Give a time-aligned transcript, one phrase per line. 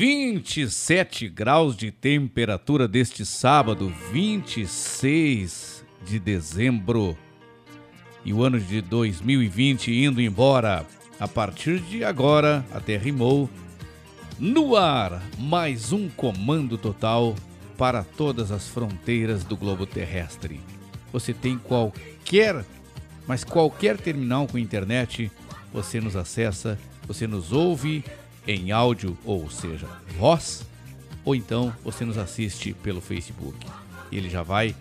[0.00, 7.14] 27 graus de temperatura deste sábado, 26 de dezembro.
[8.24, 10.86] E o ano de 2020 indo embora.
[11.18, 13.50] A partir de agora, até rimou.
[14.38, 17.34] No ar, mais um comando total
[17.76, 20.62] para todas as fronteiras do globo terrestre.
[21.12, 22.64] Você tem qualquer,
[23.26, 25.30] mas qualquer terminal com internet,
[25.70, 28.02] você nos acessa, você nos ouve
[28.46, 29.86] em áudio, ou seja,
[30.18, 30.66] voz,
[31.24, 33.66] ou então você nos assiste pelo Facebook.
[34.10, 34.74] Ele já vai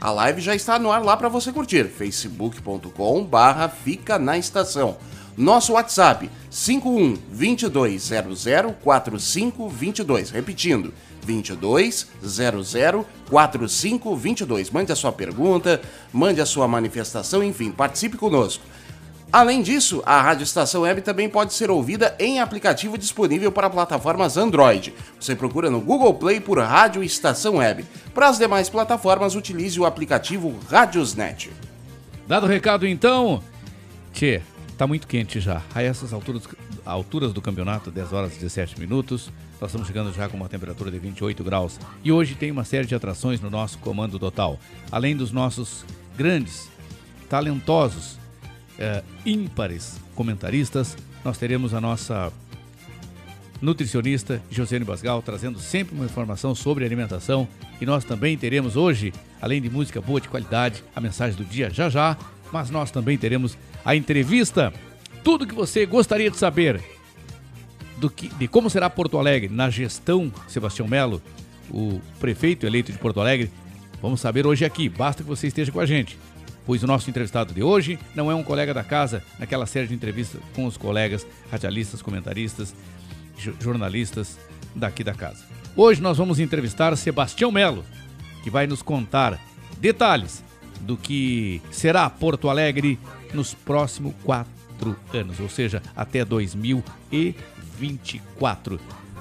[0.00, 4.96] A live já está no ar lá para você curtir, facebook.com barra Fica na Estação.
[5.36, 8.46] Nosso WhatsApp, 51 2200
[8.82, 10.30] 4522.
[10.30, 10.92] Repetindo,
[11.24, 14.70] 2200 4522.
[14.70, 15.80] Mande a sua pergunta,
[16.12, 18.64] mande a sua manifestação, enfim, participe conosco.
[19.32, 24.36] Além disso, a Rádio Estação Web também pode ser ouvida em aplicativo disponível para plataformas
[24.36, 24.92] Android.
[25.18, 27.86] Você procura no Google Play por Rádio Estação Web.
[28.12, 31.50] Para as demais plataformas, utilize o aplicativo Radiosnet.
[32.28, 33.42] Dado o recado então,
[34.12, 34.42] Tchê,
[34.76, 35.62] tá muito quente já.
[35.74, 36.42] A essas alturas,
[36.84, 40.90] alturas do campeonato, 10 horas e 17 minutos, nós estamos chegando já com uma temperatura
[40.90, 41.78] de 28 graus.
[42.02, 44.58] E hoje tem uma série de atrações no nosso comando total.
[44.90, 45.84] Além dos nossos
[46.16, 46.68] grandes,
[47.28, 48.18] talentosos
[48.78, 52.32] é, ímpares comentaristas, nós teremos a nossa
[53.60, 57.46] nutricionista Josiane Basgal trazendo sempre uma informação sobre alimentação
[57.80, 61.70] e nós também teremos hoje, além de música boa de qualidade, a mensagem do dia
[61.70, 62.16] já já,
[62.52, 64.72] mas nós também teremos a entrevista,
[65.22, 66.82] tudo que você gostaria de saber
[67.96, 71.22] do que, de como será Porto Alegre na gestão Sebastião Melo,
[71.70, 73.50] o prefeito eleito de Porto Alegre.
[74.00, 76.18] Vamos saber hoje aqui, basta que você esteja com a gente
[76.66, 79.94] pois o nosso entrevistado de hoje não é um colega da casa naquela série de
[79.94, 82.74] entrevistas com os colegas radialistas, comentaristas,
[83.60, 84.38] jornalistas
[84.74, 85.44] daqui da casa.
[85.76, 87.84] Hoje nós vamos entrevistar Sebastião Melo,
[88.42, 89.40] que vai nos contar
[89.78, 90.44] detalhes
[90.80, 92.98] do que será Porto Alegre
[93.32, 94.52] nos próximos quatro
[95.12, 98.78] anos, ou seja, até 2024.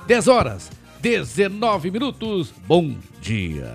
[0.08, 2.54] 10 horas, 19 minutos.
[2.68, 3.74] Bom dia.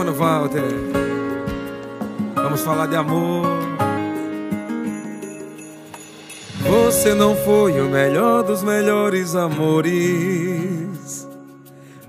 [0.00, 0.62] Mano Walter.
[2.34, 3.46] Vamos falar de amor.
[6.62, 11.28] Você não foi o melhor dos melhores amores.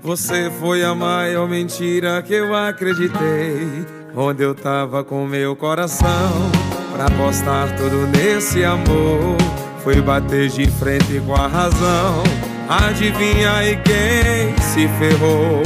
[0.00, 4.01] Você foi a maior mentira que eu acreditei.
[4.14, 6.50] Onde eu tava com meu coração
[6.92, 9.36] pra apostar tudo nesse amor.
[9.82, 12.22] Foi bater de frente com a razão.
[12.68, 15.62] Adivinha aí quem se ferrou?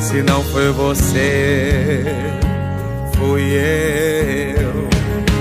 [0.00, 2.04] Se não foi você,
[3.16, 4.88] fui eu.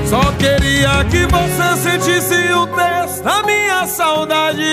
[0.06, 4.64] Só queria que você sentisse o texto da minha saudade.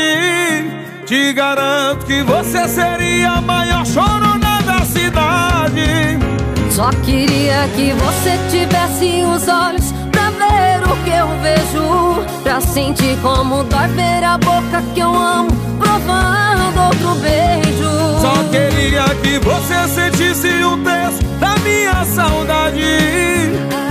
[1.06, 6.33] Te garanto que você seria a maior chorona da cidade.
[6.74, 12.42] Só queria que você tivesse os olhos pra ver o que eu vejo.
[12.42, 18.20] Pra sentir como dói ver a boca que eu amo, provando outro beijo.
[18.20, 22.80] Só queria que você sentisse o texto da minha saudade.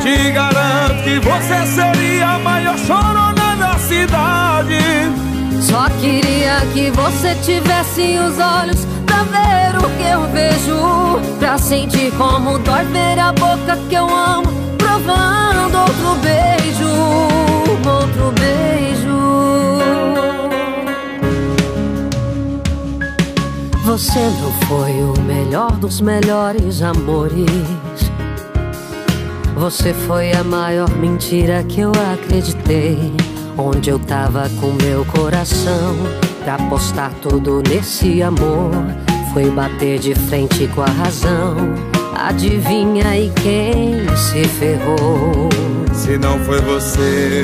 [0.01, 4.77] Te garanto que você seria a maior chorona da cidade.
[5.61, 11.37] Só queria que você tivesse os olhos pra ver o que eu vejo.
[11.39, 16.89] Pra sentir como dói ver a boca que eu amo, provando outro beijo,
[17.85, 18.63] outro beijo.
[23.85, 27.45] Você não foi o melhor dos melhores amores.
[29.55, 33.13] Você foi a maior mentira que eu acreditei.
[33.55, 35.95] Onde eu tava com meu coração
[36.43, 38.71] pra apostar tudo nesse amor.
[39.33, 41.57] Foi bater de frente com a razão.
[42.15, 45.49] Adivinha aí quem se ferrou?
[45.91, 47.43] Se não foi você,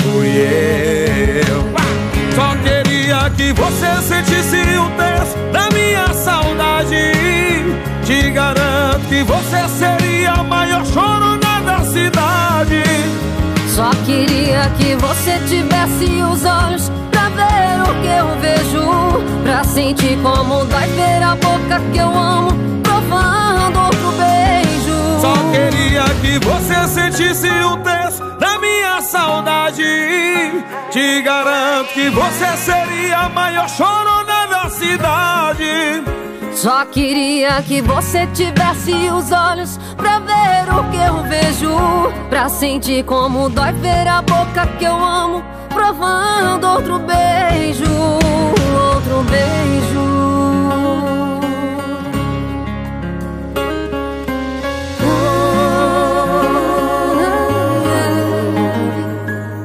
[0.00, 1.64] fui eu.
[2.34, 7.12] Só queria que você sentisse o peso da minha saudade.
[8.02, 12.82] Te garanto que você seria a maior chorona da cidade.
[13.68, 16.90] Só queria que você tivesse os olhos
[17.34, 19.42] ver o que eu vejo.
[19.42, 22.50] Pra sentir como dói ver a boca que eu amo
[22.82, 25.20] provando outro beijo.
[25.20, 29.84] Só queria que você sentisse o peso da minha saudade.
[30.90, 36.02] Te garanto que você seria a maior chorona da cidade.
[36.54, 42.12] Só queria que você tivesse os olhos pra ver o que eu vejo.
[42.30, 45.42] Pra sentir como dói ver a boca que eu amo
[45.74, 47.84] provando outro beijo.
[48.94, 50.04] Outro beijo.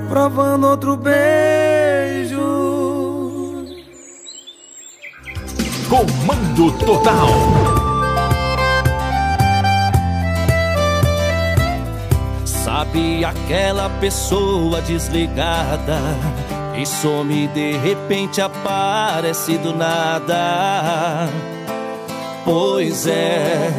[0.10, 2.40] Provando outro beijo.
[5.90, 7.69] Comando Total.
[12.80, 16.00] Sabe aquela pessoa desligada
[16.78, 21.28] e some de repente aparece do nada?
[22.46, 23.70] Pois é,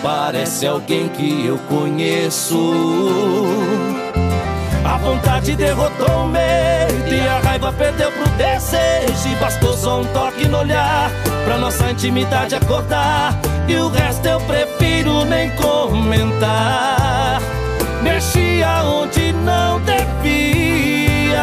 [0.00, 2.72] parece alguém que eu conheço.
[4.84, 9.28] A vontade derrotou o medo e a raiva perdeu pro desejo.
[9.28, 11.10] E bastou só um toque no olhar
[11.44, 13.36] pra nossa intimidade acordar.
[13.66, 17.55] E o resto eu prefiro nem comentar.
[18.06, 21.42] Mexia onde não devia.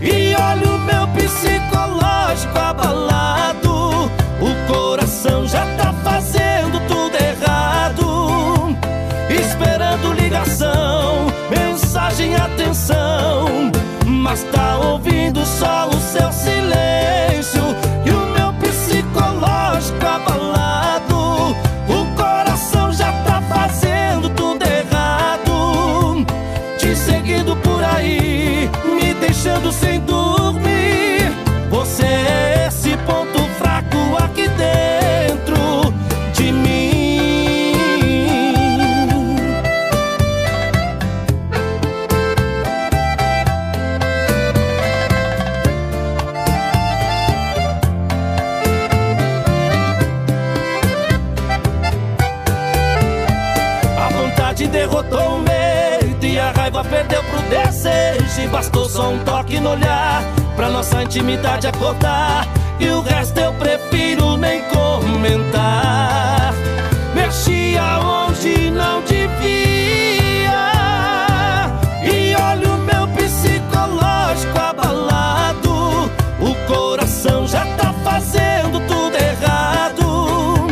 [0.00, 4.10] E olha o meu psicológico abalado.
[4.40, 8.76] O coração já tá fazendo tudo errado.
[9.28, 13.72] Esperando ligação, mensagem, atenção.
[14.06, 17.64] Mas tá ouvindo só o seu silêncio.
[58.48, 60.22] Bastou só um toque no olhar
[60.56, 62.46] pra nossa intimidade acordar.
[62.80, 66.52] E o resto eu prefiro nem comentar.
[67.14, 70.48] Mexia onde não devia.
[72.04, 76.10] E olha o meu psicológico abalado.
[76.40, 80.68] O coração já tá fazendo tudo errado.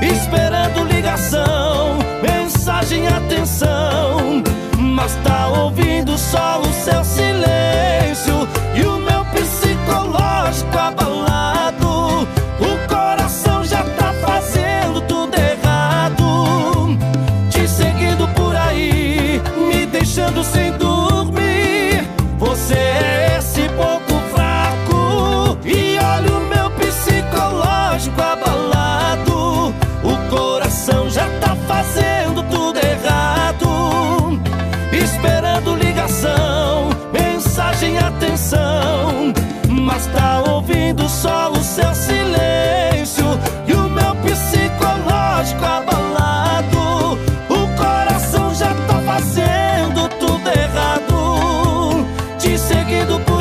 [0.00, 4.19] Esperando ligação, mensagem, atenção.
[5.00, 7.99] Mas tá ouvindo só o seu silêncio.
[52.40, 53.39] Te seguindo por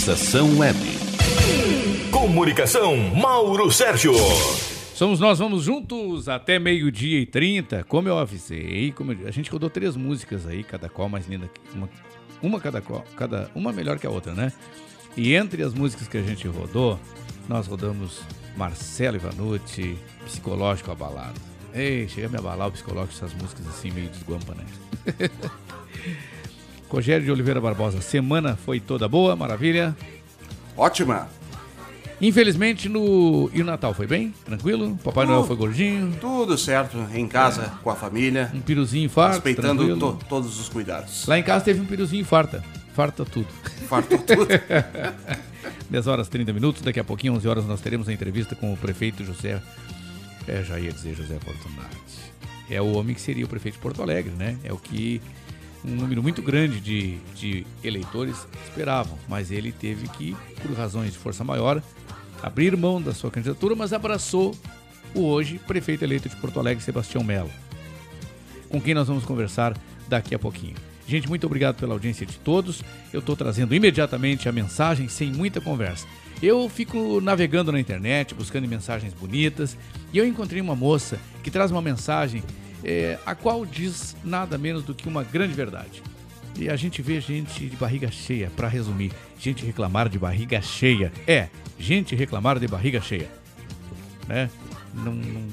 [0.00, 0.78] Estação Web.
[2.10, 4.14] Comunicação, Mauro Sérgio.
[4.94, 7.84] Somos nós, vamos juntos até meio-dia e trinta.
[7.86, 11.50] Como eu avisei, como eu- a gente rodou três músicas aí, cada qual mais linda
[11.74, 11.86] uma,
[12.42, 14.50] uma cada qual, cada uma melhor que a outra, né?
[15.18, 16.98] E entre as músicas que a gente rodou,
[17.46, 18.20] nós rodamos
[18.56, 21.38] Marcelo Ivanucci, Psicológico Abalado.
[21.74, 24.64] Ei, chega a me abalar o psicológico essas músicas assim meio desguampa, né?
[26.90, 29.96] Rogério de Oliveira Barbosa, semana foi toda boa, maravilha.
[30.76, 31.28] Ótima.
[32.20, 33.48] Infelizmente no.
[33.54, 34.34] E o Natal foi bem?
[34.44, 34.98] Tranquilo?
[35.02, 36.12] Papai Noel foi gordinho?
[36.20, 39.34] Tudo certo, em casa, com a família, Um piruzinho farto.
[39.34, 41.26] respeitando to- todos os cuidados.
[41.26, 42.62] Lá em casa teve um piruzinho farta.
[42.94, 43.46] Farta tudo.
[43.88, 44.48] Fartou tudo.
[45.88, 46.82] 10 horas 30 minutos.
[46.82, 49.62] Daqui a pouquinho, 11 horas, nós teremos a entrevista com o prefeito José.
[50.46, 51.96] É, já ia dizer José Fortunati.
[52.68, 54.56] É o homem que seria o prefeito de Porto Alegre, né?
[54.62, 55.20] É o que
[55.84, 59.18] um número muito grande de, de eleitores esperavam.
[59.28, 61.82] Mas ele teve que, por razões de força maior,
[62.42, 64.54] abrir mão da sua candidatura, mas abraçou
[65.14, 67.50] o hoje prefeito eleito de Porto Alegre, Sebastião Melo
[68.70, 69.76] com quem nós vamos conversar
[70.08, 70.76] daqui a pouquinho.
[71.06, 72.82] Gente, muito obrigado pela audiência de todos.
[73.12, 76.06] Eu estou trazendo imediatamente a mensagem sem muita conversa.
[76.40, 79.76] Eu fico navegando na internet, buscando mensagens bonitas,
[80.12, 82.42] e eu encontrei uma moça que traz uma mensagem
[82.84, 86.02] eh, a qual diz nada menos do que uma grande verdade.
[86.58, 91.12] E a gente vê gente de barriga cheia, para resumir, gente reclamar de barriga cheia.
[91.26, 93.30] É, gente reclamar de barriga cheia.
[94.26, 94.50] Né?
[94.94, 95.48] Não, não-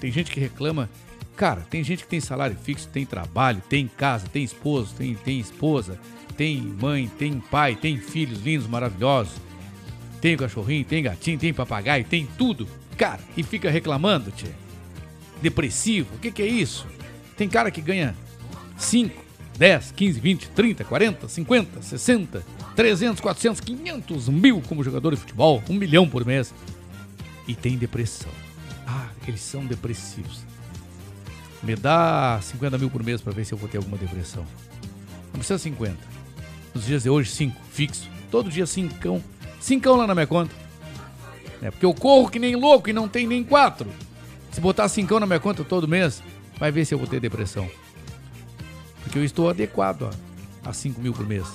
[0.00, 0.88] Tem gente que reclama.
[1.36, 5.38] Cara, tem gente que tem salário fixo, tem trabalho, tem casa, tem esposo, tem, tem
[5.40, 5.98] esposa,
[6.36, 9.34] tem mãe, tem pai, tem filhos lindos, maravilhosos.
[10.20, 12.68] Tem cachorrinho, tem gatinho, tem papagaio, tem tudo.
[12.96, 14.48] Cara, e fica reclamando, tchê.
[15.42, 16.86] Depressivo, o que, que é isso?
[17.36, 18.14] Tem cara que ganha
[18.78, 19.22] 5,
[19.58, 22.46] 10, 15, 20, 30, 40, 50, 60,
[22.76, 26.54] 300, 400, 500 mil como jogador de futebol, um milhão por mês.
[27.46, 28.30] E tem depressão.
[28.86, 30.44] Ah, eles são depressivos.
[31.62, 34.46] Me dá 50 mil por mês para ver se eu vou ter alguma depressão.
[35.32, 35.96] Não precisa 50.
[36.74, 38.08] Nos dias de hoje, 5, fixo.
[38.30, 39.22] Todo dia 5.
[39.60, 40.54] 5 lá na minha conta.
[41.60, 43.88] É porque eu corro que nem louco e não tem nem 4.
[44.52, 46.22] Se botar 5 na minha conta todo mês,
[46.58, 47.68] vai ver se eu vou ter depressão.
[49.02, 50.10] Porque eu estou adequado
[50.64, 51.46] a, a 5 mil por mês.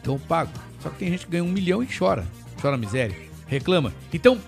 [0.00, 0.52] Então eu pago.
[0.82, 2.26] Só que tem gente que ganha um milhão e chora.
[2.60, 3.16] Chora miséria.
[3.46, 3.92] Reclama.
[4.12, 4.38] Então,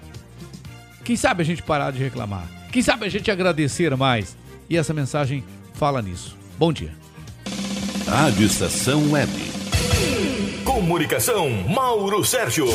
[1.03, 2.47] quem sabe a gente parar de reclamar?
[2.71, 4.37] Quem sabe a gente agradecer mais?
[4.69, 5.43] E essa mensagem
[5.75, 6.37] fala nisso.
[6.59, 6.93] Bom dia.
[8.07, 9.33] Rádio Estação Web.
[10.65, 12.67] Comunicação, Mauro Sérgio.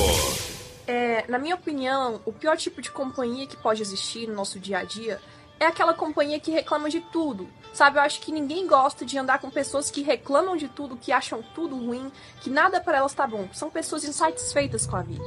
[0.87, 4.79] É, na minha opinião, o pior tipo de companhia que pode existir no nosso dia
[4.79, 5.19] a dia
[5.59, 7.47] é aquela companhia que reclama de tudo.
[7.73, 11.11] Sabe, eu acho que ninguém gosta de andar com pessoas que reclamam de tudo, que
[11.11, 12.11] acham tudo ruim,
[12.41, 13.47] que nada para elas tá bom.
[13.53, 15.23] São pessoas insatisfeitas com a vida.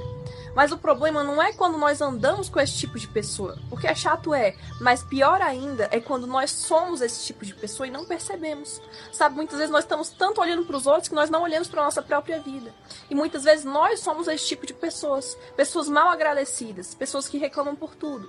[0.59, 3.95] Mas o problema não é quando nós andamos com esse tipo de pessoa, porque é
[3.95, 8.05] chato é, mas pior ainda é quando nós somos esse tipo de pessoa e não
[8.05, 8.83] percebemos.
[9.13, 11.85] Sabe, muitas vezes nós estamos tanto olhando para os outros que nós não olhamos para
[11.85, 12.75] nossa própria vida.
[13.09, 17.77] E muitas vezes nós somos esse tipo de pessoas, pessoas mal agradecidas, pessoas que reclamam
[17.77, 18.29] por tudo.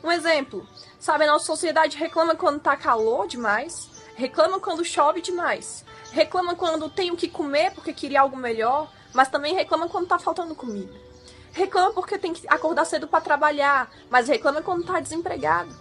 [0.00, 0.64] Um exemplo,
[1.00, 6.88] sabe, a nossa sociedade reclama quando tá calor demais, reclama quando chove demais, reclama quando
[6.88, 11.02] tem o que comer porque queria algo melhor, mas também reclama quando tá faltando comida.
[11.54, 15.74] Reclama porque tem que acordar cedo para trabalhar, mas reclama quando tá desempregado.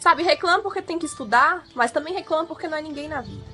[0.00, 3.44] Sabe, reclama porque tem que estudar, mas também reclama porque não é ninguém na vida.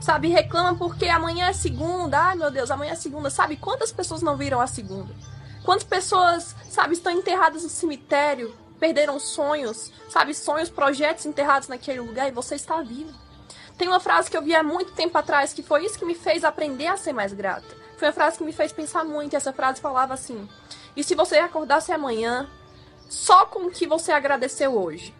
[0.00, 3.30] Sabe, reclama porque amanhã é segunda, ai meu Deus, amanhã é segunda.
[3.30, 5.14] Sabe quantas pessoas não viram a segunda?
[5.64, 12.26] Quantas pessoas, sabe, estão enterradas no cemitério perderam sonhos, sabe, sonhos, projetos enterrados naquele lugar
[12.28, 13.16] e você está vivo.
[13.78, 16.16] Tem uma frase que eu vi há muito tempo atrás que foi isso que me
[16.16, 17.76] fez aprender a ser mais grata.
[17.96, 20.48] Foi uma frase que me fez pensar muito e essa frase falava assim:
[20.96, 22.48] "E se você acordasse amanhã
[23.08, 25.14] só com o que você agradeceu hoje?"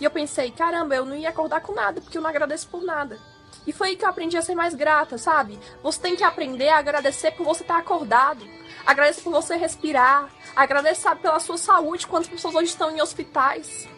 [0.00, 2.82] E eu pensei, caramba, eu não ia acordar com nada, porque eu não agradeço por
[2.82, 3.18] nada.
[3.66, 5.58] E foi aí que eu aprendi a ser mais grata, sabe?
[5.82, 8.44] Você tem que aprender a agradecer por você estar acordado.
[8.84, 10.28] Agradeça por você respirar.
[10.56, 13.88] Agradeça pela sua saúde, quantas pessoas hoje estão em hospitais.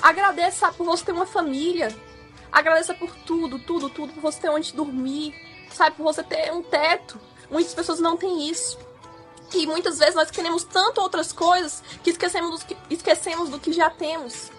[0.00, 1.92] Agradeça por você ter uma família.
[2.52, 5.34] Agradeça por tudo, tudo, tudo, por você ter onde dormir.
[5.72, 7.18] Sabe, por você ter um teto.
[7.50, 8.78] Muitas pessoas não têm isso.
[9.54, 13.72] E muitas vezes nós queremos tanto outras coisas que esquecemos do que, esquecemos do que
[13.72, 14.50] já temos.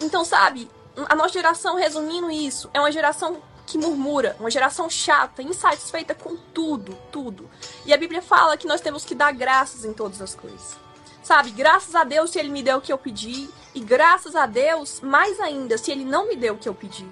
[0.00, 0.70] Então, sabe,
[1.08, 6.36] a nossa geração, resumindo isso, é uma geração que murmura, uma geração chata, insatisfeita com
[6.36, 7.48] tudo, tudo.
[7.86, 10.76] E a Bíblia fala que nós temos que dar graças em todas as coisas.
[11.22, 14.46] Sabe, graças a Deus se ele me deu o que eu pedi, e graças a
[14.46, 17.06] Deus, mais ainda, se ele não me deu o que eu pedi.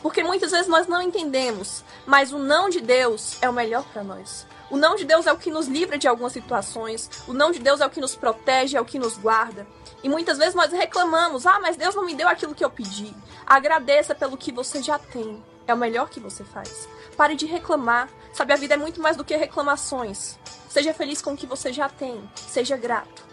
[0.00, 4.04] Porque muitas vezes nós não entendemos, mas o não de Deus é o melhor para
[4.04, 4.45] nós.
[4.70, 7.60] O não de Deus é o que nos livra de algumas situações, o não de
[7.60, 9.66] Deus é o que nos protege, é o que nos guarda.
[10.02, 13.14] E muitas vezes nós reclamamos: ah, mas Deus não me deu aquilo que eu pedi.
[13.46, 15.42] Agradeça pelo que você já tem.
[15.66, 16.88] É o melhor que você faz.
[17.16, 18.08] Pare de reclamar.
[18.32, 20.38] Sabe, a vida é muito mais do que reclamações.
[20.68, 22.28] Seja feliz com o que você já tem.
[22.36, 23.24] Seja grato.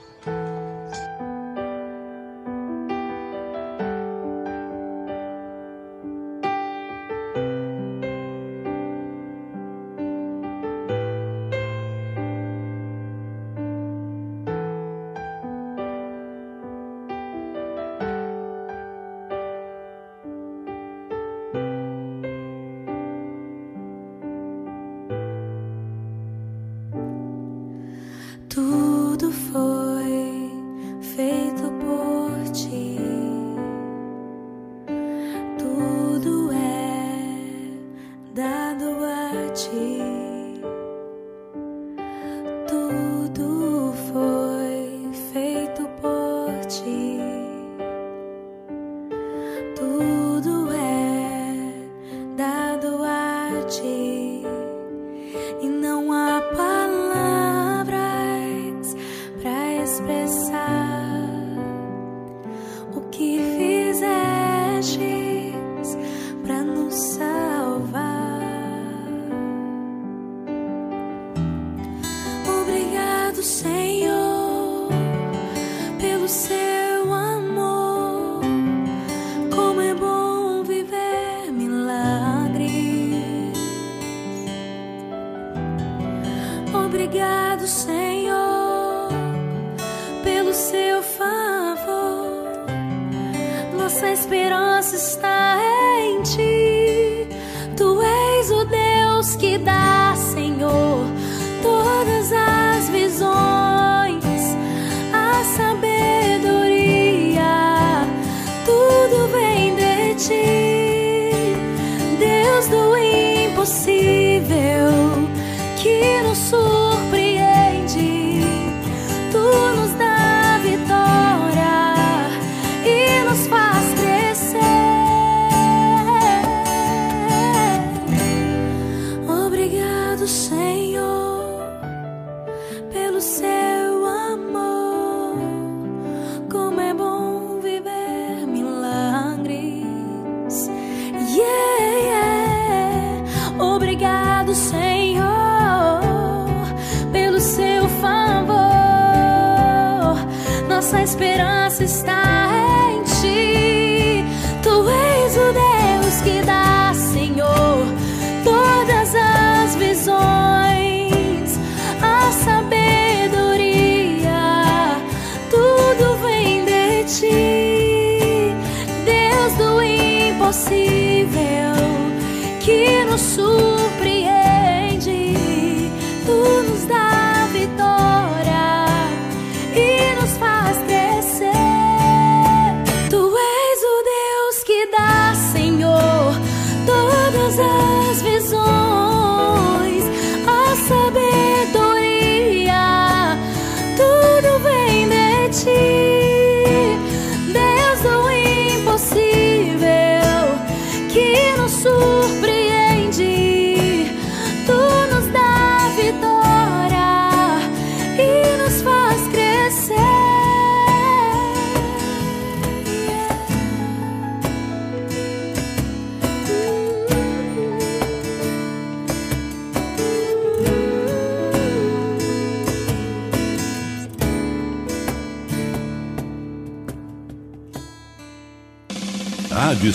[29.34, 29.92] Tudo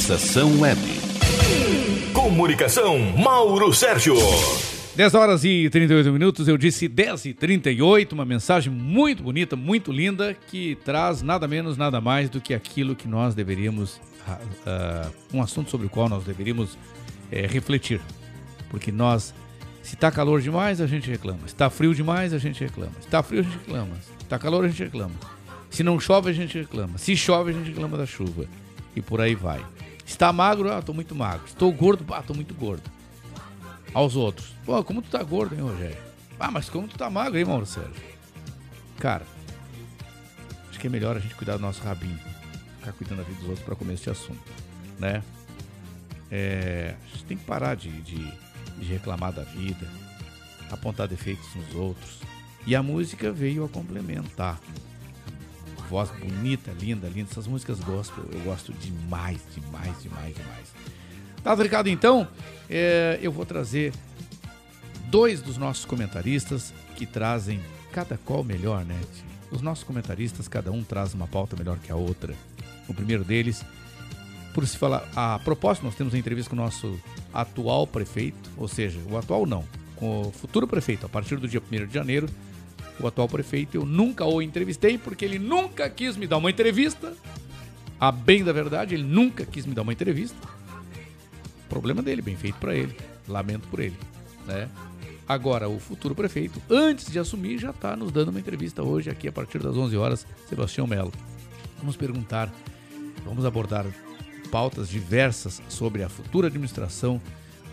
[0.09, 0.81] Estação Web.
[2.15, 4.15] Comunicação, Mauro Sérgio.
[4.97, 9.93] 10 horas e 38 minutos, eu disse 10 e 38, uma mensagem muito bonita, muito
[9.93, 14.01] linda, que traz nada menos, nada mais do que aquilo que nós deveríamos,
[14.67, 16.79] ah, um assunto sobre o qual nós deveríamos
[17.31, 18.01] eh, refletir.
[18.71, 19.35] Porque nós,
[19.83, 21.41] se está calor demais, a gente reclama.
[21.41, 22.93] Se está frio demais, a gente reclama.
[22.99, 23.95] Se está frio, a gente reclama.
[23.97, 25.15] Se está calor, a gente reclama.
[25.69, 26.97] Se não chove, a gente reclama.
[26.97, 28.47] Se chove, a gente reclama da chuva.
[28.97, 29.63] E por aí vai.
[30.19, 31.47] Está magro, ah, tô muito magro.
[31.47, 32.83] Estou gordo, ah, tô muito gordo.
[33.95, 34.53] Aos outros.
[34.67, 35.97] Pô, como tu tá gordo, hein, Rogério?
[36.41, 38.03] Ah, mas como tu tá magro, hein, Mauro Sérgio?
[38.99, 39.25] Cara,
[40.69, 42.19] acho que é melhor a gente cuidar do nosso rabinho.
[42.81, 44.43] Ficar cuidando da vida dos outros para comer esse assunto,
[44.99, 45.23] né?
[46.33, 48.29] É, a gente tem que parar de, de,
[48.77, 49.89] de reclamar da vida,
[50.69, 52.19] apontar defeitos nos outros.
[52.67, 54.59] E a música veio a complementar.
[55.89, 57.29] Voz bonita, linda, linda.
[57.31, 60.75] Essas músicas gospel eu gosto demais, demais, demais, demais.
[61.43, 62.29] Dado o recado então,
[62.69, 63.93] é, eu vou trazer
[65.07, 67.61] dois dos nossos comentaristas que trazem
[67.93, 69.01] cada qual melhor, né?
[69.51, 72.35] Os nossos comentaristas, cada um traz uma pauta melhor que a outra.
[72.87, 73.65] O primeiro deles,
[74.53, 76.99] por se falar, a propósito, nós temos uma entrevista com o nosso
[77.33, 79.65] atual prefeito, ou seja, o atual não,
[79.97, 82.29] com o futuro prefeito, a partir do dia 1 de janeiro,
[83.01, 87.15] o atual prefeito, eu nunca o entrevistei porque ele nunca quis me dar uma entrevista.
[88.01, 90.37] A bem da verdade, ele nunca quis me dar uma entrevista.
[91.69, 92.97] Problema dele, bem feito para ele.
[93.27, 93.97] Lamento por ele,
[94.47, 94.69] né?
[95.29, 99.29] Agora, o futuro prefeito, antes de assumir, já está nos dando uma entrevista hoje, aqui
[99.29, 101.13] a partir das 11 horas, Sebastião Melo.
[101.79, 102.51] Vamos perguntar,
[103.27, 103.85] vamos abordar
[104.51, 107.21] pautas diversas sobre a futura administração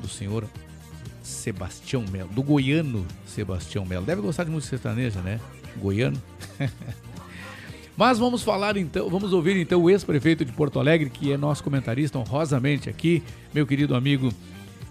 [0.02, 0.46] do senhor
[1.26, 4.06] Sebastião Melo, do goiano Sebastião Melo.
[4.06, 5.40] Deve gostar de música sertaneja, né?
[5.78, 6.22] Goiano.
[7.98, 11.64] Mas vamos falar então, vamos ouvir então o ex-prefeito de Porto Alegre, que é nosso
[11.64, 14.32] comentarista honrosamente aqui, meu querido amigo.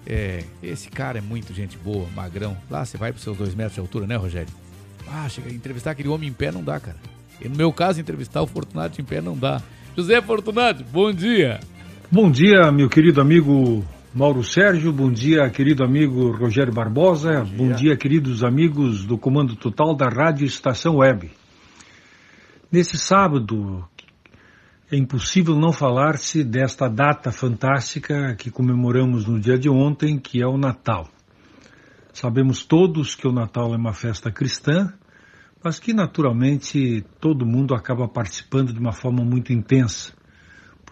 [0.07, 2.57] É, esse cara é muito gente boa, magrão.
[2.71, 4.53] Lá você vai para seus dois metros de altura, né, Rogério?
[5.07, 6.97] Ah, chega, entrevistar aquele homem em pé não dá, cara.
[7.41, 9.63] E no meu caso, entrevistar o Fortunato em pé não dá.
[9.97, 11.61] José Fortunato, bom dia.
[12.11, 17.57] Bom dia, meu querido amigo Mauro Sérgio, bom dia, querido amigo Rogério Barbosa, bom dia.
[17.57, 21.33] bom dia, queridos amigos do Comando Total da Rádio Estação Web.
[22.71, 23.85] Nesse sábado,
[24.89, 30.47] é impossível não falar-se desta data fantástica que comemoramos no dia de ontem, que é
[30.47, 31.09] o Natal.
[32.13, 34.95] Sabemos todos que o Natal é uma festa cristã,
[35.61, 40.13] mas que naturalmente todo mundo acaba participando de uma forma muito intensa,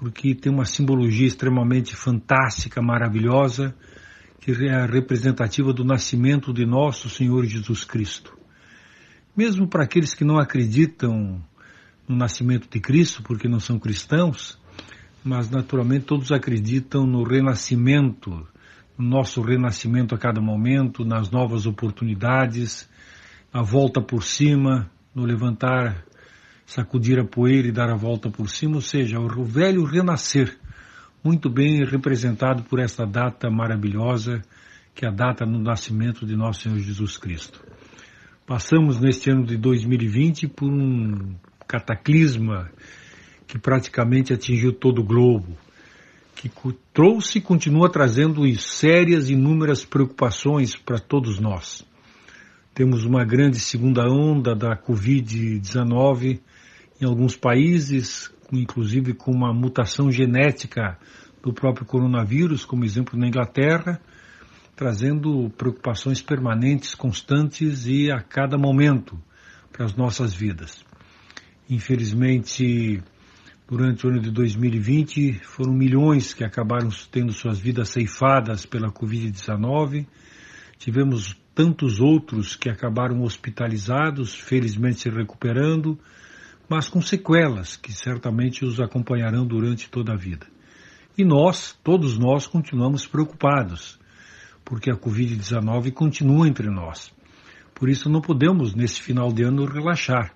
[0.03, 3.73] porque tem uma simbologia extremamente fantástica, maravilhosa,
[4.41, 8.37] que é representativa do nascimento de nosso Senhor Jesus Cristo.
[9.37, 11.41] Mesmo para aqueles que não acreditam
[12.09, 14.59] no nascimento de Cristo, porque não são cristãos,
[15.23, 18.45] mas naturalmente todos acreditam no renascimento,
[18.99, 22.91] no nosso renascimento a cada momento, nas novas oportunidades,
[23.53, 26.05] a volta por cima, no levantar,
[26.73, 30.59] sacudir a poeira e dar a volta por cima, ou seja, o velho renascer,
[31.23, 34.41] muito bem representado por esta data maravilhosa,
[34.95, 37.63] que é a data do nascimento de nosso Senhor Jesus Cristo.
[38.47, 41.35] Passamos neste ano de 2020 por um
[41.69, 42.71] cataclisma
[43.47, 45.55] que praticamente atingiu todo o globo,
[46.35, 46.51] que
[46.95, 51.87] trouxe e continua trazendo sérias e inúmeras preocupações para todos nós.
[52.75, 56.41] Temos uma grande segunda onda da Covid-19
[57.03, 60.97] em alguns países, inclusive com uma mutação genética
[61.43, 64.01] do próprio coronavírus, como exemplo na Inglaterra,
[64.77, 69.21] trazendo preocupações permanentes, constantes e a cada momento
[69.73, 70.85] para as nossas vidas.
[71.69, 73.03] Infelizmente,
[73.69, 80.07] durante o ano de 2020, foram milhões que acabaram tendo suas vidas ceifadas pela Covid-19.
[80.79, 85.99] Tivemos tantos outros que acabaram hospitalizados, felizmente se recuperando,
[86.73, 90.47] mas com sequelas que certamente os acompanharão durante toda a vida.
[91.19, 94.01] E nós, todos nós, continuamos preocupados,
[94.65, 97.13] porque a Covid-19 continua entre nós.
[97.75, 100.33] Por isso não podemos, nesse final de ano, relaxar.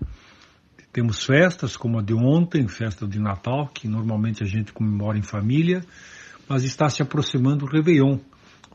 [0.93, 5.23] Temos festas como a de ontem, festa de Natal, que normalmente a gente comemora em
[5.23, 5.81] família,
[6.47, 8.19] mas está se aproximando o Réveillon,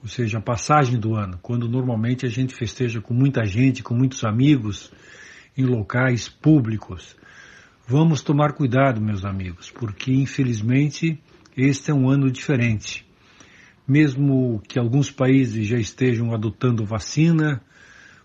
[0.02, 3.93] ou seja, a passagem do ano, quando normalmente a gente festeja com muita gente, com
[3.93, 4.91] muitos amigos,
[5.56, 7.21] em locais públicos.
[7.92, 11.22] Vamos tomar cuidado, meus amigos, porque infelizmente
[11.58, 13.06] este é um ano diferente.
[13.86, 17.62] Mesmo que alguns países já estejam adotando vacina,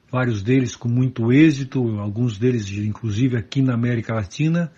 [0.08, 4.70] vários deles com muito êxito, alguns deles inclusive aqui na América Latina,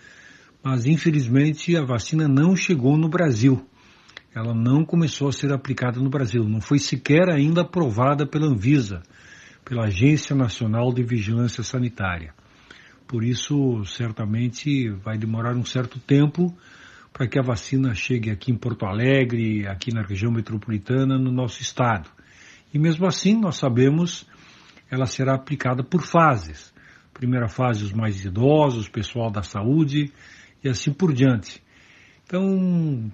[0.63, 3.63] mas infelizmente a vacina não chegou no Brasil.
[4.33, 9.03] Ela não começou a ser aplicada no Brasil, não foi sequer ainda aprovada pela Anvisa,
[9.63, 12.33] pela Agência Nacional de Vigilância Sanitária.
[13.09, 16.55] Por isso, certamente vai demorar um certo tempo
[17.11, 21.59] para que a vacina chegue aqui em Porto Alegre, aqui na região metropolitana, no nosso
[21.59, 22.07] estado.
[22.71, 24.27] E mesmo assim, nós sabemos
[24.91, 26.71] ela será aplicada por fases.
[27.11, 30.13] Primeira fase, os mais idosos, pessoal da saúde
[30.63, 31.63] e assim por diante.
[32.27, 33.11] Então,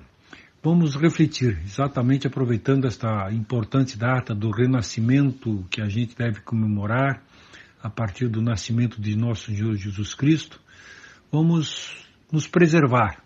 [0.62, 7.23] vamos refletir, exatamente aproveitando esta importante data do renascimento que a gente deve comemorar
[7.86, 10.60] a partir do nascimento de nosso Senhor Jesus Cristo,
[11.32, 11.95] vamos
[12.32, 13.24] nos preservar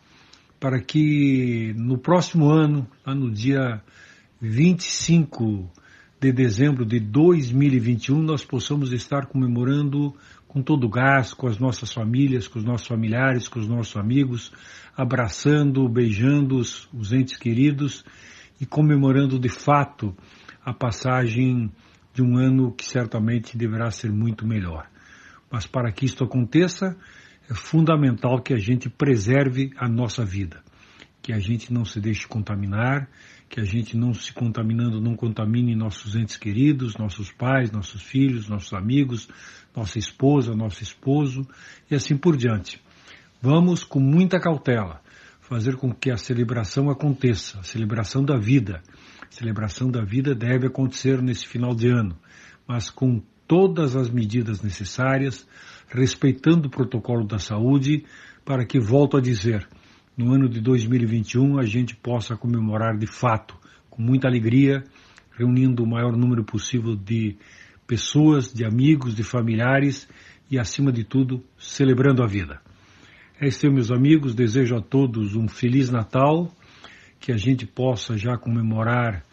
[0.60, 3.82] para que no próximo ano, lá no dia
[4.42, 5.72] 25
[6.20, 10.14] de dezembro de 2021 nós possamos estar comemorando
[10.46, 13.96] com todo o gás, com as nossas famílias, com os nossos familiares, com os nossos
[13.96, 14.52] amigos,
[14.94, 18.04] abraçando, beijando os, os entes queridos
[18.60, 20.14] e comemorando de fato
[20.66, 21.72] a passagem
[22.14, 24.90] de um ano que certamente deverá ser muito melhor.
[25.52, 26.96] Mas para que isto aconteça,
[27.50, 30.62] é fundamental que a gente preserve a nossa vida,
[31.22, 33.10] que a gente não se deixe contaminar,
[33.50, 38.48] que a gente não se contaminando, não contamine nossos entes queridos, nossos pais, nossos filhos,
[38.48, 39.28] nossos amigos,
[39.76, 41.48] nossa esposa, nosso esposo
[41.90, 42.80] e assim por diante.
[43.42, 45.02] Vamos com muita cautela
[45.40, 48.84] fazer com que a celebração aconteça, a celebração da vida.
[49.30, 52.18] Celebração da vida deve acontecer nesse final de ano,
[52.68, 55.48] mas com todas as medidas necessárias,
[55.88, 58.06] respeitando o protocolo da saúde,
[58.46, 59.68] para que, volto a dizer,
[60.18, 63.56] no ano de 2021 a gente possa comemorar de fato,
[63.90, 64.84] com muita alegria,
[65.38, 67.38] reunindo o maior número possível de
[67.88, 70.08] pessoas, de amigos, de familiares
[70.52, 72.62] e, acima de tudo, celebrando a vida.
[73.40, 74.36] É isso, meus amigos.
[74.36, 76.52] Desejo a todos um Feliz Natal,
[77.20, 79.24] que a gente possa já comemorar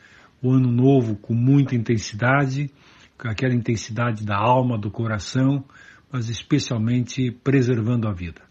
[0.43, 2.71] o Ano Novo com muita intensidade,
[3.19, 5.65] com aquela intensidade da alma, do coração,
[6.11, 8.43] mas especialmente preservando a vida.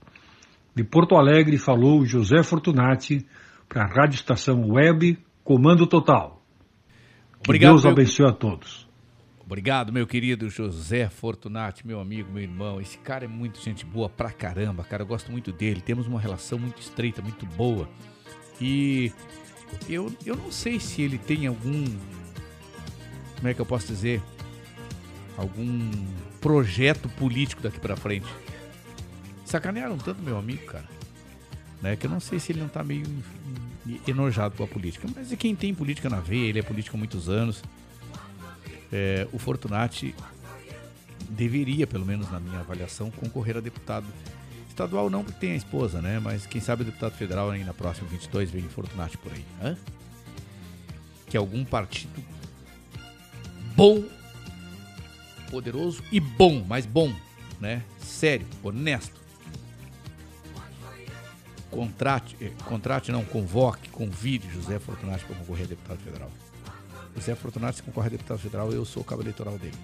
[0.75, 3.25] De Porto Alegre falou José Fortunati
[3.67, 6.41] para a Rádio Estação Web Comando Total.
[7.41, 8.33] Que Obrigado, Deus abençoe meu...
[8.33, 8.85] a todos.
[9.45, 12.81] Obrigado, meu querido José Fortunati, meu amigo, meu irmão.
[12.81, 15.03] Esse cara é muito gente boa pra caramba, cara.
[15.03, 15.81] Eu gosto muito dele.
[15.81, 17.87] Temos uma relação muito estreita, muito boa.
[18.59, 19.11] E
[19.89, 21.85] eu, eu não sei se ele tem algum.
[23.35, 24.21] Como é que eu posso dizer?
[25.37, 25.91] Algum
[26.39, 28.27] projeto político daqui para frente.
[29.43, 30.85] Sacanearam tanto meu amigo, cara.
[31.81, 33.05] Né, que eu não sei se ele não tá meio
[34.07, 35.07] enojado com a política.
[35.13, 37.61] Mas é quem tem política na veia, ele é político há muitos anos.
[38.91, 40.15] é, o Fortunati
[41.29, 44.05] deveria, pelo menos na minha avaliação, concorrer a deputado
[44.75, 46.19] estadual não porque tem a esposa, né?
[46.19, 49.77] Mas quem sabe o deputado federal aí na próxima 22 vem Fortunati por aí, hã?
[51.27, 52.21] Que algum partido
[53.75, 54.03] bom,
[55.49, 57.13] poderoso e bom, mas bom,
[57.59, 57.83] né?
[57.99, 59.23] Sério, honesto.
[61.71, 66.31] Contrate, eh, contrate não, convoque, convide José Fortunati para concorrer a deputado federal.
[67.15, 69.77] José Fortunati se concorre a deputado federal, eu sou o cabo eleitoral dele.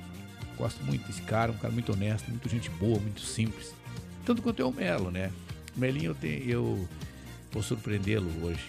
[0.57, 3.73] Gosto muito desse cara, um cara muito honesto, muito gente boa, muito simples.
[4.31, 5.29] Tanto quanto é o Melo, né?
[5.75, 6.87] O Melinho eu, tenho, eu
[7.51, 8.63] vou surpreendê-lo hoje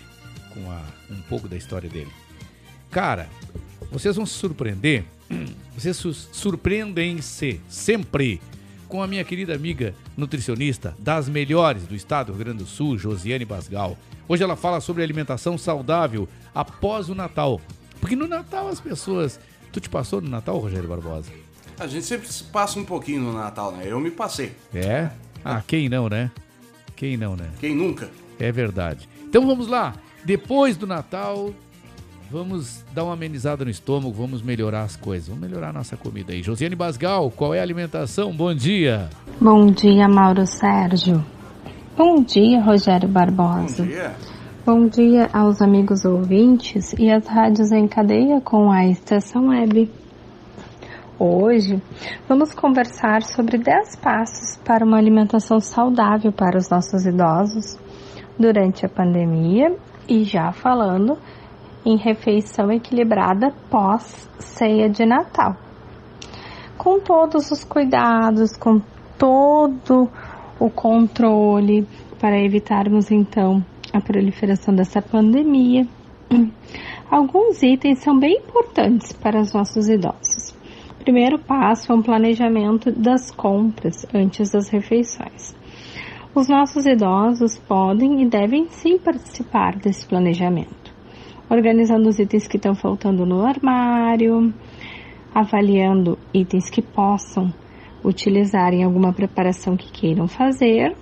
[0.53, 2.11] com a, um pouco da história dele.
[2.91, 3.29] Cara,
[3.89, 5.05] vocês vão se surpreender,
[5.73, 8.43] vocês su surpreendem-se sempre
[8.89, 12.99] com a minha querida amiga nutricionista das melhores do estado do Rio Grande do Sul,
[12.99, 13.97] Josiane Basgal.
[14.27, 17.61] Hoje ela fala sobre alimentação saudável após o Natal.
[18.01, 19.39] Porque no Natal as pessoas.
[19.71, 21.31] Tu te passou no Natal, Rogério Barbosa?
[21.79, 23.85] A gente sempre passa um pouquinho no Natal, né?
[23.87, 24.57] Eu me passei.
[24.75, 25.13] É?
[25.45, 26.31] Ah, quem não, né?
[26.97, 27.49] Quem não, né?
[27.59, 28.09] Quem nunca?
[28.39, 29.09] É verdade.
[29.29, 29.95] Então vamos lá.
[30.25, 31.51] Depois do Natal,
[32.31, 35.29] vamos dar uma amenizada no estômago, vamos melhorar as coisas.
[35.29, 36.43] Vamos melhorar a nossa comida aí.
[36.43, 38.33] Josiane Basgal, qual é a alimentação?
[38.33, 39.11] Bom dia.
[39.41, 41.25] Bom dia, Mauro Sérgio.
[41.97, 43.83] Bom dia, Rogério Barbosa.
[43.83, 44.17] Bom dia.
[44.65, 49.91] Bom dia aos amigos ouvintes e às rádios em cadeia com a Estação Web.
[51.25, 51.81] Hoje
[52.29, 57.79] vamos conversar sobre 10 passos para uma alimentação saudável para os nossos idosos
[58.37, 59.73] durante a pandemia
[60.09, 61.17] e já falando
[61.87, 65.55] em refeição equilibrada pós ceia de Natal.
[66.77, 68.81] Com todos os cuidados, com
[69.17, 70.11] todo
[70.59, 71.87] o controle
[72.19, 75.87] para evitarmos então a proliferação dessa pandemia.
[77.09, 80.42] Alguns itens são bem importantes para os nossos idosos.
[81.03, 85.53] Primeiro passo é um planejamento das compras antes das refeições.
[86.33, 90.95] Os nossos idosos podem e devem sim participar desse planejamento,
[91.51, 94.55] organizando os itens que estão faltando no armário,
[95.35, 97.53] avaliando itens que possam
[98.05, 100.97] utilizar em alguma preparação que queiram fazer.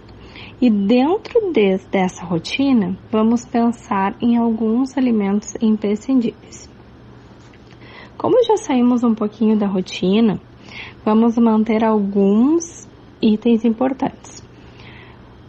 [0.62, 6.69] E dentro de, dessa rotina, vamos pensar em alguns alimentos imprescindíveis.
[8.20, 10.38] Como já saímos um pouquinho da rotina,
[11.02, 12.86] vamos manter alguns
[13.22, 14.46] itens importantes.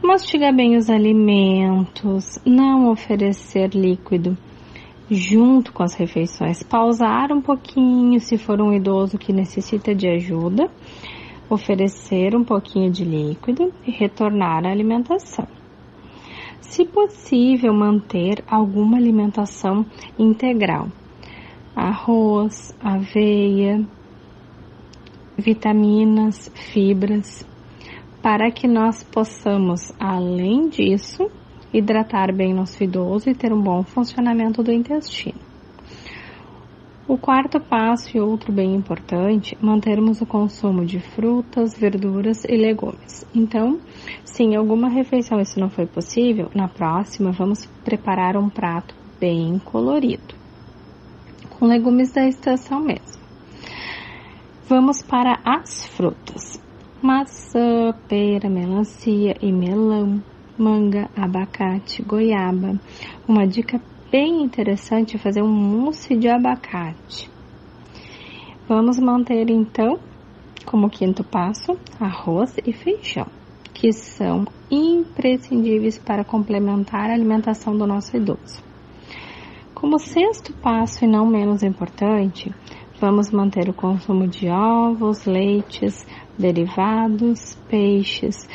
[0.01, 4.37] Mastigar bem os alimentos, não oferecer líquido
[5.09, 10.71] junto com as refeições, pausar um pouquinho se for um idoso que necessita de ajuda,
[11.49, 15.45] oferecer um pouquinho de líquido e retornar à alimentação.
[16.61, 19.85] Se possível, manter alguma alimentação
[20.17, 20.87] integral,
[21.75, 23.85] arroz, aveia,
[25.37, 27.45] vitaminas, fibras,
[28.21, 31.29] para que nós possamos, além disso,
[31.73, 35.39] hidratar bem nosso idoso e ter um bom funcionamento do intestino.
[37.07, 43.27] O quarto passo e outro bem importante, mantermos o consumo de frutas, verduras e legumes.
[43.35, 43.81] Então,
[44.23, 49.59] se em alguma refeição isso não foi possível, na próxima vamos preparar um prato bem
[49.59, 50.40] colorido,
[51.61, 53.21] com legumes da estação mesmo.
[54.67, 56.59] Vamos para as frutas:
[56.99, 60.23] maçã, pera, melancia e melão,
[60.57, 62.79] manga, abacate, goiaba.
[63.27, 63.79] Uma dica
[64.11, 67.29] bem interessante fazer um mousse de abacate.
[68.67, 69.99] Vamos manter então,
[70.65, 73.27] como quinto passo, arroz e feijão,
[73.71, 78.70] que são imprescindíveis para complementar a alimentação do nosso idoso.
[79.81, 82.53] Como sexto passo e não menos importante,
[82.99, 86.05] vamos manter o consumo de ovos, leites,
[86.37, 88.47] derivados, peixes,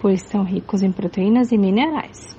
[0.00, 2.34] pois são ricos em proteínas e minerais.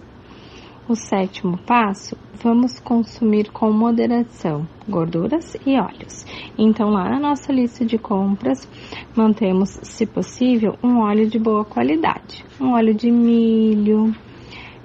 [0.90, 6.26] O sétimo passo, vamos consumir com moderação gorduras e óleos.
[6.58, 8.68] Então, lá na nossa lista de compras,
[9.16, 14.12] mantemos, se possível, um óleo de boa qualidade, um óleo de milho,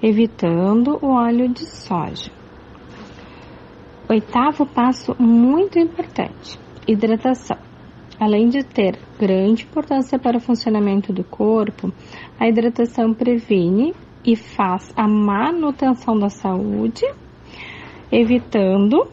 [0.03, 2.38] evitando o óleo de soja.
[4.11, 7.59] Oitavo passo, muito importante: hidratação.
[8.18, 11.92] Além de ter grande importância para o funcionamento do corpo,
[12.40, 13.94] a hidratação previne
[14.24, 17.04] e faz a manutenção da saúde,
[18.11, 19.06] evitando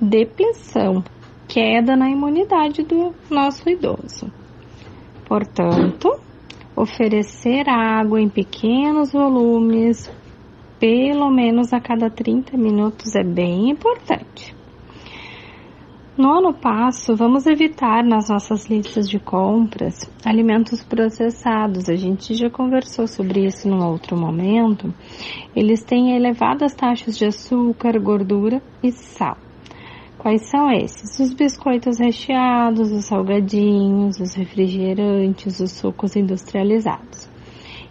[0.00, 1.02] depressão,
[1.48, 4.32] queda na imunidade do nosso idoso.
[5.26, 6.08] Portanto,
[6.76, 10.08] oferecer água em pequenos volumes,
[10.82, 14.52] pelo menos a cada 30 minutos, é bem importante.
[16.18, 21.88] Nono passo, vamos evitar nas nossas listas de compras alimentos processados.
[21.88, 24.92] A gente já conversou sobre isso num outro momento.
[25.54, 29.36] Eles têm elevadas taxas de açúcar, gordura e sal.
[30.18, 31.16] Quais são esses?
[31.20, 37.31] Os biscoitos recheados, os salgadinhos, os refrigerantes, os sucos industrializados.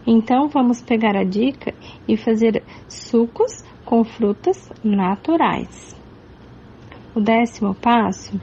[0.05, 1.73] Então vamos pegar a dica
[2.07, 5.95] e fazer sucos com frutas naturais.
[7.15, 8.39] O décimo passo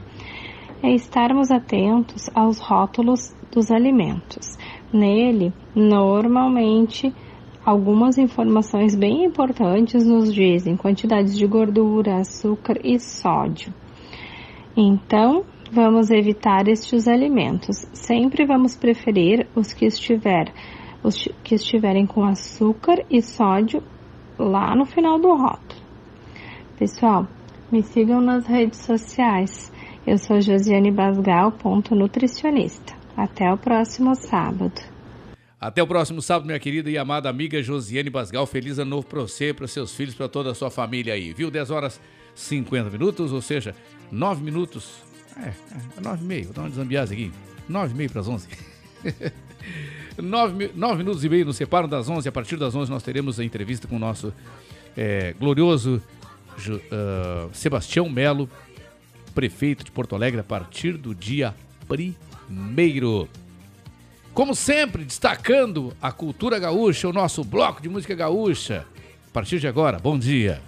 [0.81, 4.57] é estarmos atentos aos rótulos dos alimentos.
[4.93, 7.13] Nele, normalmente,
[7.65, 13.73] algumas informações bem importantes nos dizem quantidades de gordura, açúcar e sódio.
[14.77, 17.87] Então, vamos evitar estes alimentos.
[17.91, 20.53] Sempre vamos preferir os que estiver
[21.03, 23.83] os que estiverem com açúcar e sódio
[24.37, 25.81] lá no final do rótulo.
[26.77, 27.27] Pessoal,
[27.71, 29.71] me sigam nas redes sociais.
[30.07, 32.97] Eu sou Josiane Basgal, ponto nutricionista.
[33.15, 34.81] Até o próximo sábado.
[35.59, 38.45] Até o próximo sábado, minha querida e amada amiga Josiane Basgal.
[38.45, 41.51] Feliz ano novo para você, para seus filhos, para toda a sua família aí, viu?
[41.51, 41.99] 10 horas
[42.33, 43.75] 50 minutos, ou seja,
[44.09, 45.03] 9 minutos.
[45.37, 45.49] É,
[45.97, 47.31] é 9 e meio, vou dar uma desambiase aqui.
[47.67, 48.47] 9 e meio para as 11.
[50.21, 52.27] 9, 9 minutos e meio nos separam das 11.
[52.27, 54.33] A partir das 11 nós teremos a entrevista com o nosso
[54.95, 56.01] é, glorioso
[56.67, 58.49] uh, Sebastião Melo,
[59.33, 61.55] prefeito de Porto Alegre, a partir do dia
[61.87, 63.27] primeiro.
[64.33, 68.85] Como sempre, destacando a cultura gaúcha, o nosso bloco de música gaúcha.
[69.27, 70.61] A partir de agora, bom dia.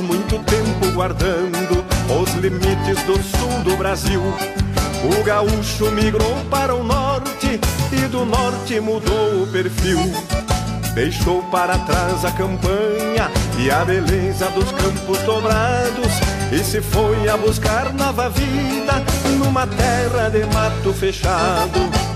[0.00, 1.84] Muito tempo guardando
[2.20, 4.22] os limites do sul do Brasil,
[5.04, 7.60] o gaúcho migrou para o norte
[7.92, 9.98] e do norte mudou o perfil.
[10.94, 16.12] Deixou para trás a campanha e a beleza dos campos dobrados
[16.50, 18.94] e se foi a buscar nova vida
[19.38, 22.01] numa terra de mato fechado.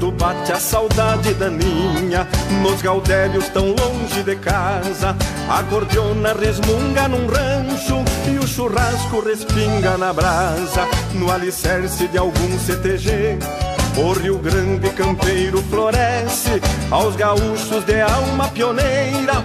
[0.00, 2.26] Quando bate a saudade daninha
[2.62, 5.14] nos gaudérios tão longe de casa.
[5.46, 12.58] A gordiona resmunga num rancho e o churrasco respinga na brasa, no alicerce de algum
[12.58, 13.38] CTG.
[13.98, 19.44] O Rio Grande campeiro floresce aos gaúchos de alma pioneira.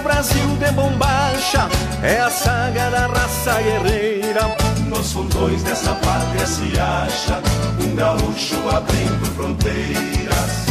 [0.00, 1.68] O Brasil de bombacha,
[2.02, 4.56] é a saga da raça guerreira.
[4.86, 7.42] Nos fundões desta pátria se acha
[7.84, 10.66] um gaúcho abrindo fronteiras.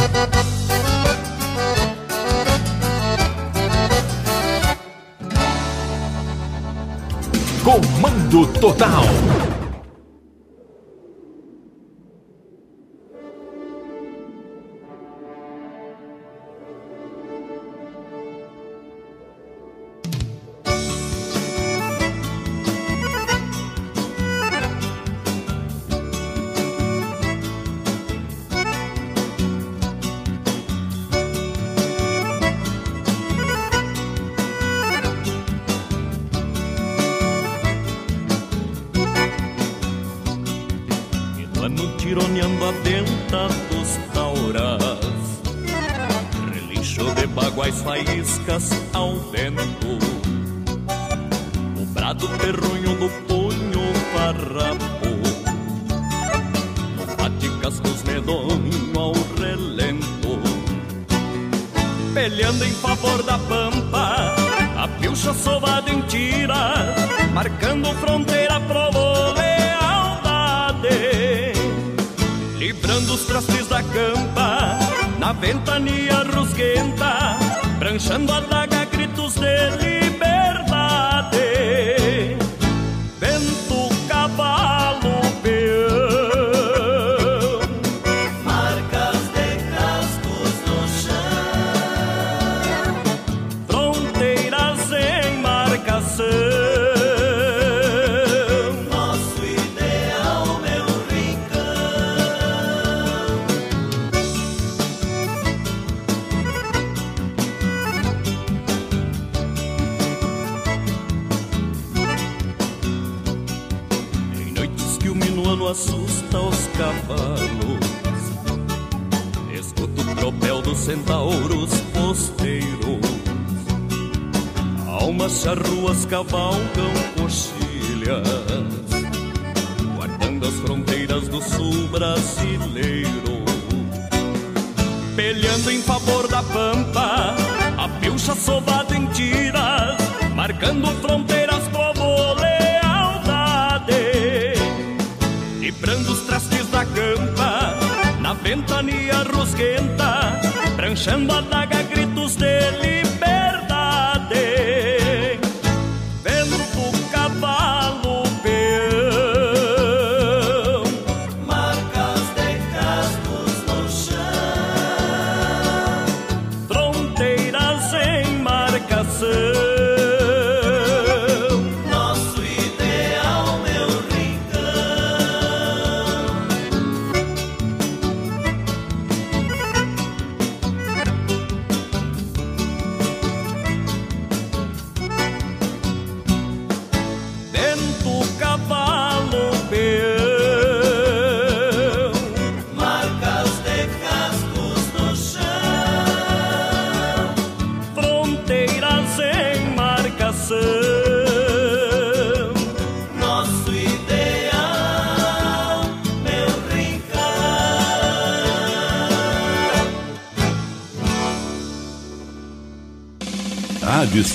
[7.62, 9.59] Comando Total.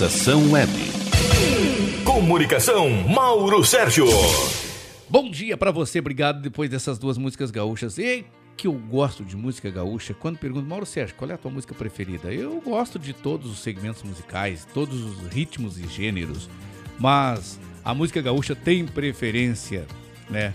[0.06, 0.72] Estação Web.
[2.04, 4.06] Comunicação, Mauro Sérgio.
[5.10, 7.98] Bom dia pra você, obrigado depois dessas duas músicas gaúchas.
[7.98, 8.24] E
[8.56, 11.74] que eu gosto de música gaúcha, quando pergunto, Mauro Sérgio, qual é a tua música
[11.74, 12.32] preferida?
[12.32, 16.48] Eu gosto de todos os segmentos musicais, todos os ritmos e gêneros,
[17.00, 19.88] mas a música gaúcha tem preferência,
[20.30, 20.54] né?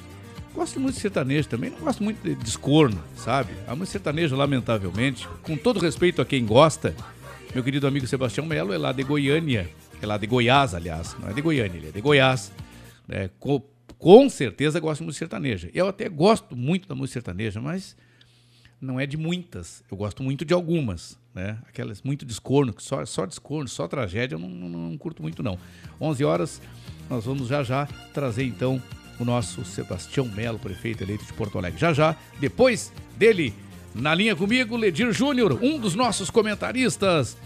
[0.54, 3.50] Gosto de música sertaneja também, não gosto muito de descorno, sabe?
[3.66, 6.94] A música sertaneja, lamentavelmente, com todo respeito a quem gosta,
[7.52, 9.68] Meu querido amigo Sebastião Melo é lá de Goiânia,
[10.00, 12.52] é lá de Goiás, aliás, não é de Goiânia, ele é de Goiás.
[13.08, 13.60] É, com,
[13.98, 15.68] com certeza gosta de música sertaneja.
[15.74, 17.96] Eu até gosto muito da música sertaneja, mas
[18.80, 19.82] não é de muitas.
[19.90, 21.58] Eu gosto muito de algumas, né?
[21.66, 25.58] Aquelas muito descorno, só, só descorno, só tragédia, eu não, não, não curto muito não.
[26.00, 26.62] 11 horas,
[27.08, 28.80] nós vamos já já trazer então
[29.18, 31.80] o nosso Sebastião Melo, prefeito eleito de Porto Alegre.
[31.80, 33.52] Já já, depois dele,
[33.94, 37.36] na linha comigo, Ledir Júnior, um dos nossos comentaristas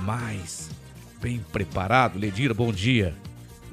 [0.00, 0.70] mais
[1.20, 2.18] bem preparado.
[2.18, 3.14] Ledir, bom dia.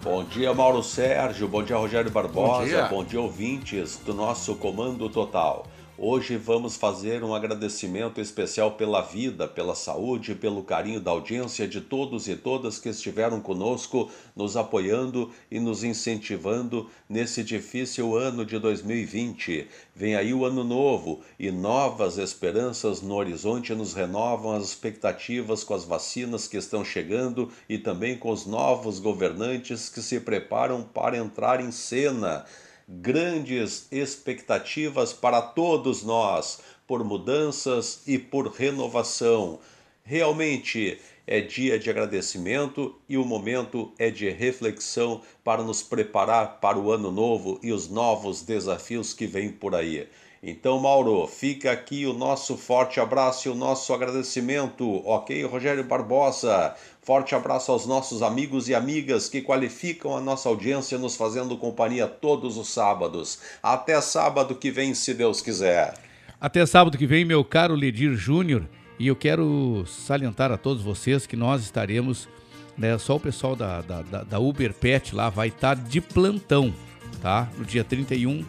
[0.04, 1.48] Bom dia, Mauro Sérgio.
[1.48, 2.60] Bom dia, Rogério Barbosa.
[2.60, 2.84] Bom dia.
[2.86, 5.68] Bom dia, ouvintes do nosso Comando Total.
[6.04, 11.80] Hoje vamos fazer um agradecimento especial pela vida, pela saúde, pelo carinho da audiência de
[11.80, 18.58] todos e todas que estiveram conosco, nos apoiando e nos incentivando nesse difícil ano de
[18.58, 19.68] 2020.
[19.96, 25.76] Vem aí o ano novo e novas esperanças no horizonte nos renovam as expectativas com
[25.76, 31.16] as vacinas que estão chegando e também com os novos governantes que se preparam para
[31.16, 32.44] entrar em cena
[32.88, 39.60] grandes expectativas para todos nós por mudanças e por renovação.
[40.04, 46.78] Realmente é dia de agradecimento e o momento é de reflexão para nos preparar para
[46.78, 50.08] o ano novo e os novos desafios que vêm por aí.
[50.44, 56.76] Então, Mauro, fica aqui o nosso forte abraço e o nosso agradecimento, ok, Rogério Barbosa?
[57.04, 62.06] Forte abraço aos nossos amigos e amigas que qualificam a nossa audiência nos fazendo companhia
[62.06, 63.40] todos os sábados.
[63.62, 65.96] Até sábado que vem, se Deus quiser.
[66.40, 71.26] Até sábado que vem, meu caro Ledir Júnior, e eu quero salientar a todos vocês
[71.26, 72.30] que nós estaremos,
[72.78, 76.72] né, só o pessoal da, da, da, Uber Pet lá vai estar de plantão,
[77.20, 77.50] tá?
[77.58, 78.46] No dia 31,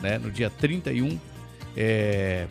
[0.00, 0.18] né?
[0.18, 1.16] No dia 31,
[1.76, 2.48] é...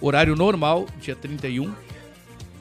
[0.00, 1.74] horário normal, dia 31,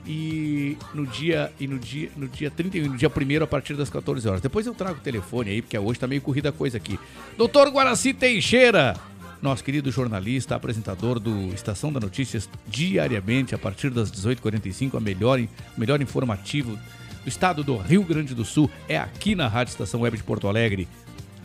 [0.05, 3.89] e no dia e no dia no dia 31, no dia 1 a partir das
[3.89, 4.41] 14 horas.
[4.41, 6.99] Depois eu trago o telefone aí, porque hoje tá meio corrida a coisa aqui.
[7.37, 8.95] Doutor Guaraci Teixeira,
[9.41, 15.39] nosso querido jornalista, apresentador do Estação da Notícias, diariamente a partir das 18h45, a melhor,
[15.77, 16.77] melhor informativo
[17.23, 20.47] do estado do Rio Grande do Sul é aqui na Rádio Estação Web de Porto
[20.47, 20.87] Alegre.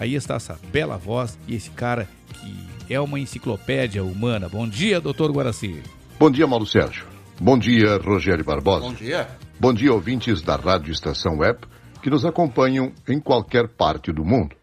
[0.01, 4.49] Aí está essa bela voz e esse cara que é uma enciclopédia humana.
[4.49, 5.83] Bom dia, doutor Guaraci.
[6.19, 7.18] Bom dia, Mauro Sérgio.
[7.41, 8.81] Bom dia, Rogério Barbosa.
[8.81, 9.29] Bom dia.
[9.61, 11.61] Bom dia, ouvintes da Rádio Estação Web
[12.03, 14.57] que nos acompanham em qualquer parte do mundo.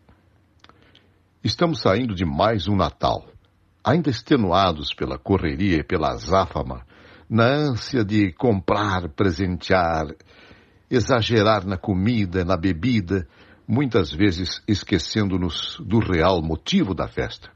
[1.41, 3.27] Estamos saindo de mais um Natal,
[3.81, 6.85] ainda extenuados pela correria e pela azáfama,
[7.29, 10.07] na ânsia de comprar, presentear,
[10.91, 13.25] exagerar na comida, na bebida,
[13.65, 17.49] muitas vezes esquecendo-nos do real motivo da festa.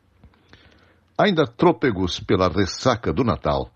[1.17, 3.69] Ainda trôpegos pela ressaca do Natal,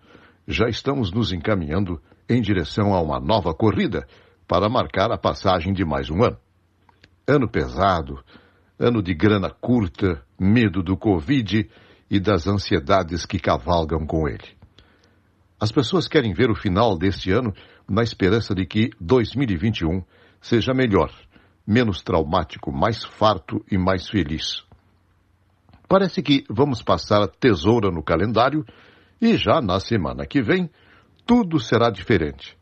[0.46, 4.06] já estamos nos encaminhando em direção a uma nova corrida
[4.46, 6.38] para marcar a passagem de mais um ano.
[7.26, 8.22] Ano pesado,
[8.78, 11.68] ano de grana curta, medo do Covid
[12.10, 14.56] e das ansiedades que cavalgam com ele.
[15.58, 17.54] As pessoas querem ver o final deste ano
[17.88, 20.02] na esperança de que 2021
[20.40, 21.10] seja melhor,
[21.66, 24.62] menos traumático, mais farto e mais feliz.
[25.88, 28.64] Parece que vamos passar a tesoura no calendário
[29.24, 30.68] e já na semana que vem,
[31.24, 32.58] tudo será diferente.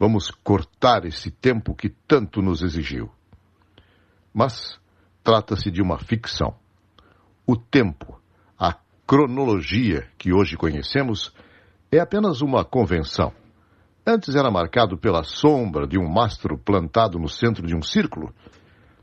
[0.00, 3.10] Vamos cortar esse tempo que tanto nos exigiu.
[4.32, 4.80] Mas
[5.22, 6.56] trata-se de uma ficção.
[7.46, 8.18] O tempo,
[8.58, 8.74] a
[9.06, 11.30] cronologia que hoje conhecemos,
[11.92, 13.30] é apenas uma convenção.
[14.06, 18.32] Antes era marcado pela sombra de um mastro plantado no centro de um círculo,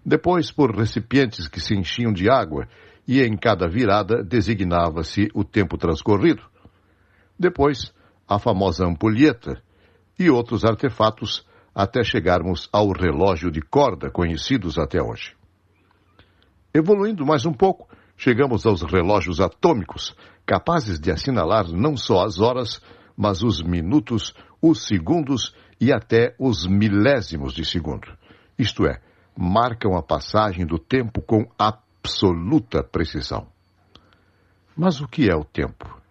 [0.03, 2.67] depois por recipientes que se enchiam de água
[3.07, 6.54] e em cada virada designava-se o tempo transcorrido.
[7.37, 7.93] Depois,
[8.27, 9.61] a famosa ampulheta
[10.17, 15.35] e outros artefatos até chegarmos ao relógio de corda conhecidos até hoje.
[16.73, 20.15] Evoluindo mais um pouco, chegamos aos relógios atômicos,
[20.45, 22.81] capazes de assinalar não só as horas,
[23.15, 28.07] mas os minutos, os segundos e até os milésimos de segundo.
[28.57, 29.01] Isto é,
[29.37, 33.47] marcam a passagem do tempo com absoluta precisão.
[34.75, 36.04] Mas o que é o tempo?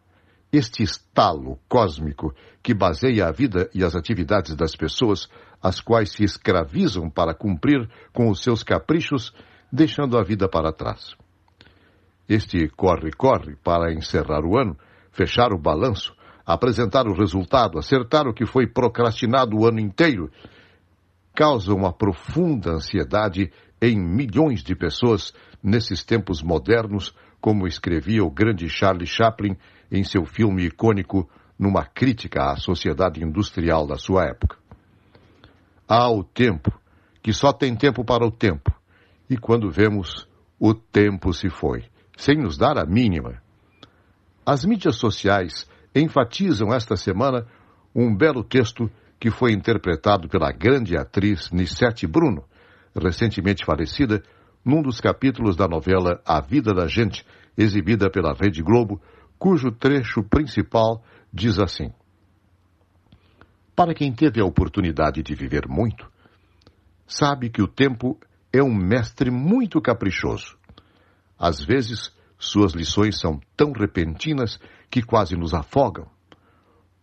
[0.57, 2.33] Este estalo cósmico
[2.63, 5.29] que baseia a vida e as atividades das pessoas,
[5.61, 9.35] as quais se escravizam para cumprir com os seus caprichos,
[9.73, 11.17] deixando a vida para trás.
[12.29, 14.79] Este corre-corre para encerrar o ano,
[15.11, 16.15] fechar o balanço,
[16.47, 20.31] apresentar o resultado, acertar o que foi procrastinado o ano inteiro,
[21.35, 23.51] causa uma profunda ansiedade
[23.83, 29.57] em milhões de pessoas nesses tempos modernos, como escrevia o grande Charlie Chaplin
[29.91, 31.29] em seu filme icônico
[31.59, 34.59] Numa Crítica à Sociedade Industrial da sua época.
[35.89, 36.73] há o tempo,
[37.23, 38.73] que só tem tempo para o tempo.
[39.29, 40.29] E quando vemos,
[40.59, 41.85] o tempo se foi,
[42.17, 43.43] sem nos dar a mínima.
[44.45, 47.47] As mídias sociais enfatizam esta semana
[47.95, 52.45] um belo texto que foi interpretado pela grande atriz Nissete Bruno,
[52.95, 54.23] recentemente falecida,
[54.65, 57.25] num dos capítulos da novela A Vida da Gente,
[57.57, 59.01] exibida pela Rede Globo,
[59.39, 61.93] cujo trecho principal diz assim:
[63.75, 66.11] Para quem teve a oportunidade de viver muito,
[67.07, 68.19] sabe que o tempo
[68.53, 70.57] é um mestre muito caprichoso.
[71.39, 74.59] Às vezes, suas lições são tão repentinas
[74.91, 76.09] que quase nos afogam.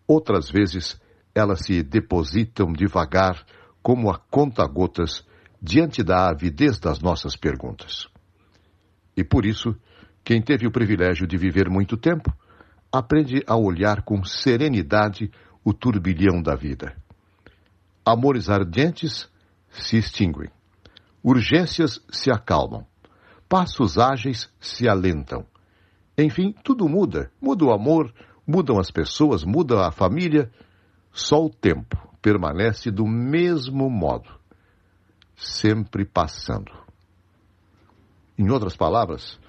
[0.07, 0.99] Outras vezes,
[1.33, 3.45] elas se depositam devagar,
[3.81, 5.25] como a conta-gotas,
[5.61, 8.07] diante da avidez das nossas perguntas.
[9.15, 9.75] E por isso,
[10.23, 12.31] quem teve o privilégio de viver muito tempo,
[12.91, 15.31] aprende a olhar com serenidade
[15.63, 16.95] o turbilhão da vida.
[18.05, 19.29] Amores ardentes
[19.69, 20.49] se extinguem.
[21.23, 22.85] Urgências se acalmam.
[23.47, 25.45] Passos ágeis se alentam.
[26.17, 27.31] Enfim, tudo muda.
[27.39, 28.13] Muda o amor,
[28.45, 30.51] mudam as pessoas, muda a família.
[31.11, 34.29] Só o tempo permanece do mesmo modo,
[35.35, 36.71] sempre passando.
[38.37, 39.39] Em outras palavras,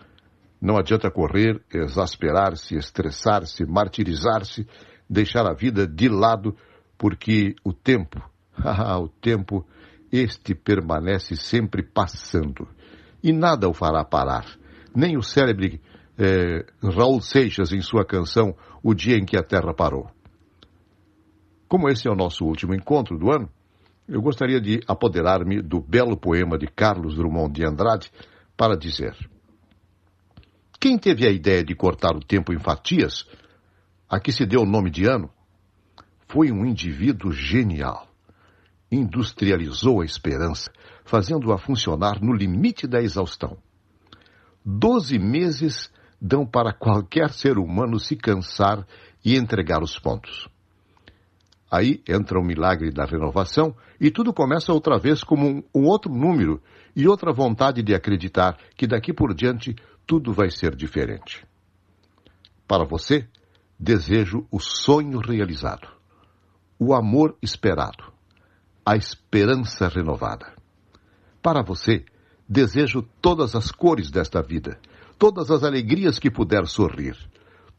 [0.63, 4.65] não adianta correr, exasperar-se, estressar-se, martirizar-se,
[5.11, 6.57] deixar a vida de lado,
[6.97, 8.23] porque o tempo,
[9.03, 9.67] o tempo,
[10.13, 12.69] este permanece sempre passando.
[13.21, 14.47] E nada o fará parar.
[14.95, 15.81] Nem o célebre
[16.17, 18.55] eh, Raul Seixas em sua canção
[18.85, 20.09] O Dia em que a Terra Parou.
[21.67, 23.49] Como esse é o nosso último encontro do ano,
[24.07, 28.13] eu gostaria de apoderar-me do belo poema de Carlos Drummond de Andrade
[28.57, 29.32] para dizer.
[30.83, 33.25] Quem teve a ideia de cortar o tempo em fatias,
[34.11, 35.31] a que se deu o nome de ano,
[36.27, 38.09] foi um indivíduo genial.
[38.91, 40.73] Industrializou a esperança,
[41.05, 43.57] fazendo-a funcionar no limite da exaustão.
[44.67, 45.89] Doze meses
[46.21, 48.85] dão para qualquer ser humano se cansar
[49.25, 50.49] e entregar os pontos.
[51.71, 56.13] Aí entra o milagre da renovação e tudo começa outra vez como um, um, outro
[56.13, 56.61] número
[56.95, 59.77] e outra vontade de acreditar que daqui por diante
[60.07, 61.47] tudo vai ser diferente.
[62.67, 63.29] Para você,
[63.79, 65.89] desejo o sonho realizado,
[66.79, 68.13] o amor esperado,
[68.85, 70.55] a esperança renovada.
[71.43, 72.05] Para você,
[72.49, 74.79] desejo todas as cores desta vida,
[75.19, 77.17] todas as alegrias que puder sorrir,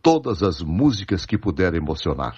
[0.01, 2.37] todas as músicas que puder emocionar.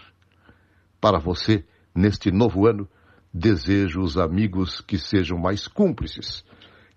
[1.01, 2.87] Para você, neste novo ano,
[3.33, 6.44] desejo os amigos que sejam mais cúmplices,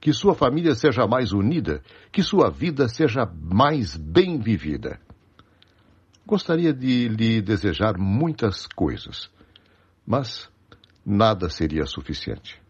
[0.01, 1.83] que sua família seja mais unida,
[2.13, 5.01] que sua vida seja mais bem vivida.
[6.27, 9.31] Gostaria de lhe desejar muitas coisas,
[10.07, 10.49] mas
[11.05, 12.61] nada seria suficiente.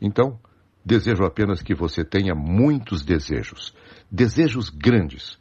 [0.00, 0.38] Então,
[0.84, 3.74] desejo apenas que você tenha muitos desejos,
[4.10, 5.38] desejos grandes,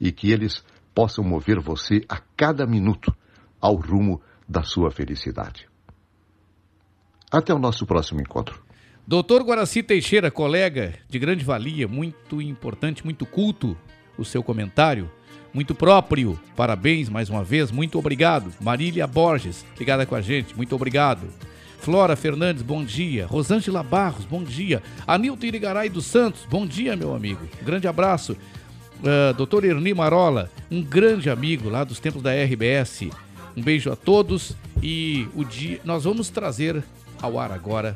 [0.00, 3.14] e que eles possam mover você a cada minuto
[3.60, 5.68] ao rumo da sua felicidade.
[7.30, 8.63] Até o nosso próximo encontro.
[9.06, 13.76] Doutor Guaraci Teixeira, colega de grande valia, muito importante, muito culto,
[14.16, 15.10] o seu comentário,
[15.52, 16.40] muito próprio.
[16.56, 18.50] Parabéns mais uma vez, muito obrigado.
[18.62, 21.28] Marília Borges, ligada com a gente, muito obrigado.
[21.80, 23.26] Flora Fernandes, bom dia.
[23.26, 24.82] Rosângela Barros, bom dia.
[25.06, 27.46] Anilton Irigaray dos Santos, bom dia, meu amigo.
[27.62, 28.32] grande abraço.
[29.00, 33.10] Uh, Doutor Erni Marola, um grande amigo lá dos tempos da RBS.
[33.54, 36.82] Um beijo a todos e o dia nós vamos trazer
[37.20, 37.94] ao ar agora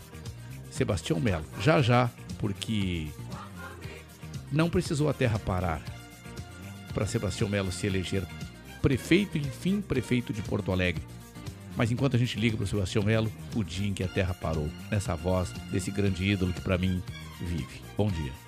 [0.71, 1.45] Sebastião Melo.
[1.61, 3.09] Já já, porque
[4.51, 5.83] não precisou a terra parar
[6.95, 8.27] para Sebastião Melo se eleger
[8.81, 11.03] prefeito, enfim, prefeito de Porto Alegre.
[11.77, 14.35] Mas enquanto a gente liga para o Sebastião Melo, o dia em que a terra
[14.35, 17.03] parou, nessa voz desse grande ídolo que para mim
[17.41, 17.83] vive.
[17.97, 18.48] Bom dia.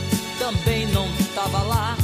[0.51, 1.97] também não tava lá.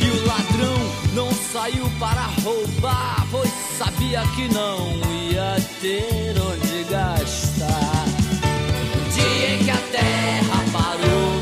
[0.00, 0.78] E o ladrão
[1.14, 4.88] não saiu para roubar, pois sabia que não
[5.30, 8.04] ia ter onde gastar.
[8.94, 11.41] No dia em que a terra parou,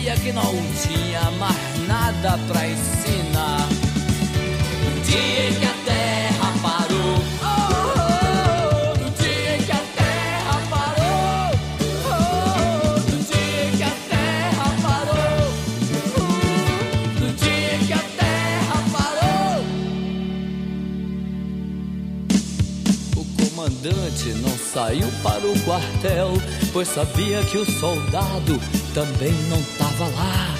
[0.00, 3.68] que não tinha mais nada pra ensinar.
[4.82, 11.52] No dia que a terra parou, oh, no dia que a terra parou,
[13.08, 15.40] no dia que a terra parou,
[17.20, 19.62] no dia que a terra parou.
[23.16, 26.32] O comandante não saiu para o quartel,
[26.72, 28.60] pois sabia que o soldado
[28.94, 30.54] também não tava lá.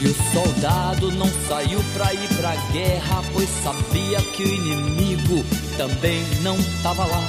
[0.00, 5.44] E o soldado não saiu pra ir pra guerra, pois sabia que o inimigo
[5.76, 7.22] também não tava lá.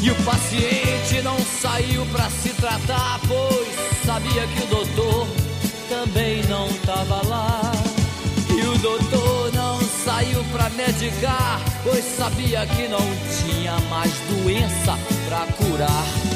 [0.00, 3.68] E o paciente não saiu pra se tratar, pois
[4.04, 5.26] sabia que o doutor
[5.88, 7.72] também não tava lá.
[8.48, 13.00] E o doutor não saiu pra medicar, pois sabia que não
[13.40, 14.96] tinha mais doença
[15.28, 16.35] pra curar.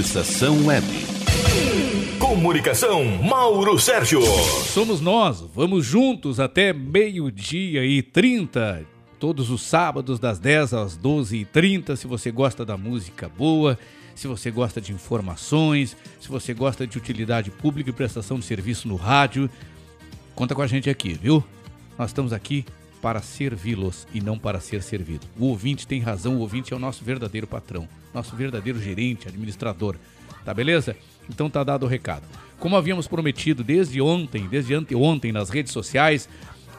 [0.00, 0.86] Rádio Estação Web.
[2.18, 4.22] Comunicação, Mauro Sérgio.
[4.22, 8.84] Somos nós, vamos juntos até meio-dia e 30,
[9.18, 13.78] todos os sábados das 10 às 12 e 30 se você gosta da música boa,
[14.14, 18.88] se você gosta de informações, se você gosta de utilidade pública e prestação de serviço
[18.88, 19.50] no rádio,
[20.34, 21.44] conta com a gente aqui, viu?
[21.98, 22.64] Nós estamos aqui
[23.00, 25.26] para servi-los e não para ser servido.
[25.38, 29.96] O ouvinte tem razão, o ouvinte é o nosso verdadeiro patrão, nosso verdadeiro gerente, administrador.
[30.44, 30.96] Tá beleza?
[31.28, 32.24] Então tá dado o recado.
[32.58, 36.28] Como havíamos prometido desde ontem, desde anteontem nas redes sociais,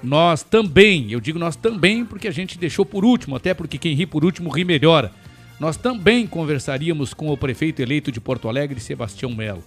[0.03, 3.95] nós também, eu digo nós também porque a gente deixou por último, até porque quem
[3.95, 5.11] ri por último ri melhor.
[5.59, 9.63] Nós também conversaríamos com o prefeito eleito de Porto Alegre, Sebastião Melo.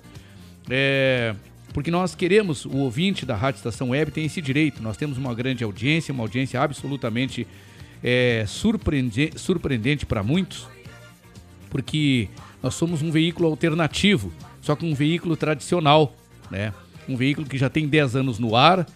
[0.69, 1.35] É,
[1.75, 4.81] porque nós queremos, o ouvinte da Rádio Estação Web tem esse direito.
[4.81, 7.49] Nós temos uma grande audiência, uma audiência absolutamente
[8.01, 10.69] é, surpreende, surpreendente para muitos,
[11.69, 12.29] porque
[12.63, 16.15] nós somos um veículo alternativo, só que um veículo tradicional,
[16.49, 16.73] né?
[17.09, 18.87] Um veículo que já tem 10 anos no ar,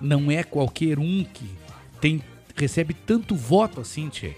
[0.00, 1.50] não é qualquer um que
[2.00, 2.22] tem
[2.56, 4.36] recebe tanto voto assim, tchê.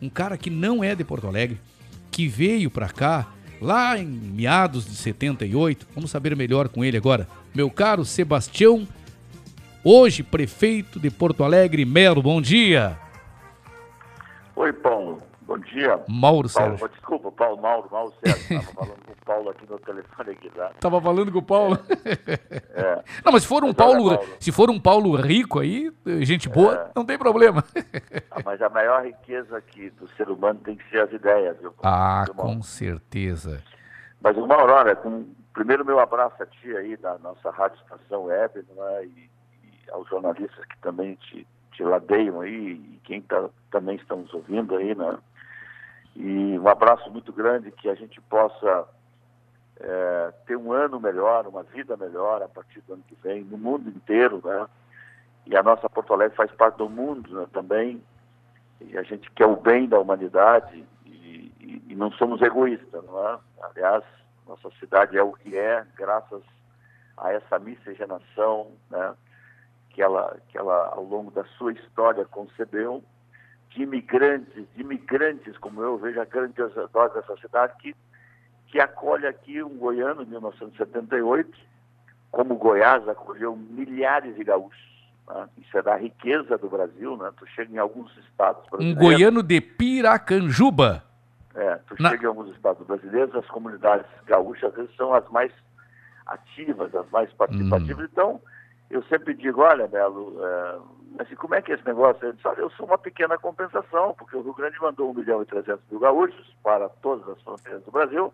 [0.00, 1.58] Um cara que não é de Porto Alegre,
[2.10, 5.86] que veio para cá lá em meados de 78.
[5.94, 7.28] Vamos saber melhor com ele agora.
[7.54, 8.86] Meu caro Sebastião,
[9.82, 12.98] hoje prefeito de Porto Alegre, Melo, bom dia.
[14.54, 15.31] Oi, Paulo.
[15.46, 16.00] Bom dia.
[16.08, 16.88] Mauro Paulo, Sérgio.
[16.88, 18.58] Desculpa, Paulo, Mauro, Mauro Sérgio.
[18.58, 20.70] Estava falando com o Paulo aqui no telefone aqui, tá?
[20.80, 21.78] Tava falando com o Paulo.
[22.74, 23.02] É.
[23.24, 24.28] Não, mas se for um Mas Paulo, Paulo.
[24.38, 26.90] se for um Paulo rico aí, gente boa, É.
[26.94, 27.64] não tem problema.
[28.30, 31.72] Ah, mas a maior riqueza aqui do ser humano tem que ser as ideias, viu?
[31.72, 31.96] Paulo?
[31.96, 33.62] Ah, com certeza.
[34.20, 38.24] Mas o Mauro, olha, com, primeiro meu abraço a ti aí da nossa Rádio Estação
[38.24, 39.30] Web, né, e,
[39.64, 44.32] e aos jornalistas que também te, te ladeiam aí, e quem tá, também estão nos
[44.32, 45.18] ouvindo aí, né?
[46.14, 48.86] E um abraço muito grande que a gente possa
[49.80, 53.56] é, ter um ano melhor, uma vida melhor a partir do ano que vem, no
[53.58, 54.66] mundo inteiro, né?
[55.46, 58.02] E a nossa Porto Alegre faz parte do mundo né, também,
[58.80, 63.28] e a gente quer o bem da humanidade e, e- e não somos egoístas, não
[63.28, 63.38] é?
[63.62, 64.04] Aliás,
[64.46, 66.42] nossa cidade é o que é, graças
[67.16, 69.14] a essa miscigenação, né?
[69.90, 73.02] Que ela, que ela, ao longo da sua história, concebeu,
[73.74, 77.94] de imigrantes, de imigrantes, como eu vejo a grandiosidade dessa cidade, que,
[78.68, 81.50] que acolhe aqui um goiano, em 1978,
[82.30, 84.80] como Goiás acolheu milhares de gaúchos.
[85.28, 85.48] né?
[85.58, 87.30] Isso é da riqueza do Brasil, né?
[87.36, 89.02] Tu chega em alguns estados Um brasileiros...
[89.02, 91.04] goiano de Piracanjuba.
[91.54, 95.28] É, tu Na- chega em alguns estados brasileiros, as comunidades gaúchas às vezes são as
[95.30, 95.52] mais
[96.26, 98.08] ativas, as mais participativas.
[98.10, 98.40] Então,
[98.92, 102.24] eu sempre digo, olha, Belo, é, assim, como é que é esse negócio?
[102.24, 105.42] Eu disse, olha, eu sou uma pequena compensação, porque o Rio Grande mandou 1 milhão
[105.42, 108.32] e 300 mil gaúchos para todas as fronteiras do Brasil,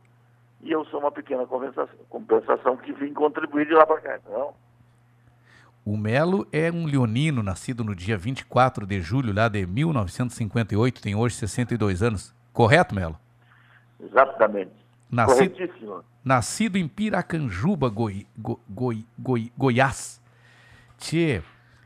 [0.60, 4.18] e eu sou uma pequena compensação, compensação que vim contribuir de lá para cá.
[4.18, 4.52] Então,
[5.84, 11.14] O Melo é um leonino nascido no dia 24 de julho lá de 1958, tem
[11.14, 12.34] hoje 62 anos.
[12.52, 13.16] Correto, Melo?
[14.00, 14.72] exatamente.
[15.10, 20.20] Nascido, nascido em Piracanjuba, Goi, Go- Goi- Goi- Goiás.
[20.98, 21.42] Tchê,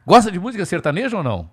[0.06, 1.50] gosta de música sertaneja ou não?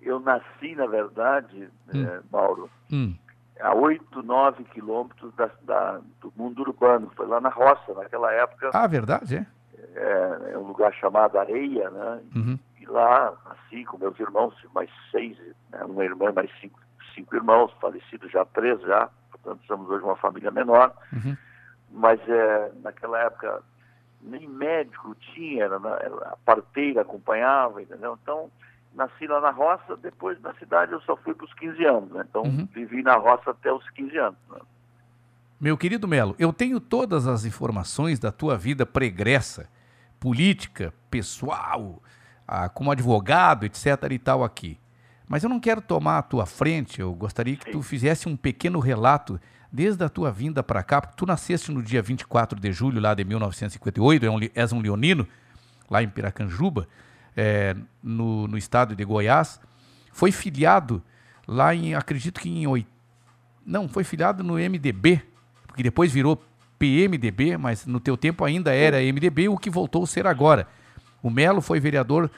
[0.00, 3.14] Eu nasci, na verdade, eh, Mauro, Hum.
[3.60, 7.10] a 8, 9 quilômetros da, da- do mundo urbano.
[7.14, 8.70] Foi lá na roça, naquela época.
[8.72, 9.46] Ah, verdade, é?
[9.94, 12.20] É, é um lugar chamado Areia, né?
[12.34, 12.58] Uhum.
[12.80, 15.36] E lá nasci com meus irmãos, mais seis,
[15.70, 15.84] né?
[15.84, 16.78] uma irmã e mais cinco,
[17.14, 19.08] cinco irmãos, falecidos já três já.
[19.30, 20.94] Portanto, somos hoje uma família menor.
[21.12, 21.36] Uhum.
[21.90, 23.62] Mas é, naquela época
[24.22, 28.18] nem médico tinha, era, na- era- a parteira acompanhava, entendeu?
[28.22, 28.50] Então,
[28.94, 32.24] nasci lá na roça, depois na cidade eu só fui para os 15 anos, né?
[32.28, 32.68] Então, Uhum.
[32.72, 34.38] vivi na roça até os 15 anos.
[34.50, 34.58] né?
[35.60, 39.68] Meu querido Melo, eu tenho todas as informações da tua vida pregressa,
[40.18, 42.02] política, pessoal,
[42.74, 43.86] como advogado, etc.
[44.10, 44.78] e tal aqui.
[45.28, 48.80] Mas eu não quero tomar a tua frente, eu gostaria que tu fizesse um pequeno
[48.80, 49.40] relato
[49.72, 53.14] desde a tua vinda para cá, porque tu nasceste no dia 24 de julho lá
[53.14, 55.26] de 1958, é és um leonino,
[55.88, 56.88] lá em Piracanjuba,
[57.36, 59.60] eh, no, no estado de Goiás.
[60.12, 61.02] Foi filiado
[61.46, 62.86] lá em, acredito que em oit-
[63.64, 65.22] não, foi filiado no MDB,
[65.66, 66.42] porque depois virou
[66.78, 70.66] PMDB, mas no teu tempo ainda era MDB, o que voltou a ser agora.
[71.22, 72.30] O Melo foi vereador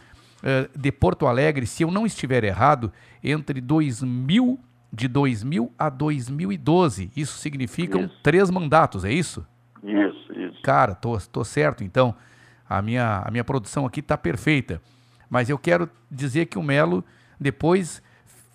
[0.42, 4.58] eh, de Porto Alegre, se eu não estiver errado, entre 2000,
[4.92, 7.10] de 2000 a 2012.
[7.16, 9.46] Isso significam três mandatos, é isso?
[9.82, 10.62] Isso, isso.
[10.62, 12.14] Cara, tô, tô certo, então.
[12.68, 14.80] A minha, a minha produção aqui tá perfeita.
[15.28, 17.04] Mas eu quero dizer que o Melo
[17.38, 18.02] depois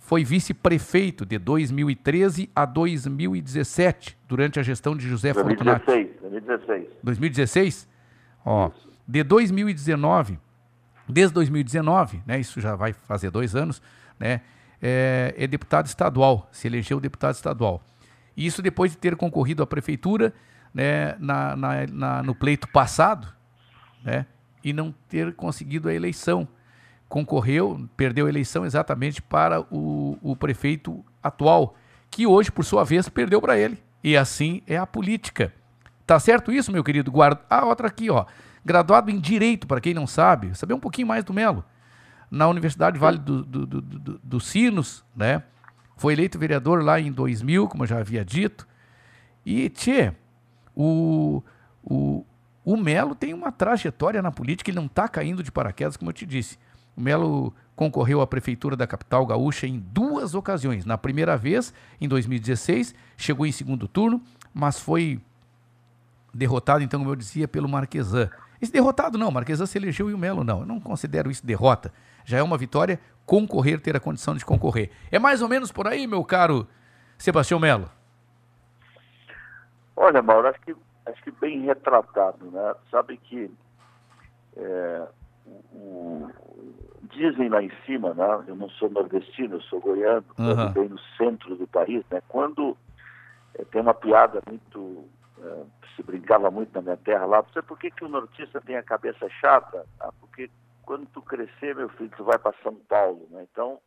[0.08, 5.86] foi vice-prefeito de 2013 a 2017, durante a gestão de José Fortunato.
[5.86, 6.88] 2016, 2016.
[7.04, 7.90] 2016?
[8.46, 8.72] Ó,
[9.06, 10.40] de 2019,
[11.10, 13.82] desde 2019, né, isso já vai fazer dois anos,
[14.18, 14.42] né,
[14.82, 17.82] é, é deputado estadual, se elegeu deputado estadual.
[18.36, 20.34] Isso depois de ter concorrido à prefeitura
[20.74, 23.28] né, na, na- na- no pleito passado
[24.04, 24.26] né,
[24.64, 26.48] e não ter conseguido a eleição.
[27.10, 31.74] concorreu, perdeu a eleição exatamente para o, o prefeito atual,
[32.12, 33.82] que hoje, por sua vez, perdeu para ele.
[34.04, 35.54] E assim é a política.
[36.06, 37.10] Tá certo isso, meu querido?
[37.12, 37.42] Guarda.
[37.50, 38.26] Ah, outra aqui, ó.
[38.64, 41.64] Graduado em Direito, para quem não sabe, saber um pouquinho mais do Melo.
[42.30, 45.44] Na Universidade Vale do, do, do, do, do Sinos, né?
[45.96, 48.68] Foi eleito vereador lá em 2000, como eu já havia dito.
[49.46, 50.14] E, tchê,
[50.76, 51.42] o,
[51.84, 52.26] o,
[52.64, 56.14] o Melo tem uma trajetória na política, ele não está caindo de paraquedas, como eu
[56.14, 56.60] te disse.
[56.96, 60.86] O Melo concorreu à prefeitura da capital gaúcha em duas ocasiões.
[60.86, 64.22] Na primeira vez, em 2016, chegou em segundo turno,
[64.54, 65.22] mas foi
[66.34, 68.30] derrotado, então, como eu dizia, pelo Marquesan.
[68.62, 70.62] Esse derrotado não, Marquesan se elegeu e o Melo não.
[70.62, 71.94] Eu não considero isso derrota.
[72.28, 74.92] Já é uma vitória concorrer, ter a condição de concorrer.
[75.10, 76.68] É mais ou menos por aí, meu caro
[77.18, 77.90] Sebastião Melo?
[79.96, 80.76] Olha, Mauro, acho que,
[81.06, 82.76] acho que bem retratado, né?
[82.92, 83.50] Sabe que
[84.58, 85.08] é,
[85.72, 86.30] o,
[87.04, 88.44] dizem lá em cima, né?
[88.46, 90.72] Eu não sou nordestino, eu sou goiano, uhum.
[90.74, 92.22] bem no centro do país, né?
[92.28, 92.78] Quando
[93.56, 95.08] é, tem uma piada muito
[95.42, 95.64] é,
[95.96, 98.84] se brincava muito na minha terra lá, você por que, que o nortista tem a
[98.84, 99.86] cabeça chata?
[99.98, 100.50] Ah, porque
[100.88, 103.46] quando tu crescer, meu filho, tu vai para São Paulo, né?
[103.52, 103.80] Então,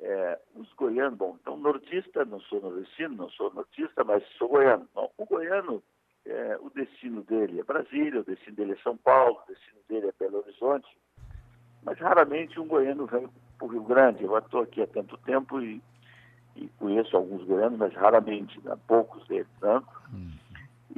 [0.00, 4.86] é, os goianos, bom, então nortista, não sou nordestino, não sou nortista, mas sou goiano.
[4.92, 5.80] Bom, o goiano,
[6.26, 10.08] é, o destino dele é Brasília, o destino dele é São Paulo, o destino dele
[10.08, 10.88] é Belo Horizonte,
[11.84, 14.24] mas raramente um goiano vem para o Rio Grande.
[14.24, 15.80] Eu estou aqui há tanto tempo e,
[16.56, 18.76] e, conheço alguns goianos, mas raramente, né?
[18.88, 19.80] poucos deles, né?
[20.12, 20.32] Hum.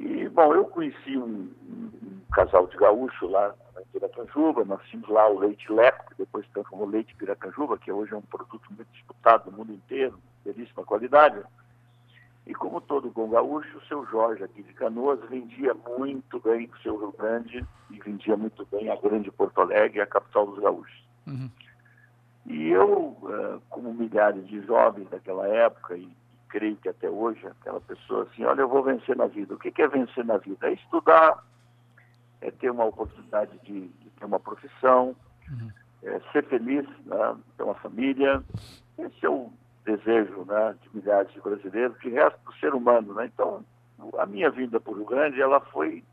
[0.00, 5.28] E, bom, eu conheci um, um, casal de gaúcho lá em Piracanjuba, nós tínhamos lá
[5.28, 8.90] o leite Leco, que depois se transformou leite Piracanjuba, que hoje é um produto muito
[8.92, 11.42] disputado no mundo inteiro, belíssima qualidade.
[12.46, 16.78] E como todo bom gaúcho, o seu Jorge aqui de Canoas vendia muito bem o
[16.78, 21.04] seu Rio Grande e vendia muito bem a grande Porto Alegre, a capital dos gaúchos.
[21.26, 21.50] Uhum.
[22.46, 26.10] E eu, eh, como milhares de jovens daquela época, e
[26.50, 29.54] creio que até hoje, aquela pessoa assim, olha, eu vou vencer na vida.
[29.54, 30.68] O que é vencer na vida?
[30.68, 31.42] É estudar,
[32.40, 35.16] é ter uma oportunidade de, de ter uma profissão,
[35.48, 35.70] uhum.
[36.02, 37.36] é ser feliz, né?
[37.56, 38.42] ter uma família.
[38.98, 39.50] Esse é o
[39.84, 43.14] desejo né, de milhares de brasileiros, que resta do ser humano.
[43.14, 43.30] Né?
[43.32, 43.64] Então,
[44.18, 46.04] a minha vinda para o Rio Grande, ela foi,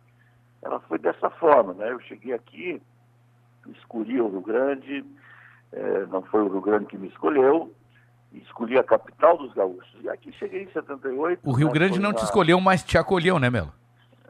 [0.62, 1.74] ela foi dessa forma.
[1.74, 1.92] Né?
[1.92, 2.82] Eu cheguei aqui,
[3.70, 5.06] escolhi o Rio Grande,
[5.72, 7.74] é, não foi o Rio Grande que me escolheu,
[8.44, 9.96] escolhi a capital dos gaúchos.
[10.02, 11.42] E aqui cheguei em 78.
[11.44, 13.72] O Rio né, Grande não te escolheu, mas te acolheu, né, Melo?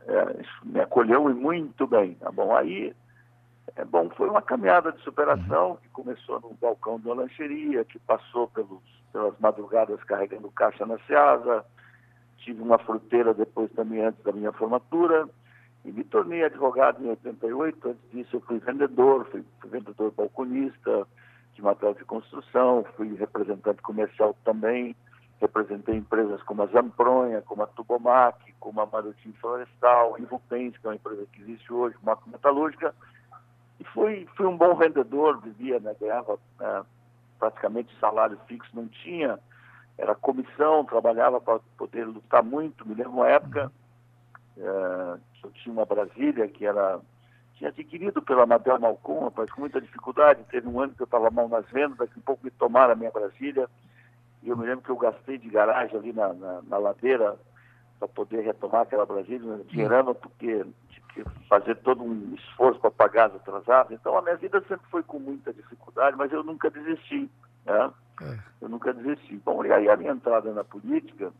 [0.08, 2.16] É, me acolheu e muito bem.
[2.16, 2.94] Tá bom, aí,
[3.76, 5.78] é bom, foi uma caminhada de superação uhum.
[5.78, 8.82] que começou no balcão de uma lancheria, que passou pelos,
[9.12, 11.66] pelas madrugadas carregando caixa na Seasa.
[12.38, 15.28] Tive uma fruteira depois também antes da minha formatura
[15.84, 17.90] e me tornei advogado em 88.
[17.90, 21.08] Antes disso eu fui vendedor, fui, fui vendedor balconista,
[21.58, 24.96] de material de construção, fui representante comercial também,
[25.42, 30.86] representei empresas como a Zampronha, como a Tubomac, como a Marutim Florestal, a Invupens, que
[30.86, 32.94] é uma empresa que existe hoje, uma metalúrgica,
[33.80, 36.84] e fui, fui um bom vendedor, vivia, né, ganhava né,
[37.40, 39.40] praticamente salário fixo, não tinha,
[39.98, 43.72] era comissão, trabalhava para poder lutar muito, me lembro uma época
[44.58, 47.00] é, que eu tinha uma Brasília que era
[47.58, 50.44] tinha adquirido pela Mabel Malcom, rapaz, com muita dificuldade.
[50.50, 52.96] Teve um ano que eu estava mal nas vendas, daqui a pouco me tomaram a
[52.96, 53.68] minha Brasília.
[54.44, 57.36] E eu me lembro que eu gastei de garagem ali na, na, na ladeira
[57.98, 63.30] para poder retomar aquela Brasília, dinheirando, porque tive que fazer todo um esforço para pagar
[63.30, 63.92] as atrasadas.
[63.92, 67.28] Então a minha vida sempre foi com muita dificuldade, mas eu nunca desisti.
[67.66, 67.92] Né?
[68.22, 68.38] É.
[68.62, 69.36] Eu nunca desisti.
[69.38, 71.34] Bom, e aí a minha entrada na política,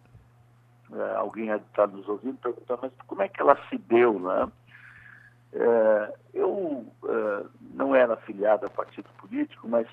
[0.92, 4.52] é, alguém está nos ouvindo perguntando, mas como é que ela se deu, né?
[5.54, 9.88] É, eu é, não era afiliado a partido político, mas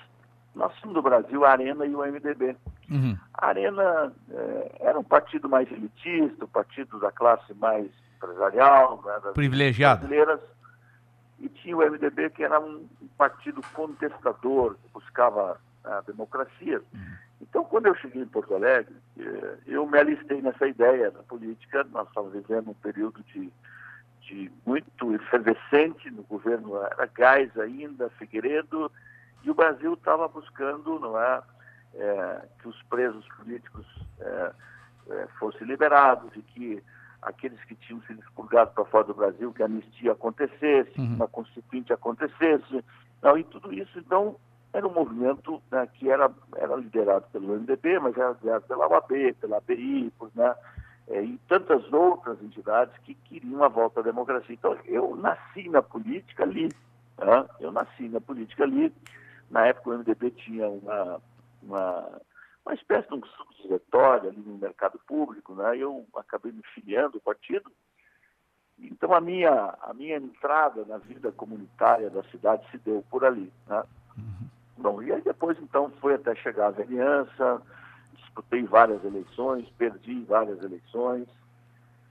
[0.53, 2.55] nós tínhamos no Brasil a Arena e o MDB.
[2.89, 3.17] Uhum.
[3.33, 9.19] A Arena é, era um partido mais elitista, um partido da classe mais empresarial, né,
[9.23, 9.99] das privilegiada.
[9.99, 10.39] Brasileiras,
[11.39, 12.87] e tinha o MDB que era um
[13.17, 16.81] partido contestador, que buscava a democracia.
[16.93, 17.15] Uhum.
[17.41, 18.95] Então, quando eu cheguei em Porto Alegre,
[19.67, 21.85] eu me alistei nessa ideia da política.
[21.91, 23.51] Nós estávamos vivendo um período de
[24.25, 28.91] de muito efervescente no governo era Gás ainda, Figueiredo,
[29.43, 31.41] e o Brasil estava buscando não é,
[31.93, 33.85] é, que os presos políticos
[34.19, 34.51] é,
[35.11, 36.83] é, fossem liberados e que
[37.21, 41.15] aqueles que tinham sido expurgados para fora do Brasil, que a anistia acontecesse, uhum.
[41.15, 42.83] uma constituinte acontecesse.
[43.21, 44.35] Não, e tudo isso, então,
[44.73, 49.33] era um movimento né, que era, era liderado pelo MDB, mas era liderado pela UAB,
[49.39, 50.53] pela ABI, por, né,
[51.07, 54.53] é, e tantas outras entidades que queriam a volta à democracia.
[54.53, 56.69] Então, eu nasci na política ali,
[57.17, 57.45] né?
[57.59, 58.93] eu nasci na política ali,
[59.49, 61.21] Na época o MDB tinha uma,
[61.61, 62.21] uma,
[62.65, 65.77] uma espécie de um subdiretório ali no mercado público, né?
[65.77, 67.71] Eu acabei me filiando ao partido.
[68.79, 73.53] Então a minha, a minha entrada na vida comunitária da cidade se deu por ali,
[73.67, 73.83] né?
[74.77, 77.61] Bom, e aí depois então foi até chegar a vereança,
[78.15, 81.27] disputei várias eleições, perdi várias eleições,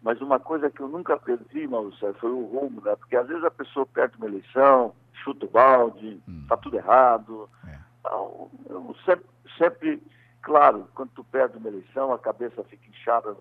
[0.02, 2.94] mas uma coisa que eu nunca perdi, Maurício, foi o rumo, né?
[2.96, 7.48] Porque às vezes a pessoa perde uma eleição, chuta o balde, está tudo errado.
[8.00, 9.24] Então, eu sempre,
[9.56, 10.02] sempre,
[10.42, 13.40] claro, quando tu perde uma eleição, a cabeça fica inchada no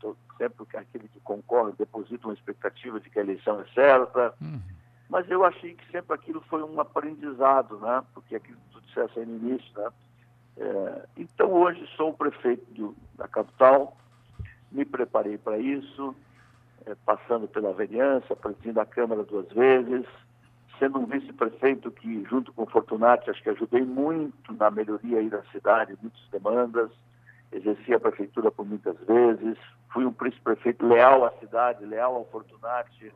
[0.00, 4.34] tô- sempre que aquele que concorre deposita uma expectativa de que a eleição é certa.
[5.08, 8.02] Mas eu achei que sempre aquilo foi um aprendizado, né?
[8.14, 9.90] Porque aquilo que tu disseste aí no início, né?
[10.60, 13.96] É, então hoje sou o prefeito do- da capital,
[14.70, 16.14] me preparei para isso,
[16.84, 20.04] é, passando pela vereança, presidindo a Câmara duas vezes,
[20.78, 25.30] sendo um vice-prefeito que, junto com o Fortunati, acho que ajudei muito na melhoria aí
[25.30, 26.90] da cidade, muitas demandas,
[27.50, 29.56] exerci a prefeitura por muitas vezes,
[29.90, 33.12] fui um vice-prefeito leal à cidade, leal ao Fortunati,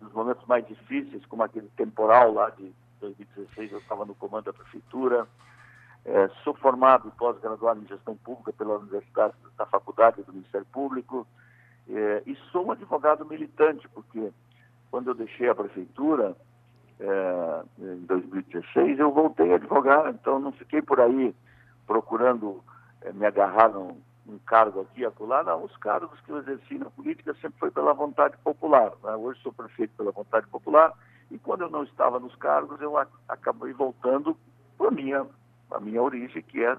[0.00, 4.52] nos momentos mais difíceis, como aquele temporal lá de 2016, eu estava no comando da
[4.52, 5.26] prefeitura.
[6.08, 11.26] É, sou formado e pós-graduado em gestão pública pela Universidade da Faculdade do Ministério Público
[11.88, 14.32] é, e sou um advogado militante, porque
[14.88, 16.36] quando eu deixei a prefeitura,
[17.00, 21.34] é, em 2016, eu voltei a advogar, então não fiquei por aí
[21.88, 22.62] procurando
[23.02, 25.42] é, me agarrar num, num cargo aqui e acolá.
[25.42, 28.92] Não, os cargos que eu exerci na política sempre foi pela vontade popular.
[29.02, 29.16] né?
[29.16, 30.92] Hoje sou prefeito pela vontade popular
[31.32, 32.96] e quando eu não estava nos cargos, eu
[33.28, 34.36] acabei voltando
[34.78, 35.26] para a minha,
[35.70, 36.76] a minha origem, que é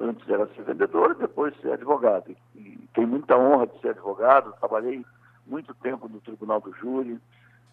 [0.00, 2.34] antes era ser vendedor depois ser advogado.
[2.54, 5.04] E, tenho muita honra de ser advogado, trabalhei
[5.46, 7.20] muito tempo no Tribunal do Júri,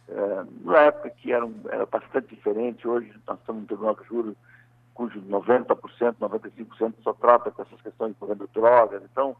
[0.07, 4.37] é, na época que era, era bastante diferente, hoje nós estamos no Tribunal do Júri
[4.93, 9.35] cujo 90%, 95% só trata com essas questões envolvendo drogas, então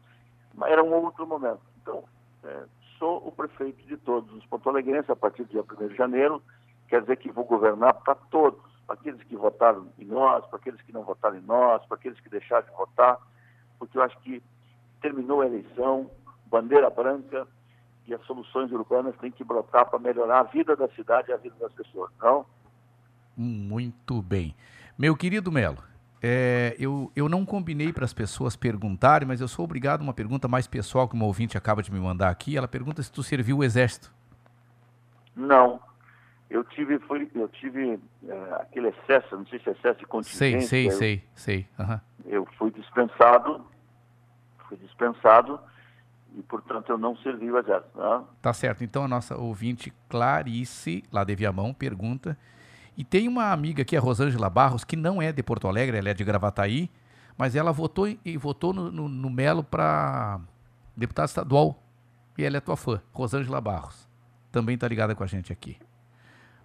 [0.64, 1.62] era um outro momento.
[1.80, 2.04] Então,
[2.44, 2.64] é,
[2.98, 6.42] sou o prefeito de todos os porto-alegrenses a partir do dia 1 de janeiro,
[6.88, 10.80] quer dizer que vou governar para todos, para aqueles que votaram em nós, para aqueles
[10.82, 13.18] que não votaram em nós, para aqueles que deixaram de votar,
[13.78, 14.42] porque eu acho que
[15.00, 16.10] terminou a eleição,
[16.46, 17.46] bandeira branca,
[18.06, 21.36] e as soluções urbanas têm que brotar para melhorar a vida da cidade e a
[21.36, 22.46] vida das pessoas, não?
[23.36, 24.54] Muito bem.
[24.96, 25.82] Meu querido Melo,
[26.22, 30.14] é, eu, eu não combinei para as pessoas perguntarem, mas eu sou obrigado a uma
[30.14, 32.56] pergunta mais pessoal que uma ouvinte acaba de me mandar aqui.
[32.56, 34.14] Ela pergunta se tu serviu o exército.
[35.34, 35.80] Não.
[36.48, 37.98] Eu tive, foi, eu tive
[38.28, 40.60] eh, aquele excesso, não sei se é excesso de Sei, contingência.
[40.68, 41.66] sei, eu, sei, sei.
[41.78, 42.00] aham.
[42.24, 43.64] Eu fui dispensado,
[44.68, 45.58] fui dispensado
[46.36, 47.98] e, portanto, eu não servi o exército.
[47.98, 48.24] Né?
[48.40, 48.84] Tá certo.
[48.84, 52.38] Então a nossa ouvinte Clarice, lá de Viamão, pergunta.
[52.96, 56.10] E tem uma amiga aqui, a Rosângela Barros, que não é de Porto Alegre, ela
[56.10, 56.90] é de Gravataí,
[57.36, 60.40] mas ela votou e votou no, no, no Melo para
[60.96, 61.82] deputado estadual.
[62.38, 64.08] E ela é tua fã, Rosângela Barros.
[64.52, 65.76] Também tá ligada com a gente aqui.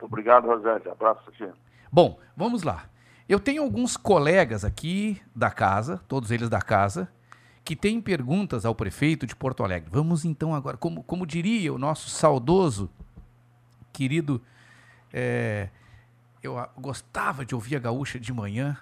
[0.06, 0.92] Obrigado, Rosângela.
[0.92, 1.54] Abraço, tia.
[1.92, 2.86] Bom, vamos lá.
[3.28, 7.10] Eu tenho alguns colegas aqui da casa, todos eles da casa,
[7.64, 9.90] que têm perguntas ao prefeito de Porto Alegre.
[9.92, 12.90] Vamos então agora, como, como diria o nosso saudoso,
[13.94, 14.42] querido,
[15.14, 15.70] é,
[16.42, 18.78] eu gostava de ouvir a gaúcha de manhã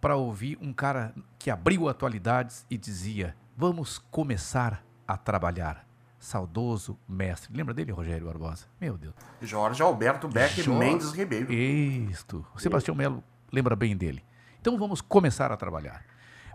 [0.00, 5.83] para ouvir um cara que abriu atualidades e dizia: Vamos começar a trabalhar.
[6.24, 7.54] Saudoso mestre.
[7.54, 8.66] Lembra dele, Rogério Barbosa?
[8.80, 9.14] Meu Deus.
[9.42, 11.52] Jorge Alberto Becker Jorge- Mendes Ribeiro.
[11.52, 12.44] Isto.
[12.54, 13.22] O Sebastião Melo
[13.52, 14.24] lembra bem dele.
[14.60, 16.02] Então vamos começar a trabalhar.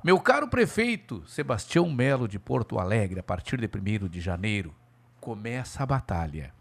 [0.04, 4.74] Meu caro prefeito Sebastião Melo de Porto Alegre, a partir de 1 de janeiro,
[5.22, 6.52] começa a batalha.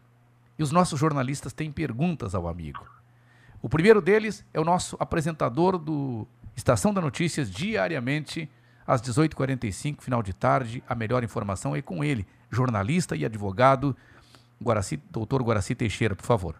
[0.59, 2.85] E os nossos jornalistas têm perguntas ao amigo.
[3.63, 8.51] O primeiro deles é o nosso apresentador do Estação da Notícias, diariamente,
[8.87, 10.83] às 18h45, final de tarde.
[10.87, 13.97] A melhor informação é com ele, jornalista e advogado,
[14.63, 16.57] Guaraci, doutor Guaraci Teixeira, por favor.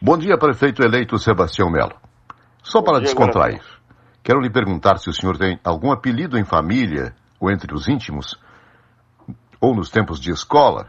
[0.00, 1.94] Bom dia, prefeito eleito Sebastião Melo.
[2.62, 3.62] Só para dia, descontrair,
[4.22, 8.38] quero lhe perguntar se o senhor tem algum apelido em família ou entre os íntimos,
[9.60, 10.88] ou nos tempos de escola.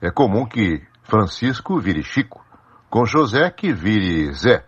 [0.00, 2.44] É comum que Francisco vire Chico,
[2.90, 4.64] com José que vire Zé,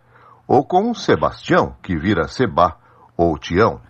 [0.46, 2.76] ou com Sebastião que vira Seba
[3.16, 3.80] ou Tião.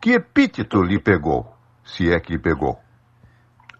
[0.00, 1.54] Que epíteto lhe pegou,
[1.84, 2.78] se é que lhe pegou?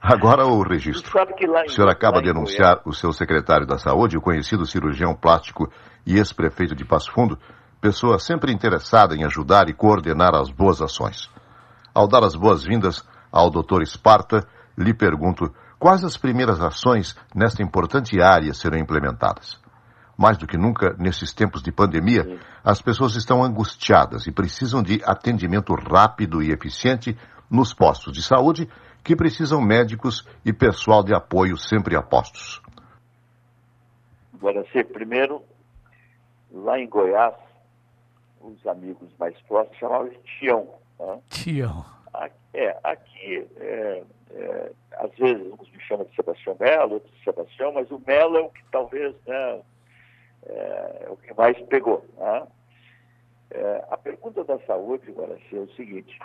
[0.06, 1.18] Agora o registro.
[1.18, 5.68] Em, O senhor acaba de anunciar o seu secretário da Saúde, o conhecido cirurgião plástico
[6.06, 7.36] e ex-prefeito de Passo Fundo,
[7.80, 11.28] pessoa sempre interessada em ajudar e coordenar as boas ações.
[11.92, 13.82] Ao dar as boas-vindas ao Dr.
[13.82, 14.46] Esparta,
[14.78, 19.58] lhe pergunto quais as primeiras ações nesta importante área serão implementadas.
[20.18, 25.02] mais do que nunca nesses tempos de pandemia, as pessoas estão angustiadas e precisam de
[25.04, 27.18] atendimento rápido e eficiente
[27.50, 28.66] nos postos de saúde
[29.06, 32.60] que precisam médicos e pessoal de apoio sempre a postos.
[34.34, 35.44] Agora, sim, primeiro,
[36.52, 37.36] lá em Goiás,
[38.40, 40.74] os amigos mais próximos chamavam de Tião.
[40.98, 41.20] Né?
[41.30, 41.86] Tião.
[42.12, 44.02] Aqui, é, aqui, é,
[44.32, 48.36] é, às vezes, uns me chamam de Sebastião Melo, outros de Sebastião, mas o Melo
[48.38, 49.62] é o que talvez, né,
[50.46, 52.04] é, é o que mais pegou.
[52.18, 52.46] Né?
[53.52, 56.18] É, a pergunta da saúde, agora, é o seguinte,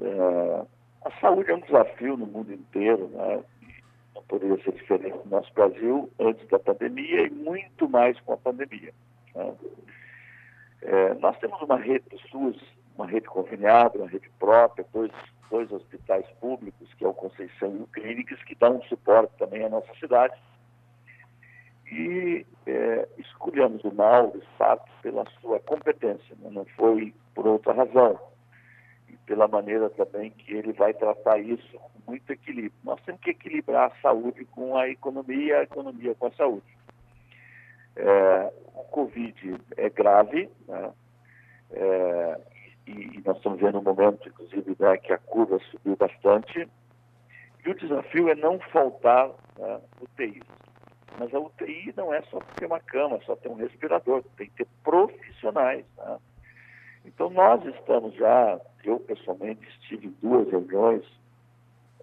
[0.00, 3.42] é, a saúde é um desafio no mundo inteiro, né?
[4.14, 8.36] não poderia ser diferente no nosso Brasil antes da pandemia e muito mais com a
[8.36, 8.92] pandemia.
[9.34, 9.54] Né?
[10.82, 12.60] É, nós temos uma rede do SUS,
[12.96, 15.12] uma rede conveniada, uma rede própria, dois,
[15.50, 19.68] dois hospitais públicos, que é o Conceição e o Clínicas, que dão suporte também à
[19.68, 20.34] nossa cidade.
[21.92, 26.50] E é, escolhemos o Mauro, de fato, pela sua competência, né?
[26.50, 28.18] não foi por outra razão
[29.26, 32.72] pela maneira também que ele vai tratar isso com muito equilíbrio.
[32.84, 36.76] Nós temos que equilibrar a saúde com a economia e a economia com a saúde.
[37.96, 40.92] É, o Covid é grave, né?
[41.72, 42.40] é,
[42.86, 46.68] e, nós estamos vendo um momento, inclusive, né, que a curva subiu bastante.
[47.64, 49.28] E o desafio é não faltar
[49.58, 50.44] né, UTIs.
[51.18, 54.64] Mas a UTI não é só ter uma cama, só ter um respirador, tem que
[54.64, 55.84] ter profissionais.
[55.96, 56.18] Né?
[57.06, 61.04] Então, nós estamos já, eu pessoalmente estive em duas reuniões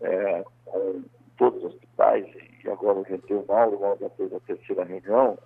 [0.01, 1.03] é, com
[1.37, 2.25] todos os hospitais,
[2.63, 5.37] e agora eu o Mauro, o Mauro já fez a terceira reunião.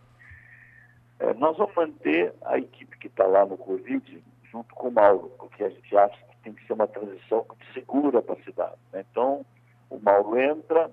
[1.20, 5.32] É, nós vamos manter a equipe que está lá no Covid junto com o Mauro,
[5.40, 8.78] porque a gente acha que tem que ser uma transição segura para a cidade.
[8.94, 9.04] Né?
[9.12, 9.44] Então,
[9.90, 10.92] o Mauro entra,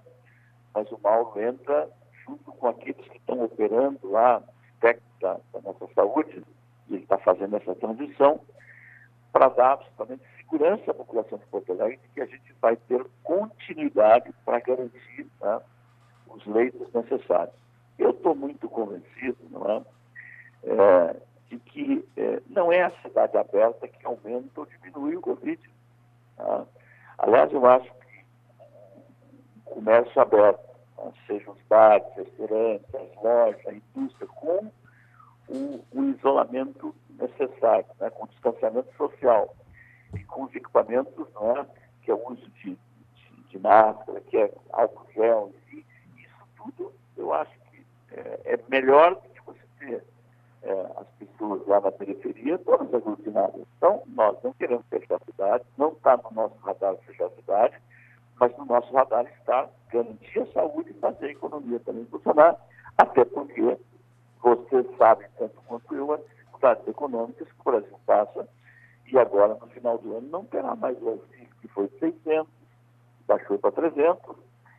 [0.75, 1.89] mas o Mauro entra
[2.27, 4.43] junto com aqueles que estão operando lá,
[4.81, 6.43] técnicos da, da nossa saúde,
[6.91, 8.41] ele está fazendo essa transição
[9.33, 13.05] para dar absolutamente segurança à população de Porto Alegre de que a gente vai ter
[13.23, 15.61] continuidade para garantir né,
[16.29, 17.55] os leitos necessários.
[17.99, 19.83] Eu estou muito convencido não é,
[20.65, 21.17] é
[21.49, 25.61] de que é, não é a cidade aberta que aumenta ou diminui o Covid.
[26.37, 26.65] Tá?
[27.19, 28.25] Aliás, eu acho que
[29.67, 30.61] o comércio aberto,
[30.99, 34.71] né, seja os bares, restaurantes, as lojas, a indústria, com
[35.49, 39.55] o, o isolamento necessário, né, com distanciamento social
[40.15, 41.67] e com os equipamentos, né,
[42.03, 45.85] que é o uso de, de, de máscara, que é álcool gel, e
[46.19, 50.05] isso tudo eu acho que é, é melhor do que você ter
[50.63, 53.63] é, as pessoas lá na periferia todas aglutinadas.
[53.77, 57.77] Então, nós não queremos fechar a cidade, não está no nosso radar fechar a cidade,
[58.41, 62.57] mas no nosso radar está garantir a saúde e fazer a economia também funcionar,
[62.99, 63.77] até porque
[64.45, 68.47] você sabe, tanto quanto eu, as dificuldades econômicas que o Brasil passa
[69.11, 72.47] e agora, no final do ano, não terá mais o auxílio que foi 600,
[73.27, 74.37] baixou para 300,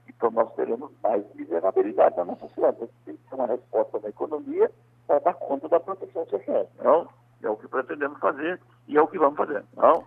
[0.08, 2.78] então nós teremos mais miserabilidade na nossa cidade.
[3.06, 4.72] Tem que ter uma resposta da economia
[5.08, 6.70] para dar conta da proteção social.
[6.84, 7.10] Não?
[7.42, 9.64] É o que pretendemos fazer e é o que vamos fazer.
[9.76, 10.06] Não?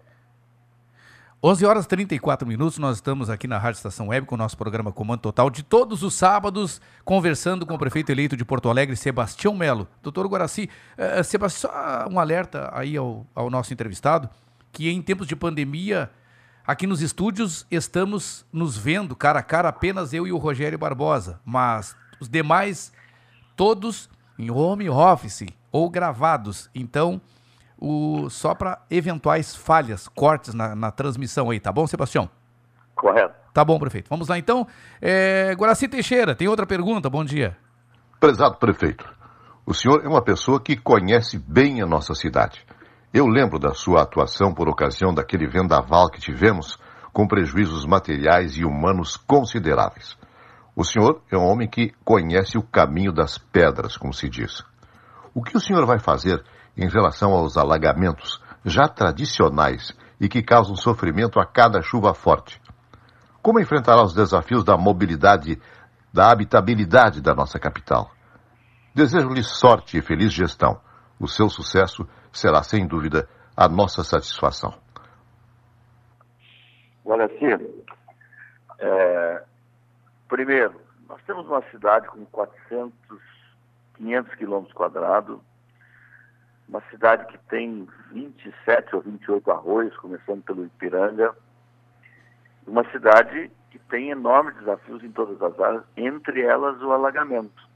[1.40, 4.58] 11 horas e 34 minutos, nós estamos aqui na Rádio Estação Web com o nosso
[4.58, 8.96] programa Comando Total de todos os sábados, conversando com o prefeito eleito de Porto Alegre,
[8.96, 9.86] Sebastião Melo.
[10.02, 14.28] Doutor Guaraci, uh, Sebastião, só um alerta aí ao, ao nosso entrevistado,
[14.72, 16.10] que em tempos de pandemia,
[16.66, 21.38] aqui nos estúdios, estamos nos vendo cara a cara apenas eu e o Rogério Barbosa,
[21.44, 22.92] mas os demais,
[23.54, 26.68] todos em home office ou gravados.
[26.74, 27.20] Então,
[27.78, 32.28] o, só para eventuais falhas, cortes na, na, transmissão aí, tá bom, Sebastião?
[32.94, 33.34] Correto.
[33.54, 34.08] Tá bom, prefeito.
[34.10, 34.66] Vamos lá então.
[35.00, 37.08] É, Guaraci Teixeira, tem outra pergunta?
[37.08, 37.56] Bom dia.
[38.18, 39.08] Prezado prefeito,
[39.64, 42.66] o senhor é uma pessoa que conhece bem a nossa cidade.
[43.14, 46.78] Eu lembro da sua atuação por ocasião daquele vendaval que tivemos,
[47.12, 50.16] com prejuízos materiais e humanos consideráveis.
[50.74, 54.62] O senhor é um homem que conhece o caminho das pedras, como se diz.
[55.34, 56.42] O que o senhor vai fazer
[56.78, 62.60] em relação aos alagamentos já tradicionais e que causam sofrimento a cada chuva forte.
[63.42, 65.60] Como enfrentará os desafios da mobilidade,
[66.12, 68.10] da habitabilidade da nossa capital?
[68.94, 70.80] Desejo-lhe sorte e feliz gestão.
[71.20, 74.72] O seu sucesso será, sem dúvida, a nossa satisfação.
[77.08, 77.74] Assim,
[78.80, 79.44] é,
[80.28, 82.92] primeiro, nós temos uma cidade com 400,
[83.96, 85.40] 500 quilômetros quadrados,
[86.68, 91.34] uma cidade que tem 27 ou 28 arroios, começando pelo Ipiranga,
[92.66, 97.66] uma cidade que tem enormes desafios em todas as áreas, entre elas o alagamento.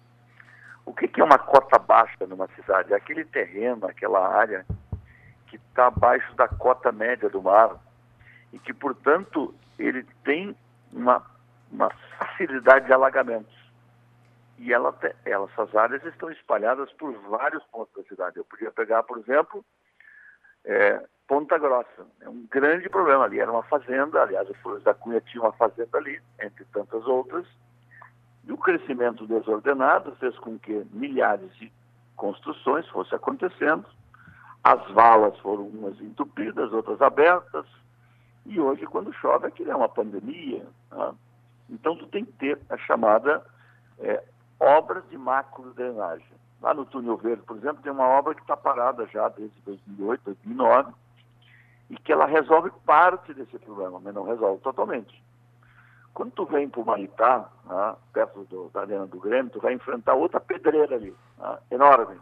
[0.84, 2.92] O que, que é uma cota baixa numa cidade?
[2.92, 4.66] É aquele terreno, aquela área
[5.46, 7.76] que está abaixo da cota média do mar
[8.52, 10.54] e que, portanto, ele tem
[10.92, 11.22] uma,
[11.70, 13.51] uma facilidade de alagamentos.
[14.62, 18.36] E ela, ela, essas áreas estão espalhadas por vários pontos da cidade.
[18.36, 19.64] Eu podia pegar, por exemplo,
[20.64, 22.06] é, Ponta Grossa.
[22.20, 23.40] É um grande problema ali.
[23.40, 27.44] Era uma fazenda, aliás, o Flores da Cunha tinha uma fazenda ali, entre tantas outras.
[28.44, 31.72] E o crescimento desordenado fez com que milhares de
[32.14, 33.84] construções fossem acontecendo.
[34.62, 37.66] As valas foram umas entupidas, outras abertas.
[38.46, 40.64] E hoje, quando chove, aquilo é uma pandemia.
[40.88, 41.14] Tá?
[41.68, 43.44] Então, tu tem que ter a chamada
[43.98, 44.22] é,
[44.62, 46.26] obras de macro drenagem.
[46.60, 50.22] Lá no Túnel Verde, por exemplo, tem uma obra que está parada já desde 2008,
[50.24, 50.92] 2009,
[51.90, 55.22] e que ela resolve parte desse problema, mas não resolve totalmente.
[56.14, 59.72] Quando tu vem para o Maritá, né, perto do, da Arena do Grêmio, tu vai
[59.72, 62.20] enfrentar outra pedreira ali, né, enorme.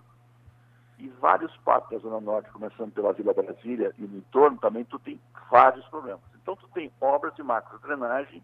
[0.99, 4.99] E vários parques da Zona Norte, começando pela Vila Brasília e no entorno, também tu
[4.99, 6.21] tem vários problemas.
[6.41, 8.43] Então tu tem obras de macro drenagem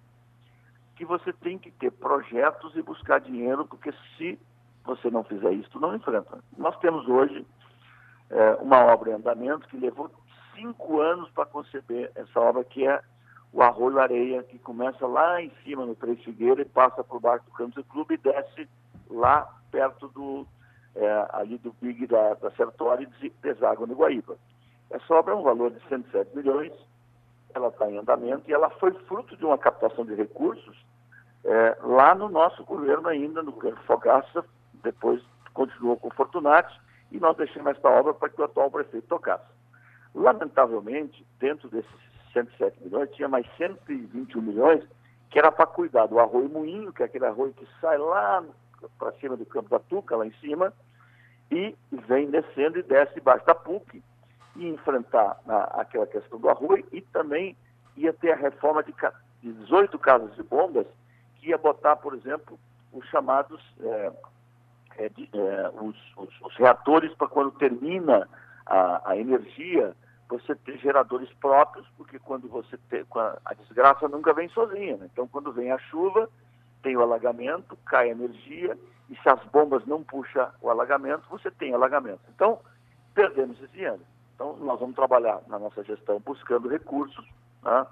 [0.97, 4.39] que você tem que ter projetos e buscar dinheiro, porque se
[4.85, 6.39] você não fizer isso, não enfrenta.
[6.57, 7.47] Nós temos hoje
[8.31, 10.11] é, uma obra em andamento que levou
[10.55, 13.01] cinco anos para conceber essa obra, que é
[13.53, 17.45] o Arroio Areia, que começa lá em cima no Três Figueira e passa por baixo
[17.45, 18.69] do Campos Clube e desce
[19.11, 20.47] lá perto do,
[20.95, 24.37] é, ali do Big da, da Sertório e deságua no Guaíba.
[24.91, 26.73] Essa obra é um valor de 107 milhões,
[27.55, 30.77] ela está em andamento e ela foi fruto de uma captação de recursos
[31.45, 34.45] é, lá no nosso governo ainda, no governo Fogaça,
[34.83, 35.23] depois
[35.55, 36.79] continuou com Fortunati,
[37.11, 39.47] e nós deixamos essa obra para que o atual prefeito tocasse.
[40.13, 41.91] Lamentavelmente, dentro desses
[42.33, 44.85] 107 milhões, tinha mais 121 milhões
[45.31, 48.45] que era para cuidar do arroio moinho, que é aquele arroio que sai lá
[48.99, 50.73] para cima do campo da Tuca, lá em cima,
[51.51, 51.77] e
[52.09, 54.03] vem descendo e desce debaixo da PUC,
[54.57, 57.57] e enfrentar a, aquela questão do arroio, e também
[57.97, 58.95] ia ter a reforma de,
[59.43, 60.87] de 18 casas de bombas,
[61.37, 62.59] que ia botar, por exemplo,
[62.93, 64.13] os chamados é,
[64.99, 68.29] é, de, é, os, os, os, reatores para quando termina
[68.67, 69.95] a, a, energia,
[70.29, 73.05] você ter geradores próprios, porque quando você tem,
[73.45, 74.97] a desgraça nunca vem sozinha.
[74.97, 75.09] Né?
[75.13, 76.29] Então, quando vem a chuva,
[76.83, 78.77] tem o alagamento, cai a energia,
[79.09, 82.21] e se as bombas não puxam o alagamento, você tem alagamento.
[82.35, 82.59] Então,
[83.15, 84.01] perdemos esse dinheiro.
[84.37, 87.27] Então, nós vamos trabalhar na nossa gestão buscando recursos.
[87.63, 87.87] Né?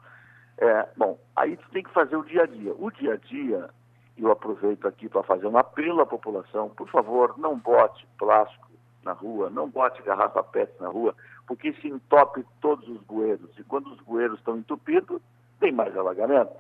[0.59, 2.75] É, bom, aí tu tem que fazer o dia a dia.
[2.79, 3.71] O dia a dia,
[4.19, 8.69] eu aproveito aqui para fazer um apelo à população, por favor, não bote plástico
[9.03, 11.15] na rua, não bote garrafa PET na rua,
[11.47, 13.51] porque isso entope todos os bueiros.
[13.59, 15.21] E quando os bueiros estão entupidos,
[15.61, 16.53] tem mais alagamento.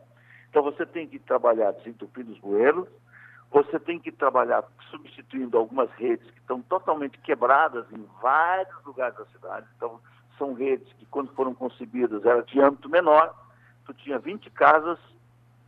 [0.48, 2.88] Então você tem que trabalhar desentupindo os bueiros,
[3.54, 9.24] você tem que trabalhar substituindo algumas redes que estão totalmente quebradas em vários lugares da
[9.26, 9.64] cidade.
[9.76, 10.00] Então,
[10.36, 13.32] são redes que, quando foram concebidas, era de âmbito menor.
[13.86, 14.98] Tu tinha 20 casas,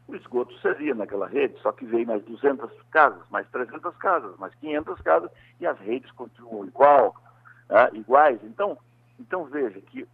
[0.08, 4.52] o esgoto seria naquela rede, só que veio mais 200 casas, mais 300 casas, mais
[4.56, 5.30] 500 casas,
[5.60, 7.14] e as redes continuam igual,
[7.68, 8.40] né, iguais.
[8.42, 8.76] Então,
[9.20, 10.04] então, veja que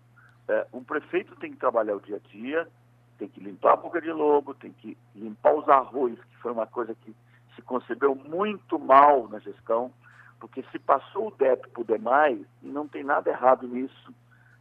[0.46, 2.68] é, um prefeito tem que trabalhar o dia a dia,
[3.16, 6.66] tem que limpar a boca de lobo, tem que limpar os arroios, que foi uma
[6.66, 7.16] coisa que
[7.54, 9.92] se concebeu muito mal na gestão,
[10.40, 14.12] porque se passou o DEP para o DEMAI, e não tem nada errado nisso.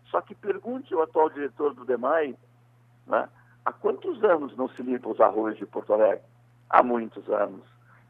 [0.06, 2.36] Só que pergunte ao atual diretor do DEMAI,
[3.08, 3.30] né,
[3.66, 6.24] há quantos anos não se limpa os arroios de Porto Alegre?
[6.70, 7.64] Há muitos anos.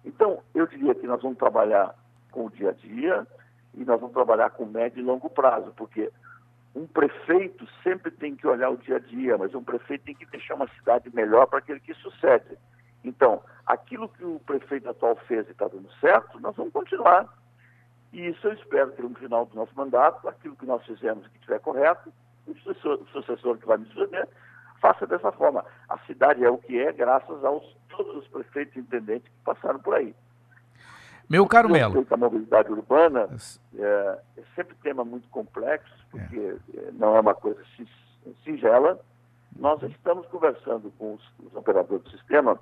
[0.03, 1.95] Então, eu diria que nós vamos trabalhar
[2.31, 3.27] com o dia a dia
[3.73, 6.11] e nós vamos trabalhar com médio e longo prazo, porque
[6.75, 10.25] um prefeito sempre tem que olhar o dia a dia, mas um prefeito tem que
[10.25, 12.57] deixar uma cidade melhor para aquele que sucede.
[13.03, 17.27] Então, aquilo que o prefeito atual fez e está dando certo, nós vamos continuar.
[18.13, 21.37] E isso eu espero que no final do nosso mandato, aquilo que nós fizemos que
[21.37, 22.11] estiver correto,
[22.47, 24.27] o sucessor, o sucessor que vai me suceder
[24.81, 25.63] faça dessa forma.
[25.87, 29.79] A cidade é o que é graças aos todos os prefeitos e intendentes que passaram
[29.79, 30.13] por aí.
[31.29, 32.05] Meu caro Melo.
[32.09, 33.29] A mobilidade urbana
[33.77, 36.91] é, é, sempre tema muito complexo, porque é.
[36.91, 37.63] não é uma coisa
[38.43, 38.99] singela.
[39.55, 42.59] Nós estamos conversando com os, os operadores do sistema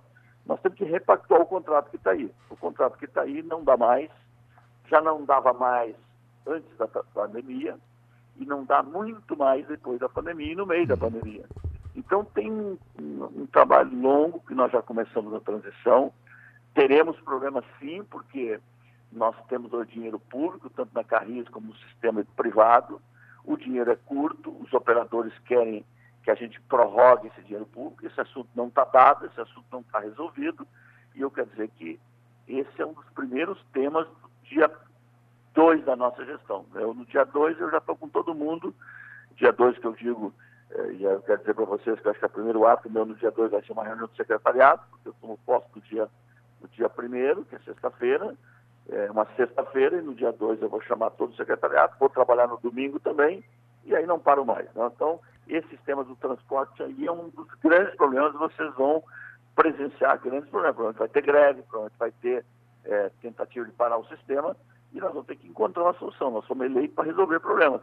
[0.49, 2.33] nós temos que repactuar o contrato que está aí.
[2.49, 4.09] O contrato que está aí não dá mais,
[4.89, 5.95] já não dava mais
[6.47, 7.77] antes da pandemia
[8.35, 11.45] e não dá muito mais depois da pandemia e no meio da pandemia.
[11.95, 16.11] Então tem um, um, trabalho longo que nós já começamos a transição.
[16.73, 18.59] Teremos problemas sim, porque
[19.11, 22.99] nós temos o dinheiro público, tanto na Carris como no sistema privado.
[23.45, 25.85] O dinheiro é curto, os operadores querem
[26.29, 28.05] que a gente prorrogue esse dinheiro público.
[28.05, 30.67] Esse assunto não está dado, esse assunto não está resolvido,
[31.15, 31.99] e eu quero dizer que
[32.47, 34.07] esse é um dos primeiros temas
[34.43, 34.69] dia
[35.53, 36.65] 2 da nossa gestão.
[36.75, 38.73] Eu, no dia 2 eu já estou com todo mundo.
[39.35, 40.33] Dia 2 que eu digo,
[40.71, 43.05] eh, eu quero dizer para vocês que eu acho que é o primeiro ato meu
[43.05, 46.07] no dia 2 vai ser uma reunião do secretariado, porque eu tomo posse no dia,
[46.61, 48.35] no dia 1 que é sexta-feira,
[48.89, 52.47] é uma sexta-feira, e no dia 2 eu vou chamar todo o secretariado, vou trabalhar
[52.47, 53.43] no domingo também,
[53.85, 54.71] e aí não paro mais.
[54.73, 54.91] Né?
[54.93, 55.19] Então,
[55.49, 59.03] esse sistema do transporte aí é um dos grandes problemas, vocês vão
[59.55, 60.75] presenciar grandes problemas.
[60.75, 62.45] Provavelmente vai ter greve, provavelmente vai ter
[62.85, 64.55] é, tentativa de parar o sistema,
[64.93, 66.31] e nós vamos ter que encontrar uma solução.
[66.31, 67.81] Nós somos eleitos para resolver problemas.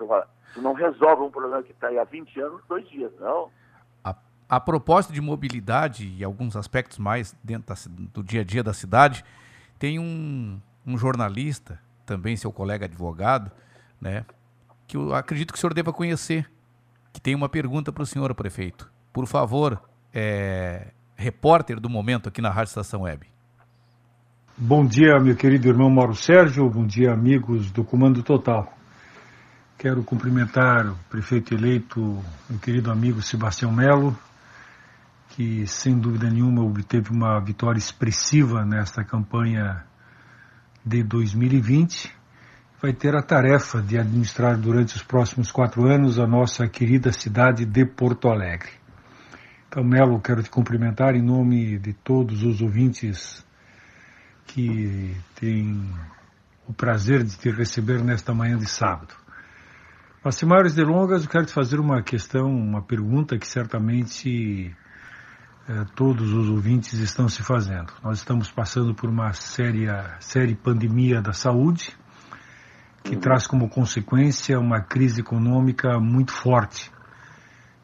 [0.54, 3.50] Tu não resolve um problema que está aí há 20 anos, dois dias, não.
[4.02, 4.14] A,
[4.48, 4.62] a
[5.12, 7.74] de mobilidade e alguns aspectos mais dentro da,
[8.12, 9.24] do dia a dia da cidade,
[9.78, 13.50] tem um, um jornalista, também seu colega advogado,
[14.00, 14.24] né,
[14.86, 16.50] que eu acredito que o senhor deva conhecer,
[17.16, 18.90] que tem uma pergunta para o senhor, prefeito.
[19.10, 19.80] Por favor,
[20.12, 23.26] é, repórter do momento aqui na Rádio Estação Web.
[24.54, 28.70] Bom dia, meu querido irmão Mauro Sérgio, bom dia, amigos do Comando Total.
[29.78, 32.00] Quero cumprimentar o prefeito eleito,
[32.50, 34.14] meu querido amigo Sebastião Melo,
[35.30, 39.86] que sem dúvida nenhuma obteve uma vitória expressiva nesta campanha
[40.84, 42.14] de 2020.
[42.80, 47.64] Vai ter a tarefa de administrar durante os próximos quatro anos a nossa querida cidade
[47.64, 48.70] de Porto Alegre.
[49.66, 53.44] Então, Melo, quero te cumprimentar em nome de todos os ouvintes
[54.46, 55.90] que tem
[56.66, 59.14] o prazer de te receber nesta manhã de sábado.
[60.22, 64.74] Mas sem maiores delongas, eu quero te fazer uma questão, uma pergunta que certamente
[65.68, 67.92] eh, todos os ouvintes estão se fazendo.
[68.02, 71.96] Nós estamos passando por uma séria, séria pandemia da saúde,
[73.06, 73.20] que uhum.
[73.20, 76.90] traz como consequência uma crise econômica muito forte,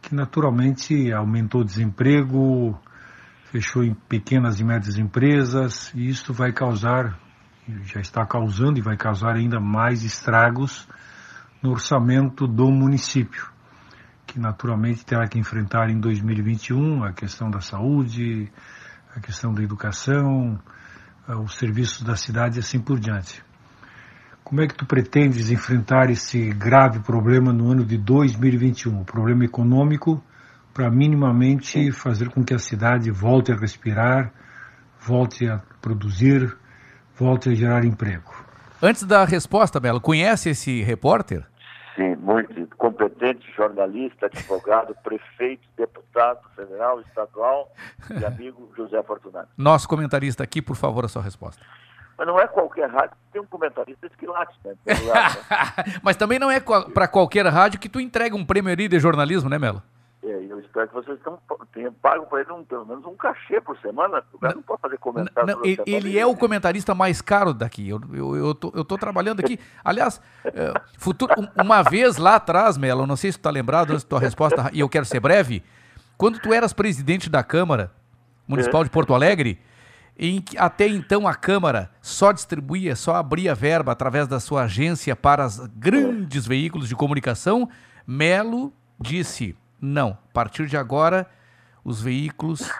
[0.01, 2.79] que naturalmente aumentou o desemprego,
[3.45, 7.17] fechou em pequenas e médias empresas, e isso vai causar,
[7.85, 10.89] já está causando e vai causar ainda mais estragos
[11.63, 13.47] no orçamento do município,
[14.27, 18.51] que naturalmente terá que enfrentar em 2021 a questão da saúde,
[19.15, 20.59] a questão da educação,
[21.29, 23.45] eh, os serviços da cidade e assim por diante.
[24.45, 29.01] Como é que tu pretendes enfrentar esse grave problema no ano de 2021?
[29.01, 30.23] O problema econômico
[30.75, 34.33] para minimamente fazer com que a cidade volte a respirar,
[35.01, 36.57] volte a produzir,
[37.15, 38.33] volte a gerar emprego.
[38.83, 41.47] Antes da resposta, Belo, conhece esse repórter?
[41.95, 47.71] Sim, muito competente, jornalista, advogado, prefeito, deputado federal, estadual
[48.11, 49.49] e amigo José Fortunato.
[49.57, 51.63] Nosso comentarista aqui, por favor, a sua resposta.
[52.17, 54.75] Mas não é qualquer rádio que tem um comentarista esquilate, né?
[54.87, 54.95] Né?
[56.03, 59.49] Mas também não é para qualquer rádio que tu entrega um prêmio ali de jornalismo,
[59.49, 59.83] né, Melo?
[60.25, 61.19] É, eu espero que vocês
[61.73, 64.23] tenham pago para ele um, pelo menos um cachê por semana.
[64.33, 65.57] O cara não, não pode fazer comentário.
[65.57, 67.89] Não, ele, ele é o comentarista mais caro daqui.
[67.89, 69.59] Eu, eu, eu, tô, eu tô trabalhando aqui.
[69.85, 74.05] Aliás, é, futuro, uma vez lá atrás, Melo, não sei se tu está lembrado antes
[74.05, 75.61] da tua resposta, e eu quero ser breve.
[76.17, 77.91] Quando tu eras presidente da Câmara
[78.47, 78.85] Municipal é.
[78.85, 79.59] de Porto Alegre,
[80.19, 85.17] em que até então a Câmara só distribuía, só abria verba através da sua agência
[85.17, 87.69] para os grandes veículos de comunicação,
[88.07, 90.11] Melo disse não.
[90.11, 91.29] A partir de agora,
[91.85, 92.71] os veículos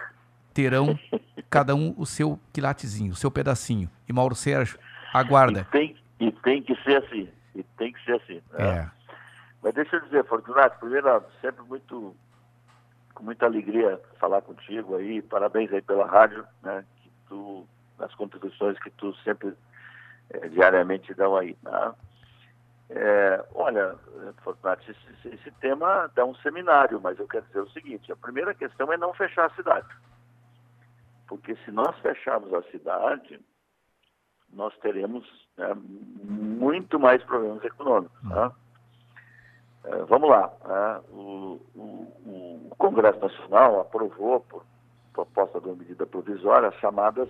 [0.53, 0.97] terão
[1.49, 3.89] cada um o seu quilatezinho, o seu pedacinho.
[4.07, 4.79] E Mauro Sérgio,
[5.13, 5.61] aguarda.
[5.61, 7.29] E tem, e tem que ser assim.
[7.55, 8.41] E tem que ser assim.
[8.51, 8.79] Né?
[8.79, 8.89] É.
[9.61, 12.15] Mas deixa eu dizer, Fortunato, primeiro, sempre muito,
[13.13, 15.21] com muita alegria falar contigo aí.
[15.21, 16.83] Parabéns aí pela rádio, né?
[17.33, 19.55] Tu, nas contribuições que tu sempre
[20.29, 21.57] é, diariamente dão aí.
[21.63, 21.93] Né?
[22.91, 23.95] É, olha,
[24.43, 28.53] Fortunato, esse, esse, tema dá um seminário, mas eu quero dizer o seguinte: a primeira
[28.53, 29.87] questão é não fechar a cidade.
[31.27, 33.39] Porque se nós fecharmos a cidade,
[34.51, 35.27] nós teremos
[35.57, 38.29] né, muito mais problemas econômicos.
[38.29, 38.51] Tá?
[39.85, 40.53] É, vamos lá.
[40.67, 41.01] Né?
[41.09, 44.63] O, o, o Congresso Nacional aprovou, por
[45.13, 47.29] proposta de uma medida provisória, as chamadas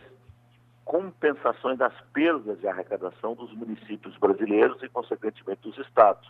[0.86, 6.30] compensações das perdas de arrecadação dos municípios brasileiros e, consequentemente, dos estados.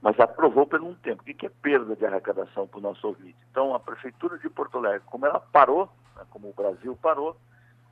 [0.00, 1.22] Mas aprovou por um tempo.
[1.22, 3.36] O que é perda de arrecadação para o nosso ouvinte?
[3.50, 7.36] Então, a Prefeitura de Porto Alegre, como ela parou, né, como o Brasil parou,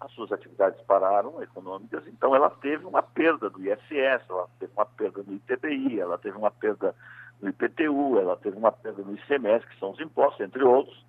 [0.00, 4.84] as suas atividades pararam econômicas, então ela teve uma perda do ISS, ela teve uma
[4.84, 6.94] perda no ITBI, ela teve uma perda
[7.40, 11.04] no IPTU, ela teve uma perda no ICMS, que são os impostos, entre outros,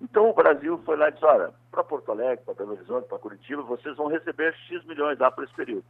[0.00, 3.18] então o Brasil foi lá e disse, olha, para Porto Alegre, para Belo Horizonte, para
[3.18, 5.84] Curitiba, vocês vão receber X milhões lá para esse período.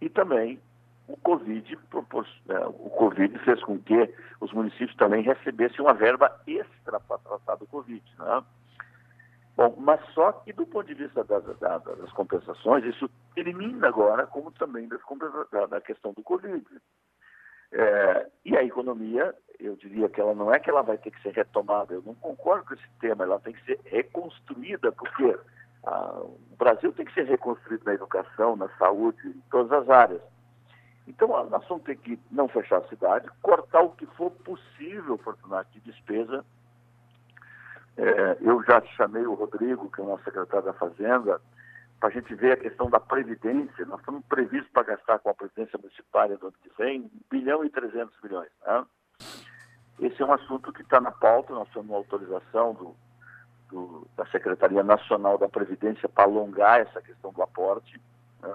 [0.00, 0.60] E também
[1.08, 1.78] o Covid,
[2.46, 7.56] né, o Covid fez com que os municípios também recebessem uma verba extra para tratar
[7.56, 8.02] do Covid.
[8.18, 8.44] Né?
[9.56, 14.26] Bom, mas só que do ponto de vista das, das, das compensações, isso elimina agora,
[14.26, 15.00] como também das
[15.68, 16.64] da, questão do Covid.
[17.72, 19.34] É, e a economia,
[19.64, 22.14] eu diria que ela não é que ela vai ter que ser retomada, eu não
[22.14, 25.38] concordo com esse tema, ela tem que ser reconstruída, porque
[25.84, 30.22] ah, o Brasil tem que ser reconstruído na educação, na saúde, em todas as áreas.
[31.06, 35.70] Então, nós vamos ter que não fechar a cidade, cortar o que for possível, Fortunato,
[35.72, 36.44] de despesa.
[37.96, 41.40] É, eu já chamei o Rodrigo, que é o nosso secretário da Fazenda,
[41.98, 43.84] para a gente ver a questão da Previdência.
[43.84, 47.64] Nós estamos previstos para gastar com a Previdência Municipal do ano que vem 1 bilhão
[47.64, 48.50] e 300 milhões.
[48.64, 48.84] Né?
[50.02, 52.96] Esse é um assunto que está na pauta, nós temos uma autorização do,
[53.70, 58.00] do, da Secretaria Nacional da Previdência para alongar essa questão do aporte.
[58.42, 58.52] Né?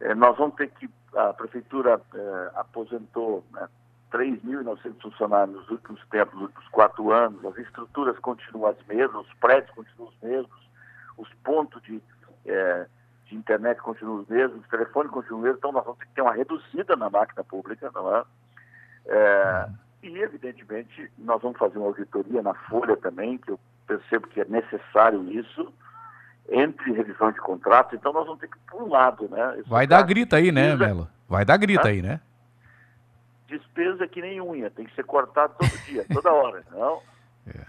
[0.00, 3.68] É, nós vamos ter que, a Prefeitura é, aposentou né,
[4.12, 9.34] 3.900 funcionários nos últimos tempos, nos últimos quatro anos, as estruturas continuam as mesmas, os
[9.34, 10.70] prédios continuam os mesmos,
[11.18, 12.00] os pontos de,
[12.44, 12.86] é,
[13.24, 16.14] de internet continuam os mesmos, os telefones continuam os mesmos, então nós vamos ter que
[16.14, 18.24] ter uma reduzida na máquina pública, não é?
[19.06, 24.40] é e, evidentemente, nós vamos fazer uma auditoria na Folha também, que eu percebo que
[24.40, 25.72] é necessário isso,
[26.48, 29.62] entre revisão de contrato, então nós vamos ter que por um lado, né?
[29.66, 31.08] Vai dar grita aí, né, Melo?
[31.28, 32.20] Vai dar grita aí, né?
[33.48, 37.00] Despesa que nem unha, tem que ser cortado todo dia, toda hora, não?
[37.46, 37.66] É.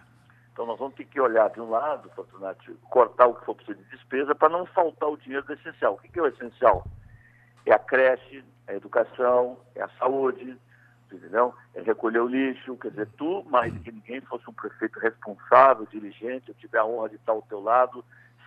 [0.51, 3.77] Então nós vamos ter que olhar de um lado, Fortunato, cortar o que for preciso
[3.80, 5.93] de despesa para não faltar o dinheiro do essencial.
[5.93, 6.85] O que, que é o essencial?
[7.65, 10.57] É a creche, é a educação, é a saúde,
[11.15, 11.53] entendeu?
[11.73, 16.49] É recolher o lixo, quer dizer, tu, mais que ninguém, fosse um prefeito responsável, diligente,
[16.49, 18.03] eu tiver a honra de estar ao teu lado,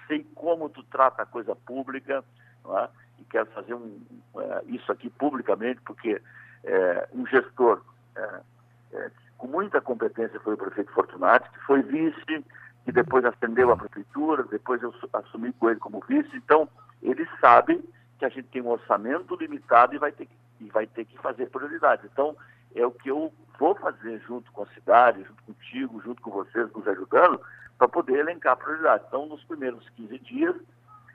[0.07, 2.25] sei como tu trata a coisa pública,
[2.67, 2.89] é?
[3.21, 4.01] e quero fazer um,
[4.37, 6.21] é, isso aqui publicamente, porque
[6.65, 7.81] é, um gestor
[8.17, 8.41] é,
[8.93, 12.45] é, com muita competência foi o prefeito Fortunati, que foi vice,
[12.85, 16.69] que depois ascendeu à prefeitura, depois eu assumi com ele como vice, então
[17.03, 17.83] ele sabe
[18.19, 21.19] que a gente tem um orçamento limitado e vai ter que, e vai ter que
[21.19, 22.09] fazer prioridade.
[22.13, 22.37] Então,
[22.75, 26.73] é o que eu vou fazer junto com a cidade, junto contigo, junto com vocês,
[26.73, 27.41] nos ajudando,
[27.79, 29.07] para poder elencar prioridades.
[29.09, 30.57] Então, nos primeiros 15 dias,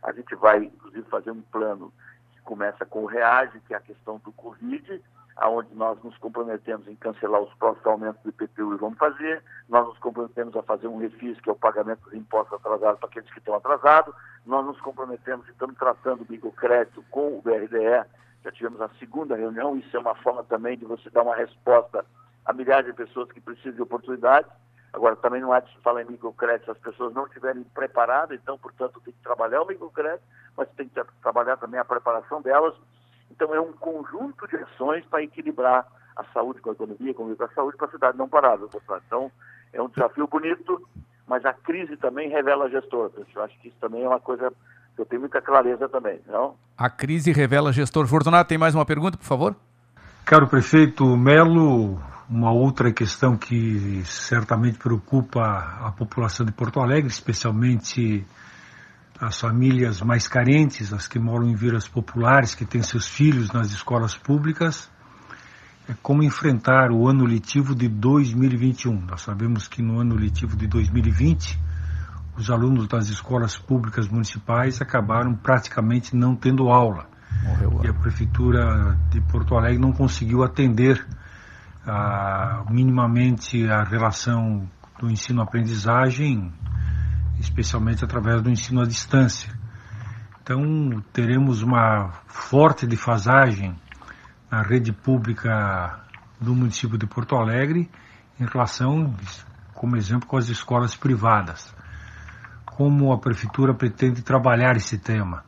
[0.03, 1.91] a gente vai, inclusive, fazer um plano
[2.34, 5.01] que começa com o REAGE, que é a questão do Covid,
[5.35, 9.43] aonde nós nos comprometemos em cancelar os próximos aumentos do IPTU e vamos fazer.
[9.67, 13.09] Nós nos comprometemos a fazer um refis, que é o pagamento dos impostos atrasados para
[13.09, 14.13] aqueles que estão atrasados.
[14.45, 18.05] Nós nos comprometemos estamos tratando o microcrédito com o BRDE.
[18.45, 19.76] Já tivemos a segunda reunião.
[19.76, 22.05] Isso é uma forma também de você dar uma resposta
[22.45, 24.51] a milhares de pessoas que precisam de oportunidades.
[24.93, 28.39] Agora, também não há de se falar em microcrédito se as pessoas não estiverem preparadas,
[28.39, 30.23] então, portanto, tem que trabalhar o microcrédito,
[30.55, 32.76] mas tem que trabalhar também a preparação delas.
[33.31, 37.47] Então, é um conjunto de ações para equilibrar a saúde com a economia, com a
[37.49, 38.67] saúde para a cidade não parada.
[39.07, 39.31] Então,
[39.73, 40.88] é um desafio bonito,
[41.27, 43.11] mas a crise também revela gestor.
[43.35, 44.53] Eu acho que isso também é uma coisa
[45.01, 46.19] eu tenho muita clareza também.
[46.27, 46.55] Não?
[46.77, 48.07] A crise revela gestor.
[48.07, 49.55] Fortunato, tem mais uma pergunta, por favor?
[50.26, 55.41] Caro prefeito Melo, uma outra questão que certamente preocupa
[55.81, 58.26] a população de Porto Alegre, especialmente
[59.19, 63.72] as famílias mais carentes, as que moram em vilas populares, que têm seus filhos nas
[63.72, 64.89] escolas públicas,
[65.88, 69.01] é como enfrentar o ano letivo de 2021.
[69.01, 71.59] Nós sabemos que no ano letivo de 2020,
[72.38, 77.07] os alunos das escolas públicas municipais acabaram praticamente não tendo aula.
[77.44, 81.06] Morreu, e a Prefeitura de Porto Alegre não conseguiu atender
[82.70, 84.68] minimamente a relação
[84.99, 86.52] do ensino-aprendizagem,
[87.40, 89.53] especialmente através do ensino à distância.
[90.41, 93.76] Então, teremos uma forte defasagem
[94.49, 95.99] na rede pública
[96.40, 97.90] do município de Porto Alegre
[98.40, 99.14] em relação,
[99.74, 101.76] como exemplo, com as escolas privadas.
[102.76, 105.43] Como a prefeitura pretende trabalhar esse tema?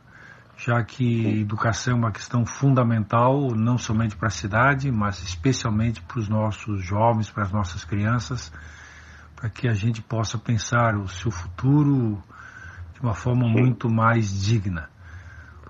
[0.58, 6.18] já que educação é uma questão fundamental, não somente para a cidade, mas especialmente para
[6.18, 8.52] os nossos jovens, para as nossas crianças,
[9.36, 12.20] para que a gente possa pensar o seu futuro
[12.92, 14.88] de uma forma muito mais digna.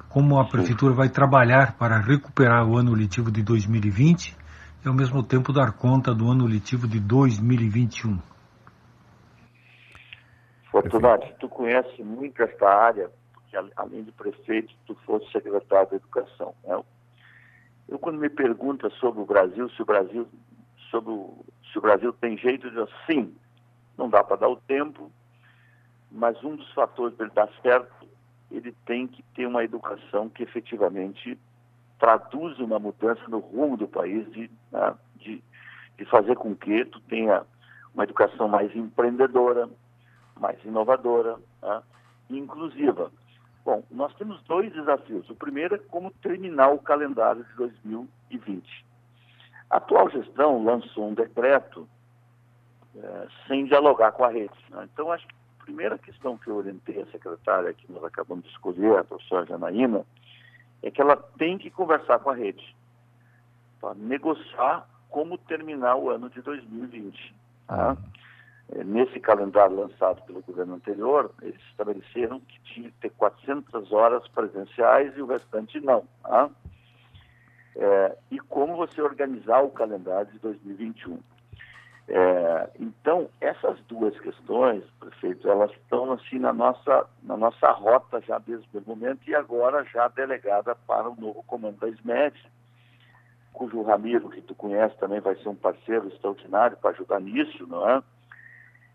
[0.08, 4.34] Como a Prefeitura vai trabalhar para recuperar o ano letivo de 2020
[4.82, 8.18] e, ao mesmo tempo, dar conta do ano letivo de 2021.
[10.82, 13.10] Fortunato, tu conhece muito esta área,
[13.48, 16.54] que além de prefeito, tu fosse secretário da Educação.
[16.64, 16.80] Né?
[17.88, 20.28] Eu, quando me pergunta sobre o Brasil, se o Brasil,
[20.90, 23.34] sobre o, se o Brasil tem jeito de sim,
[23.96, 25.10] não dá para dar o tempo,
[26.12, 28.06] mas um dos fatores para ele dar certo,
[28.50, 31.38] ele tem que ter uma educação que efetivamente
[31.98, 35.42] traduz uma mudança no rumo do país, de, né, de,
[35.96, 37.44] de fazer com que tu tenha
[37.92, 39.68] uma educação mais empreendedora,
[40.38, 41.82] mais inovadora né,
[42.30, 43.10] inclusiva.
[43.64, 45.28] Bom, nós temos dois desafios.
[45.28, 48.86] O primeiro é como terminar o calendário de 2020.
[49.70, 51.86] A atual gestão lançou um decreto
[52.96, 54.54] é, sem dialogar com a rede.
[54.70, 54.88] Né?
[54.92, 58.50] Então, acho que a primeira questão que eu orientei a secretária, que nós acabamos de
[58.50, 60.04] escolher, a professora Janaína,
[60.82, 62.74] é que ela tem que conversar com a rede
[63.80, 67.34] para negociar como terminar o ano de 2020.
[67.66, 67.96] Tá?
[67.96, 68.18] É,
[68.84, 75.16] nesse calendário lançado pelo governo anterior, eles estabeleceram que tinha que ter 400 horas presenciais
[75.16, 76.04] e o restante não.
[76.22, 76.50] Tá?
[77.76, 81.18] É, e como você organizar o calendário de 2021.
[82.10, 88.38] É, então, essas duas questões, prefeito, elas estão assim na nossa, na nossa rota já
[88.38, 92.34] desde o momento e agora já delegada para o novo comando da SMED,
[93.52, 97.88] cujo Ramiro, que tu conhece, também vai ser um parceiro extraordinário para ajudar nisso, não
[97.88, 98.02] é?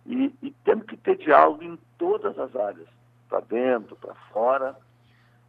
[0.05, 2.87] E, e temos que ter diálogo em todas as áreas,
[3.29, 4.75] para dentro, para fora,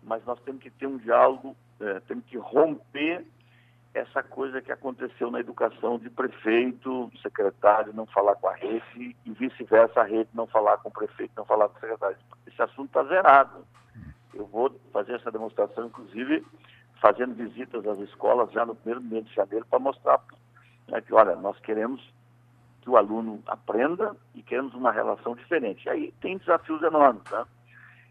[0.02, 3.24] mas nós temos que ter um diálogo, é, temos que romper
[3.94, 9.30] essa coisa que aconteceu na educação de prefeito, secretário não falar com a rede e
[9.30, 12.16] vice-versa, a rede não falar com o prefeito, não falar com o secretário.
[12.46, 13.64] Esse assunto está zerado.
[14.34, 16.44] Eu vou fazer essa demonstração, inclusive,
[17.00, 20.20] fazendo visitas às escolas já no primeiro mês de janeiro para mostrar
[20.88, 22.02] né, que, olha, nós queremos
[22.84, 25.86] que o aluno aprenda e queremos uma relação diferente.
[25.86, 27.46] E aí tem desafios enormes, tá?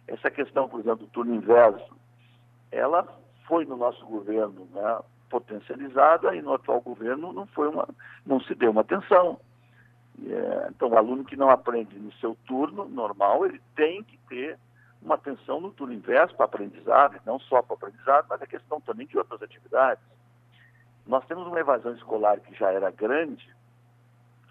[0.07, 1.95] Essa questão, por exemplo, do turno inverso,
[2.71, 3.07] ela
[3.47, 7.87] foi no nosso governo né, potencializada e no atual governo não foi uma,
[8.25, 9.39] não se deu uma atenção.
[10.25, 14.57] É, então, o aluno que não aprende no seu turno normal, ele tem que ter
[15.03, 19.05] uma atenção no turno inverso para aprendizado, não só para aprendizado, mas a questão também
[19.05, 20.03] de outras atividades.
[21.05, 23.53] Nós temos uma evasão escolar que já era grande,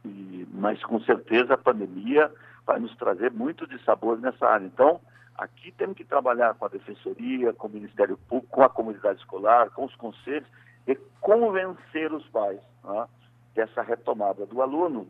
[0.05, 2.31] e, mas com certeza a pandemia
[2.67, 4.67] vai nos trazer muito de sabor nessa área.
[4.67, 5.01] Então,
[5.37, 9.71] aqui temos que trabalhar com a Defensoria, com o Ministério Público, com a comunidade escolar,
[9.71, 10.49] com os conselhos,
[10.87, 13.07] e convencer os pais né,
[13.55, 15.07] dessa retomada do aluno.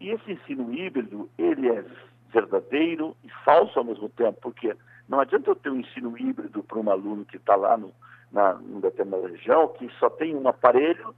[0.00, 1.84] E esse ensino híbrido, ele é
[2.32, 4.76] verdadeiro e falso ao mesmo tempo, porque
[5.08, 7.92] não adianta eu ter um ensino híbrido para um aluno que está lá no,
[8.30, 11.14] na, em determinada região, que só tem um aparelho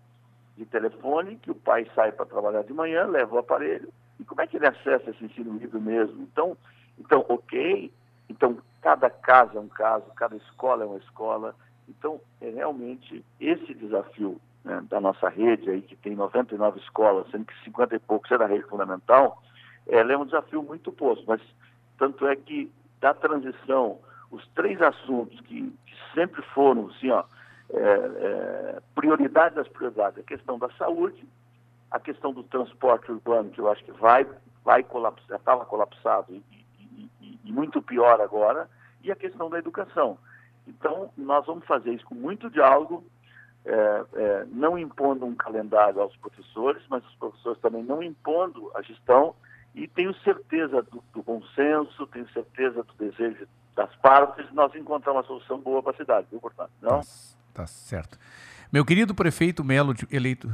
[0.57, 3.89] de telefone, que o pai sai para trabalhar de manhã, leva o aparelho,
[4.21, 6.23] e como é que ele acessa esse ensino híbrido mesmo?
[6.23, 6.57] Então,
[6.99, 7.93] então ok,
[8.29, 11.55] então cada casa é um caso, cada escola é uma escola,
[11.89, 17.47] então é realmente esse desafio né, da nossa rede aí, que tem 99 escolas, sendo
[17.47, 19.43] que 50 e poucos é da rede fundamental,
[19.87, 21.41] ela é um desafio muito posto, mas
[21.99, 22.71] tanto é que
[23.01, 23.99] da transição,
[24.31, 27.25] os três assuntos que, que sempre foram, assim, ó,
[27.73, 31.27] é, é, prioridade das prioridades, a questão da saúde,
[31.91, 34.27] a questão do transporte urbano, que eu acho que vai,
[34.65, 38.69] vai colapsar, estava colapsado e, e, e, e muito pior agora,
[39.03, 40.19] e a questão da educação.
[40.67, 43.05] Então, nós vamos fazer isso com muito diálogo,
[43.65, 48.83] é, é, não impondo um calendário aos professores, mas os professores também não impondo a
[48.83, 49.35] gestão,
[49.75, 55.13] e tenho certeza do, do bom senso, tenho certeza do desejo das partes, nós encontrar
[55.13, 56.73] uma solução boa para a cidade, viu, portanto?
[56.81, 57.01] Não?
[57.53, 58.19] Tá, certo.
[58.73, 60.51] Meu querido prefeito Melo, eleito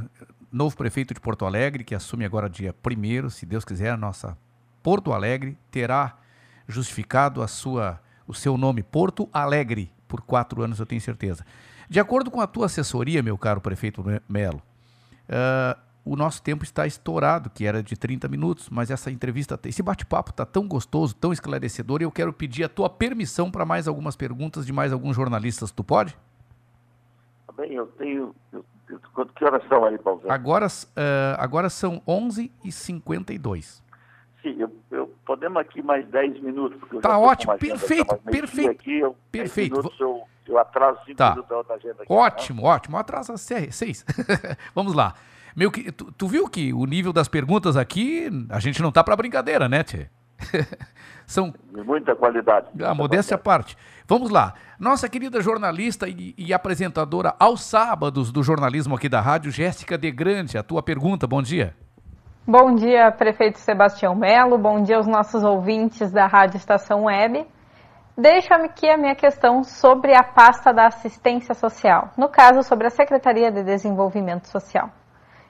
[0.51, 4.37] novo prefeito de Porto Alegre, que assume agora dia 1 se Deus quiser, a nossa
[4.83, 6.17] Porto Alegre terá
[6.67, 11.45] justificado a sua, o seu nome Porto Alegre por quatro anos, eu tenho certeza.
[11.89, 14.61] De acordo com a tua assessoria, meu caro prefeito Melo,
[15.29, 19.83] uh, o nosso tempo está estourado, que era de 30 minutos, mas essa entrevista, esse
[19.83, 23.87] bate-papo está tão gostoso, tão esclarecedor, e eu quero pedir a tua permissão para mais
[23.87, 25.71] algumas perguntas de mais alguns jornalistas.
[25.71, 26.17] Tu pode?
[27.59, 28.33] Tá bem, eu tenho.
[28.53, 30.21] Eu, eu, que horas são aí, Paulo?
[30.29, 33.81] Agora, uh, agora são 11h52.
[34.41, 36.79] Sim, eu, eu, podemos aqui mais 10 minutos.
[36.79, 38.71] Porque tá ótimo, perfeito, perfeito.
[38.71, 39.75] Aqui, eu, perfeito.
[39.75, 41.31] Minutos, eu, eu atraso 5 tá.
[41.31, 42.13] minutos da agenda aqui.
[42.13, 42.67] Ótimo, tá?
[42.69, 42.97] ótimo.
[42.97, 44.05] Atrasa 6.
[44.73, 45.13] Vamos lá.
[45.53, 49.17] Meu, tu, tu, viu que o nível das perguntas aqui, a gente não tá para
[49.17, 50.07] brincadeira, né, Tchê?
[51.25, 52.67] São de muita qualidade.
[52.83, 53.77] A modéstia à parte.
[54.07, 54.55] Vamos lá.
[54.79, 60.09] Nossa querida jornalista e, e, apresentadora aos sábados do jornalismo aqui da rádio, Jéssica De
[60.09, 61.27] Grande, a tua pergunta.
[61.27, 61.75] Bom dia.
[62.47, 64.57] Bom dia, prefeito Sebastião Melo.
[64.57, 67.45] Bom dia aos nossos ouvintes da Rádio Estação Web.
[68.17, 72.89] Deixa-me aqui a minha questão sobre a pasta da assistência social, no caso sobre a
[72.89, 74.89] Secretaria de Desenvolvimento Social.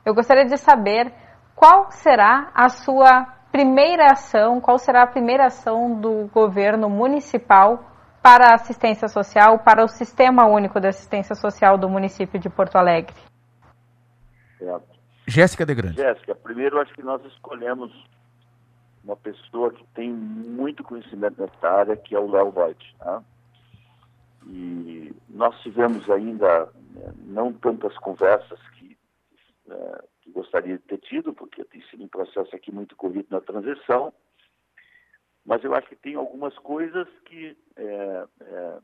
[0.06, 1.14] Eu gostaria de saber
[1.56, 7.84] qual será a sua primeira ação, qual será a primeira ação do governo municipal
[8.24, 12.78] para a assistência social, para o Sistema Único de Assistência Social do município de Porto
[12.78, 13.14] Alegre.
[14.58, 14.88] Certo.
[15.28, 15.98] Jéssica de Grande.
[15.98, 17.92] Jéssica, primeiro acho que nós escolhemos
[19.04, 22.96] uma pessoa que tem muito conhecimento nessa área, que é o Léo Voigt.
[23.02, 23.22] Né?
[24.48, 28.98] E nós tivemos ainda né, não tantas conversas que,
[29.68, 30.00] né,
[30.30, 34.14] que gostaria de ter tido, porque tem sido um processo aqui muito corrido na transição,
[35.46, 38.78] mas eu acho que tem algumas coisas que é, é,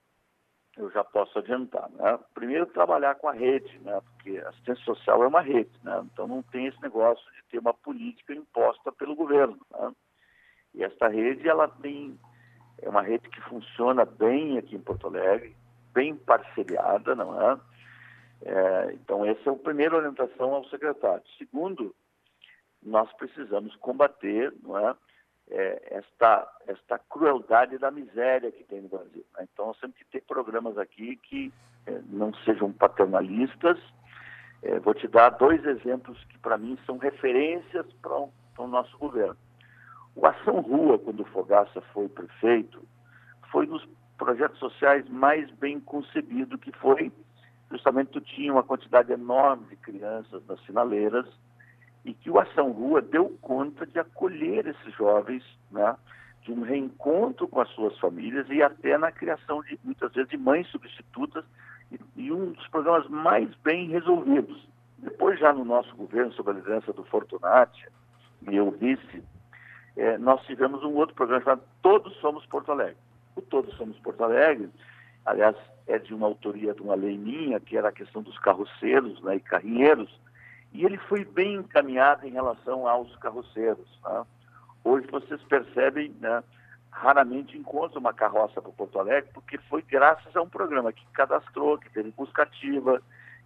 [0.77, 1.89] eu já posso adiantar.
[1.91, 2.19] Né?
[2.33, 4.01] Primeiro, trabalhar com a rede, né?
[4.01, 6.01] porque a assistência social é uma rede, né?
[6.11, 9.59] então não tem esse negócio de ter uma política imposta pelo governo.
[9.71, 9.91] Né?
[10.73, 12.19] E esta rede, ela tem,
[12.81, 15.55] é uma rede que funciona bem aqui em Porto Alegre,
[15.93, 17.59] bem parceriada, não é?
[18.43, 21.23] É então, essa é a primeira orientação ao secretário.
[21.37, 21.95] Segundo,
[22.83, 24.95] nós precisamos combater, não é?
[25.49, 29.25] é, esta, esta crueldade da miséria que tem no Brasil.
[29.37, 29.47] Né?
[29.51, 31.51] Então, nós temos que ter programas aqui que
[31.85, 33.77] é, não sejam paternalistas.
[34.63, 39.37] É, vou te dar dois exemplos que, para mim, são referências para o nosso governo.
[40.15, 42.81] O Ação Rua, quando o Fogaça foi prefeito,
[43.51, 43.85] foi dos
[44.17, 47.11] projetos sociais mais bem concebido, que foi
[47.71, 51.25] justamente tu tinha uma quantidade enorme de crianças nas finaleiras,
[52.05, 55.95] e que o Ação Rua deu conta de acolher esses jovens, né,
[56.43, 60.37] de um reencontro com as suas famílias e até na criação de muitas vezes de
[60.37, 61.43] mães substitutas
[61.91, 64.67] e, e um dos programas mais bem resolvidos.
[64.99, 67.87] Depois já no nosso governo sob a liderança do Fortunati
[68.47, 69.23] e eu vice,
[69.97, 72.97] é, nós tivemos um outro programa chamado Todos Somos Porto Alegre.
[73.35, 74.69] O Todos Somos Porto Alegre,
[75.25, 75.55] aliás,
[75.87, 79.35] é de uma autoria de uma lei minha, que era a questão dos carroceiros né,
[79.35, 80.09] e carrinheiros,
[80.71, 83.87] e ele foi bem encaminhado em relação aos carroceiros.
[84.03, 84.25] Né?
[84.83, 86.43] Hoje vocês percebem, né,
[86.91, 91.77] raramente encontra uma carroça para Porto Alegre, porque foi graças a um programa que cadastrou,
[91.77, 93.01] que teve busca ativa,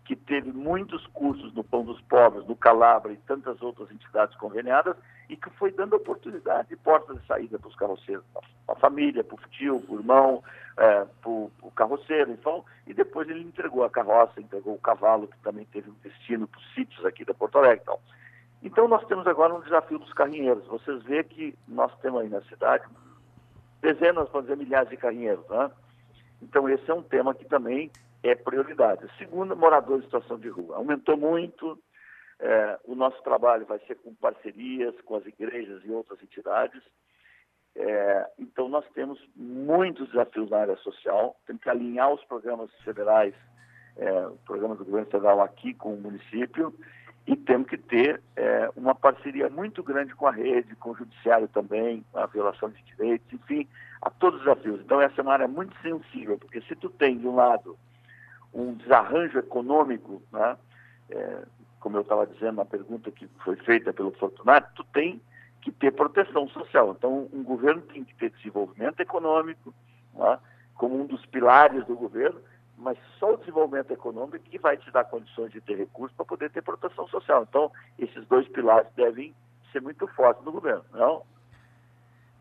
[0.05, 4.95] que teve muitos cursos no Pão dos Pobres, no Calabra e tantas outras entidades conveniadas,
[5.29, 9.23] e que foi dando oportunidade de portas de saída para os carroceiros, para a família,
[9.23, 10.43] para o tio, para o irmão,
[10.75, 15.37] é, para o carroceiro, então, e depois ele entregou a carroça, entregou o cavalo, que
[15.39, 17.81] também teve um destino para os sítios aqui da Porto Alegre.
[17.83, 17.99] Então.
[18.63, 20.65] então nós temos agora um desafio dos carrinheiros.
[20.65, 22.85] Vocês veem que nós temos aí na cidade
[23.81, 25.69] dezenas, para dizer milhares de carrinheiros, né?
[26.41, 27.91] Então esse é um tema que também
[28.23, 29.07] é prioridade.
[29.17, 30.75] Segundo, moradores em situação de rua.
[30.77, 31.77] Aumentou muito.
[32.39, 36.81] É, o nosso trabalho vai ser com parcerias com as igrejas e outras entidades.
[37.75, 41.35] É, então, nós temos muitos desafios na área social.
[41.45, 43.33] Temos que alinhar os programas federais,
[43.97, 46.73] é, programas do governo federal aqui com o município
[47.29, 51.47] e temos que ter é, uma parceria muito grande com a rede, com o judiciário
[51.47, 53.67] também, a violação de direitos, enfim,
[54.01, 54.81] a todos os desafios.
[54.81, 57.77] Então, essa é uma área muito sensível, porque se tu tem, de um lado,
[58.51, 60.57] um desarranjo econômico, né?
[61.11, 61.43] É,
[61.79, 65.21] como eu estava dizendo na pergunta que foi feita pelo Fortunato, tu tem
[65.61, 66.95] que ter proteção social.
[66.97, 69.73] Então, um governo tem que ter desenvolvimento econômico
[70.13, 70.39] né?
[70.75, 72.39] como um dos pilares do governo,
[72.77, 76.49] mas só o desenvolvimento econômico que vai te dar condições de ter recursos para poder
[76.49, 77.45] ter proteção social.
[77.47, 79.33] Então, esses dois pilares devem
[79.71, 81.23] ser muito fortes no governo, não?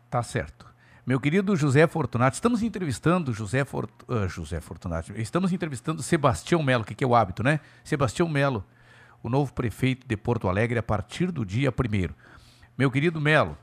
[0.09, 0.67] Tá certo.
[1.05, 6.83] Meu querido José Fortunato, estamos entrevistando José, Fort, uh, José Fortunato, estamos entrevistando Sebastião Melo,
[6.85, 7.59] que, que é o hábito, né?
[7.83, 8.63] Sebastião Melo,
[9.21, 12.13] o novo prefeito de Porto Alegre a partir do dia 1
[12.77, 13.57] Meu querido Melo,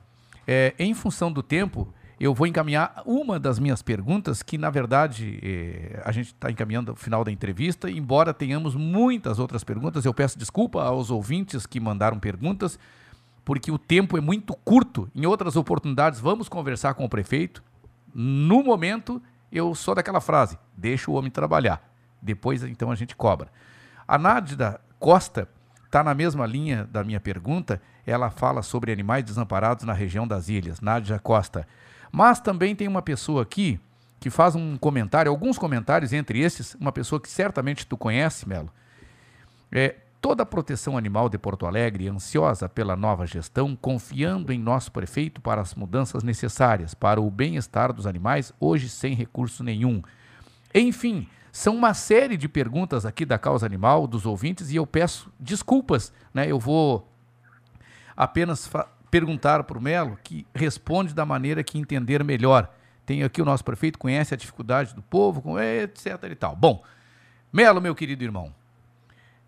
[0.46, 5.38] é, em função do tempo, eu vou encaminhar uma das minhas perguntas, que na verdade
[5.42, 10.04] é, a gente está encaminhando ao final da entrevista, embora tenhamos muitas outras perguntas.
[10.04, 12.78] Eu peço desculpa aos ouvintes que mandaram perguntas,
[13.44, 15.10] porque o tempo é muito curto.
[15.14, 17.62] Em outras oportunidades, vamos conversar com o prefeito.
[18.14, 19.22] No momento,
[19.52, 21.86] eu sou daquela frase: deixa o homem trabalhar.
[22.22, 23.48] Depois, então, a gente cobra.
[24.08, 25.48] A Nádida Costa
[25.84, 27.80] está na mesma linha da minha pergunta.
[28.06, 30.80] Ela fala sobre animais desamparados na região das ilhas.
[30.80, 31.66] Nádia Costa.
[32.12, 33.80] Mas também tem uma pessoa aqui
[34.18, 38.70] que faz um comentário, alguns comentários, entre esses, uma pessoa que certamente tu conhece, Melo.
[39.70, 39.96] É,
[40.26, 45.40] Toda a proteção animal de Porto Alegre, ansiosa pela nova gestão, confiando em nosso prefeito
[45.40, 50.02] para as mudanças necessárias para o bem-estar dos animais, hoje sem recurso nenhum.
[50.74, 55.32] Enfim, são uma série de perguntas aqui da causa animal, dos ouvintes, e eu peço
[55.40, 56.46] desculpas, né?
[56.46, 57.10] Eu vou
[58.14, 58.70] apenas
[59.10, 62.70] perguntar para o Melo, que responde da maneira que entender melhor.
[63.06, 66.54] Tem aqui o nosso prefeito, conhece a dificuldade do povo, etc e tal.
[66.54, 66.84] Bom,
[67.50, 68.54] Melo, meu querido irmão,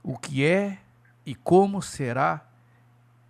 [0.02, 0.78] o que é
[1.26, 2.40] e como será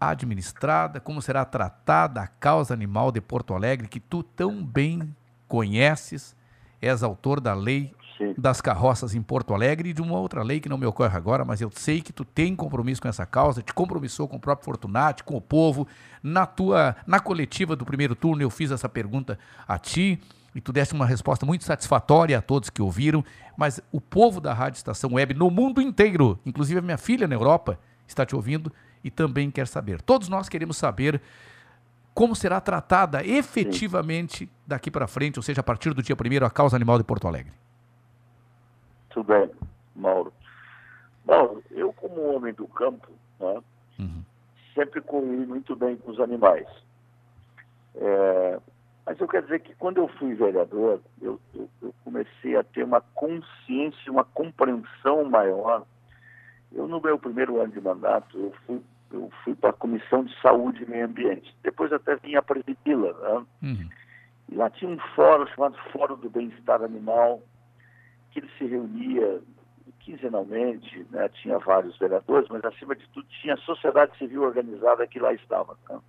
[0.00, 5.16] administrada, como será tratada a causa animal de Porto Alegre, que tu tão bem
[5.48, 6.36] conheces,
[6.80, 7.92] és autor da lei
[8.36, 11.44] das carroças em Porto Alegre e de uma outra lei que não me ocorre agora,
[11.44, 14.64] mas eu sei que tu tem compromisso com essa causa, te compromissou com o próprio
[14.64, 15.86] Fortunati, com o povo.
[16.22, 20.20] Na tua, na coletiva do primeiro turno eu fiz essa pergunta a ti
[20.54, 23.24] e tu deste uma resposta muito satisfatória a todos que ouviram,
[23.56, 27.34] mas o povo da Rádio Estação Web no mundo inteiro, inclusive a minha filha na
[27.34, 28.72] Europa, está te ouvindo
[29.04, 30.00] e também quer saber.
[30.02, 31.20] Todos nós queremos saber
[32.14, 34.48] como será tratada efetivamente Sim.
[34.66, 37.28] daqui para frente, ou seja, a partir do dia 1 a causa animal de Porto
[37.28, 37.52] Alegre.
[39.22, 39.50] Bem,
[39.94, 40.32] Mauro.
[41.24, 43.08] Mauro, eu como homem do campo,
[43.38, 43.60] né,
[43.98, 44.22] uhum.
[44.74, 46.66] sempre convivi muito bem com os animais.
[47.94, 48.60] É,
[49.04, 52.84] mas eu quero dizer que quando eu fui vereador, eu, eu, eu comecei a ter
[52.84, 55.84] uma consciência, uma compreensão maior.
[56.72, 60.38] Eu, no meu primeiro ano de mandato, eu fui eu fui para a Comissão de
[60.40, 61.54] Saúde e Meio Ambiente.
[61.62, 63.12] Depois até vim a presidi-la.
[63.12, 63.46] Né?
[63.62, 63.88] Uhum.
[64.50, 67.42] E lá tinha um fórum chamado Fórum do Bem-Estar Animal,
[68.30, 69.40] que ele se reunia
[70.00, 71.28] quinzenalmente, né?
[71.28, 75.76] tinha vários vereadores, mas acima de tudo tinha a sociedade civil organizada que lá estava.
[75.88, 76.00] Né?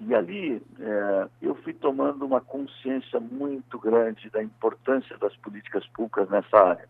[0.00, 6.28] E ali é, eu fui tomando uma consciência muito grande da importância das políticas públicas
[6.28, 6.88] nessa área.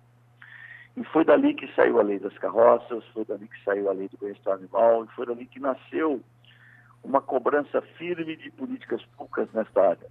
[0.97, 4.09] E foi dali que saiu a lei das carroças, foi dali que saiu a lei
[4.09, 6.23] do bem-estar animal, e foi dali que nasceu
[7.03, 10.09] uma cobrança firme de políticas públicas nesta área.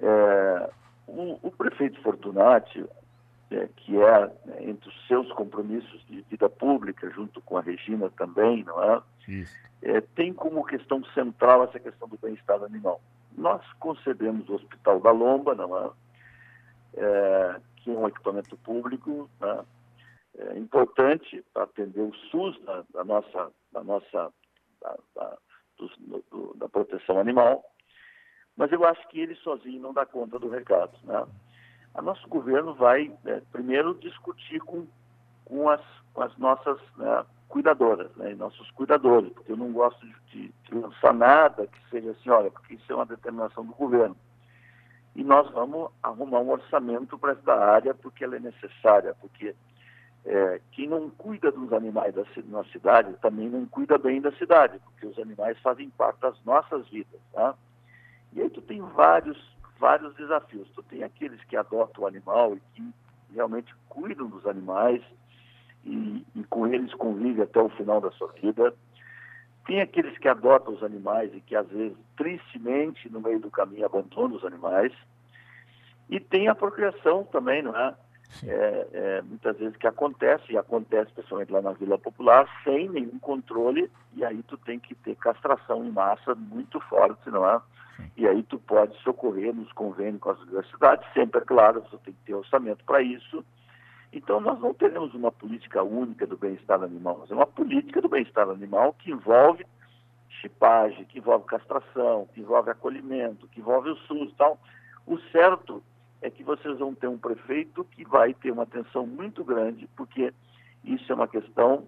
[0.00, 0.70] É,
[1.10, 2.84] o, o, prefeito Fortunati,
[3.50, 8.10] é, que é né, entre os seus compromissos de vida pública, junto com a Regina
[8.10, 9.02] também, não é?
[9.82, 13.00] é tem como questão central essa questão do bem-estar animal.
[13.36, 15.90] Nós concebemos o Hospital da Lomba, não é?
[16.96, 19.64] é que é um equipamento público né,
[20.38, 24.32] é importante para atender o SUS da, da nossa, da, nossa
[24.80, 25.38] da, da,
[25.76, 25.90] do,
[26.30, 27.64] do, da, proteção animal,
[28.56, 30.92] mas eu acho que ele sozinho não dá conta do recado.
[31.04, 31.26] Né?
[31.94, 34.86] O nosso governo vai, né, primeiro, discutir com,
[35.44, 35.80] com, as,
[36.12, 41.14] com as nossas né, cuidadoras, né, nossos cuidadores, porque eu não gosto de, de lançar
[41.14, 44.16] nada que seja assim, olha, porque isso é uma determinação do governo
[45.14, 49.54] e nós vamos arrumar um orçamento para esta área porque ela é necessária, porque
[50.24, 54.78] é, quem não cuida dos animais da, na cidade também não cuida bem da cidade,
[54.84, 57.54] porque os animais fazem parte das nossas vidas, tá?
[58.32, 59.38] E aí tu tem vários,
[59.78, 60.68] vários desafios.
[60.74, 62.94] Tu tem aqueles que adotam o animal e que
[63.34, 65.02] realmente cuidam dos animais
[65.84, 68.74] e, e com eles convivem até o final da sua vida.
[69.66, 73.86] Tem aqueles que adotam os animais e que, às vezes, tristemente, no meio do caminho,
[73.86, 74.92] abandonam os animais.
[76.08, 77.94] E tem a procriação também, não é?
[78.46, 83.18] É, é, muitas vezes que acontece, e acontece principalmente lá na Vila Popular, sem nenhum
[83.18, 87.60] controle, e aí tu tem que ter castração em massa muito forte, não é?
[88.16, 92.14] E aí tu pode socorrer nos convênios com as universidades, sempre, é claro, você tem
[92.14, 93.44] que ter orçamento para isso,
[94.12, 98.08] então, nós não teremos uma política única do bem-estar animal, mas é uma política do
[98.08, 99.64] bem-estar animal que envolve
[100.40, 104.58] chipagem, que envolve castração, que envolve acolhimento, que envolve o SUS e tal.
[105.06, 105.82] O certo
[106.20, 110.32] é que vocês vão ter um prefeito que vai ter uma atenção muito grande, porque
[110.84, 111.86] isso é uma questão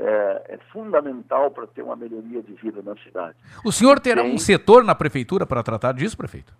[0.00, 3.36] é, é fundamental para ter uma melhoria de vida na cidade.
[3.64, 4.34] O senhor terá Tem...
[4.34, 6.54] um setor na prefeitura para tratar disso, prefeito?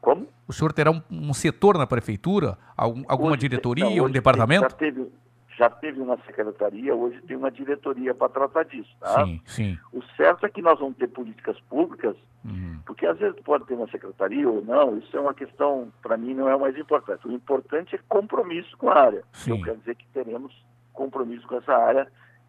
[0.00, 0.28] Como?
[0.46, 2.56] O senhor terá um, um setor na prefeitura?
[2.76, 4.62] Algum, alguma hoje, diretoria, não, um departamento?
[4.62, 5.12] Já teve,
[5.58, 8.94] já teve uma secretaria, hoje tem uma diretoria para tratar disso.
[9.00, 9.24] Tá?
[9.24, 9.78] Sim, sim.
[9.92, 12.14] O certo é que nós vamos ter políticas públicas,
[12.44, 12.78] uhum.
[12.86, 16.34] porque às vezes pode ter uma secretaria ou não, isso é uma questão, para mim,
[16.34, 17.26] não é o mais importante.
[17.26, 19.24] O importante é compromisso com a área.
[19.32, 19.54] Sim.
[19.54, 20.54] Então quer dizer que teremos
[20.92, 22.06] compromisso com essa área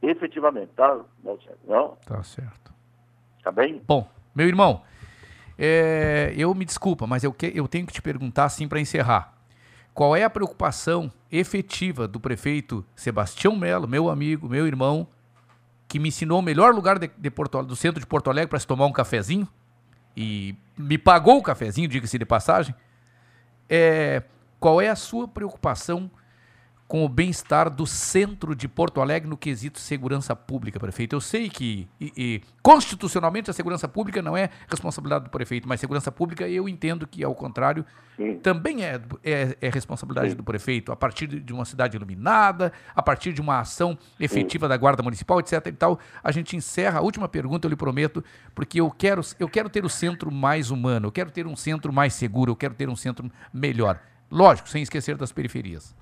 [0.09, 0.99] efetivamente, tá,
[1.67, 1.97] Não?
[2.05, 2.73] Tá certo.
[3.43, 3.81] Tá bem?
[3.87, 4.81] Bom, meu irmão,
[5.57, 9.33] é, eu me desculpa, mas eu, que, eu tenho que te perguntar assim para encerrar.
[9.93, 15.07] Qual é a preocupação efetiva do prefeito Sebastião Melo, meu amigo, meu irmão,
[15.87, 18.59] que me ensinou o melhor lugar de, de Porto, do centro de Porto Alegre para
[18.59, 19.47] se tomar um cafezinho
[20.17, 22.75] e me pagou o cafezinho, diga-se de passagem.
[23.69, 24.23] É,
[24.59, 26.09] qual é a sua preocupação
[26.87, 31.15] com o bem-estar do centro de Porto Alegre no quesito segurança pública, prefeito.
[31.15, 35.79] Eu sei que, e, e, constitucionalmente, a segurança pública não é responsabilidade do prefeito, mas
[35.79, 37.83] segurança pública eu entendo que, ao contrário,
[38.15, 38.37] Sim.
[38.37, 40.35] também é, é, é responsabilidade Sim.
[40.35, 44.69] do prefeito, a partir de uma cidade iluminada, a partir de uma ação efetiva Sim.
[44.69, 45.65] da Guarda Municipal, etc.
[45.65, 45.99] e tal.
[46.23, 46.99] A gente encerra.
[46.99, 50.69] A última pergunta, eu lhe prometo, porque eu quero, eu quero ter o centro mais
[50.69, 53.99] humano, eu quero ter um centro mais seguro, eu quero ter um centro melhor.
[54.29, 55.95] Lógico, sem esquecer das periferias.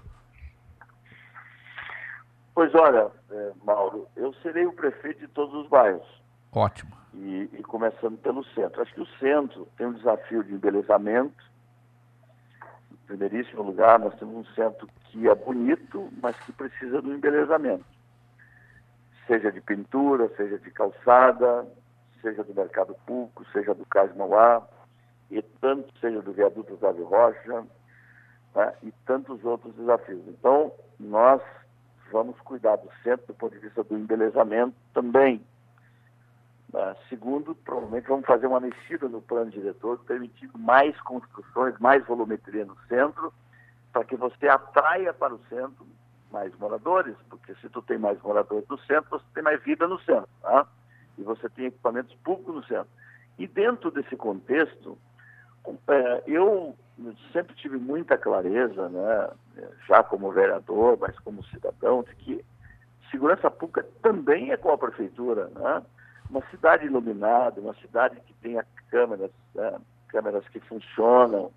[2.55, 6.07] Pois olha, é, Mauro, eu serei o prefeito de todos os bairros.
[6.51, 6.91] Ótimo.
[7.13, 8.81] E, e, começando pelo centro.
[8.81, 11.43] Acho que o centro tem um desafio de embelezamento,
[12.91, 17.85] Em primeiríssimo lugar, nós temos um centro que é bonito, mas que precisa do embelezamento.
[19.25, 21.67] Seja de pintura, seja de calçada,
[22.21, 24.67] seja do mercado público, seja do Cais Mauá,
[25.31, 27.65] e tanto seja do viaduto Otávio Rocha,
[28.55, 30.21] né, e tantos outros desafios.
[30.27, 31.41] Então, nós
[32.13, 35.43] vamos cuidar do centro do ponto de vista do embelezamento também.
[36.71, 42.65] Uh, segundo, provavelmente vamos fazer uma mexida no plano diretor, permitindo mais construções, mais volumetria
[42.65, 43.33] no centro,
[43.91, 45.85] para que você atraia para o centro
[46.31, 49.99] mais moradores, porque se tu tem mais moradores no centro, você tem mais vida no
[49.99, 50.67] centro, tá?
[51.17, 52.89] e você tem equipamentos públicos no centro.
[53.37, 54.97] E dentro desse contexto,
[55.87, 56.75] é, eu
[57.31, 59.29] sempre tive muita clareza, né,
[59.87, 62.45] já como vereador, mas como cidadão, de que
[63.09, 65.83] segurança pública também é com a prefeitura, né?
[66.29, 71.51] Uma cidade iluminada, uma cidade que tenha câmeras, né, câmeras que funcionam,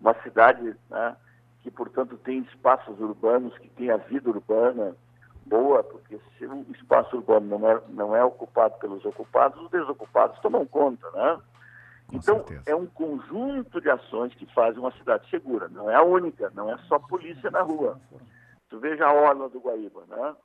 [0.00, 1.16] uma cidade né,
[1.62, 4.94] que, portanto, tem espaços urbanos, que tenha vida urbana
[5.46, 10.38] boa, porque se o espaço urbano não é, não é ocupado pelos ocupados, os desocupados
[10.40, 11.38] tomam conta, né?
[12.06, 12.62] Com então, certeza.
[12.66, 15.68] é um conjunto de ações que fazem uma cidade segura.
[15.68, 18.00] Não é a única, não é só polícia na rua.
[18.68, 20.36] Tu veja a Orla do Guaíba, né?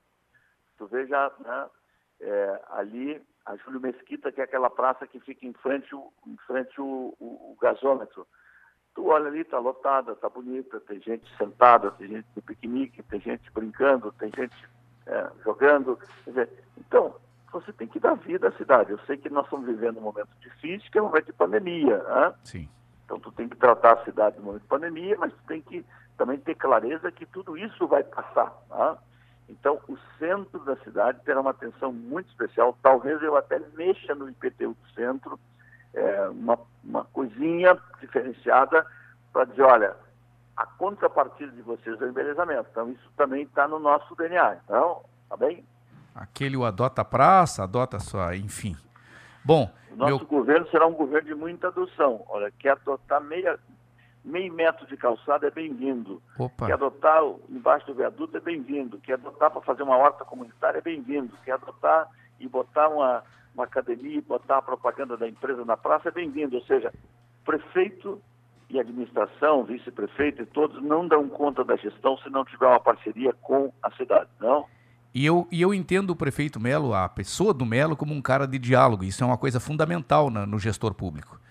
[0.77, 1.69] Tu veja né,
[2.21, 6.38] é, ali a Júlio Mesquita, que é aquela praça que fica em frente o, em
[6.45, 8.27] frente o, o, o gasômetro.
[8.93, 13.21] Tu olha ali, tá lotada, tá bonita, tem gente sentada, tem gente no piquenique, tem
[13.21, 14.55] gente brincando, tem gente
[15.05, 15.97] é, jogando.
[16.23, 17.15] Quer dizer, então,
[17.52, 18.91] você tem que dar vida à cidade.
[18.91, 21.98] Eu sei que nós estamos vivendo um momento difícil, que é um momento de pandemia.
[21.98, 22.34] Né?
[22.44, 22.69] Sim.
[23.06, 25.86] Então, tu tem que tratar a cidade no momento de pandemia, mas tu tem que
[26.18, 28.53] também ter clareza que tudo isso vai passar.
[28.69, 28.98] Né?
[29.49, 32.78] Então, o centro da cidade terá uma atenção muito especial.
[32.82, 35.40] Talvez eu até mexa no IPTU do centro,
[35.94, 38.86] é, uma, uma coisinha diferenciada
[39.32, 39.95] para dizer, olha,
[40.57, 42.68] a contrapartida de vocês é o embelezamento.
[42.72, 44.57] Então, isso também está no nosso DNA.
[44.65, 45.64] Então, tá bem?
[46.18, 48.76] Aquele o adota a praça, adota a sua, enfim.
[49.45, 52.23] Bom, O nosso meu, governo será um governo de muita adoção.
[52.27, 53.60] Olha, quer adotar meia,
[54.26, 56.22] meio metro de calçada é bem-vindo.
[56.65, 58.98] Quer adotar embaixo do viaduto é bem-vindo.
[58.98, 61.38] Quer adotar para fazer uma horta comunitária é bem-vindo.
[61.45, 63.23] Quer adotar e botar uma,
[63.53, 66.56] uma academia e botar a propaganda da empresa na praça é bem-vindo.
[66.56, 66.91] Ou seja,
[67.45, 68.19] prefeito
[68.69, 73.31] e administração, vice-prefeito e todos não dão conta da gestão se não tiver uma parceria
[73.34, 74.65] com a cidade, não?
[75.18, 78.45] E eu, e eu entendo o prefeito Melo, a pessoa do Melo, como um cara
[78.48, 79.03] de diálogo.
[79.03, 81.41] Isso é uma coisa fundamental na- no gestor público.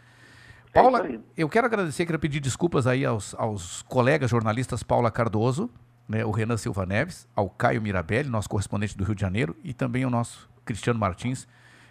[0.73, 1.21] Paula, isso aí.
[1.37, 5.69] eu quero agradecer, quero pedir desculpas aí aos, aos colegas jornalistas Paula Cardoso,
[6.09, 9.75] né, o Renan Silva Neves, ao Caio Mirabelli, nosso correspondente do Rio de Janeiro, e
[9.75, 11.49] também ao nosso Cristiano Martins,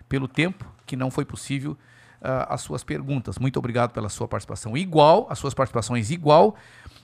[0.07, 1.77] pelo tempo que não foi possível
[2.21, 3.37] ah, as suas perguntas.
[3.37, 6.55] Muito obrigado pela sua participação igual, as suas participações igual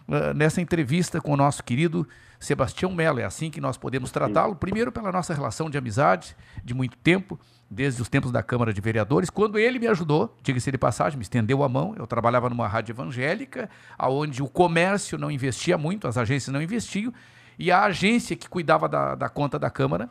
[0.07, 2.07] ah, nessa entrevista com o nosso querido
[2.39, 3.19] Sebastião Mello.
[3.19, 4.55] É assim que nós podemos tratá-lo.
[4.55, 8.81] Primeiro, pela nossa relação de amizade de muito tempo, desde os tempos da Câmara de
[8.81, 11.95] Vereadores, quando ele me ajudou, diga-se de passagem, me estendeu a mão.
[11.97, 13.69] Eu trabalhava numa rádio evangélica,
[13.99, 17.13] onde o comércio não investia muito, as agências não investiam,
[17.57, 20.09] e a agência que cuidava da, da conta da Câmara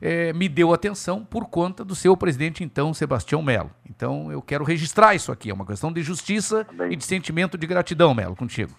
[0.00, 3.70] eh, me deu atenção por conta do seu presidente, então, Sebastião Melo.
[3.88, 5.50] Então, eu quero registrar isso aqui.
[5.50, 8.72] É uma questão de justiça e de sentimento de gratidão, Melo, contigo.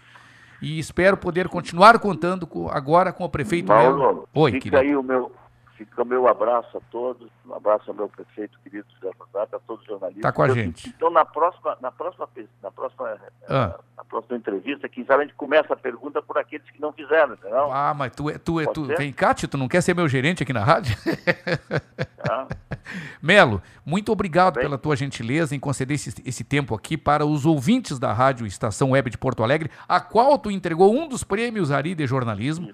[0.62, 3.98] E espero poder continuar contando com- agora com o prefeito Melo.
[4.00, 4.78] Paulo, Oi, fica querido.
[4.82, 5.32] aí o meu,
[5.78, 9.60] fica o meu abraço a todos, um abraço ao meu prefeito querido José Rosário, a
[9.60, 10.24] todos os jornalistas.
[10.24, 10.90] Tá com a Eu- gente.
[10.90, 12.28] Então, na próxima, na próxima,
[12.64, 13.80] na próxima, eh, Ah.
[13.96, 17.34] na próxima entrevista, quem sabe a gente começa a pergunta por aqueles que não fizeram,
[17.36, 17.72] entendeu?
[17.72, 18.98] Ah, mas tu é, tu é, Pode tu, ser?
[18.98, 20.98] vem cá, tu não quer ser meu gerente aqui na rádio?
[22.24, 22.48] Tá?
[23.22, 28.00] Melo, muito obrigado pela tua gentileza em conceder esse, esse tempo aqui para os ouvintes
[28.00, 31.96] da Rádio Estação Web de Porto Alegre, a qual tu entregou um dos prêmios Ari
[31.96, 32.72] de jornalismo.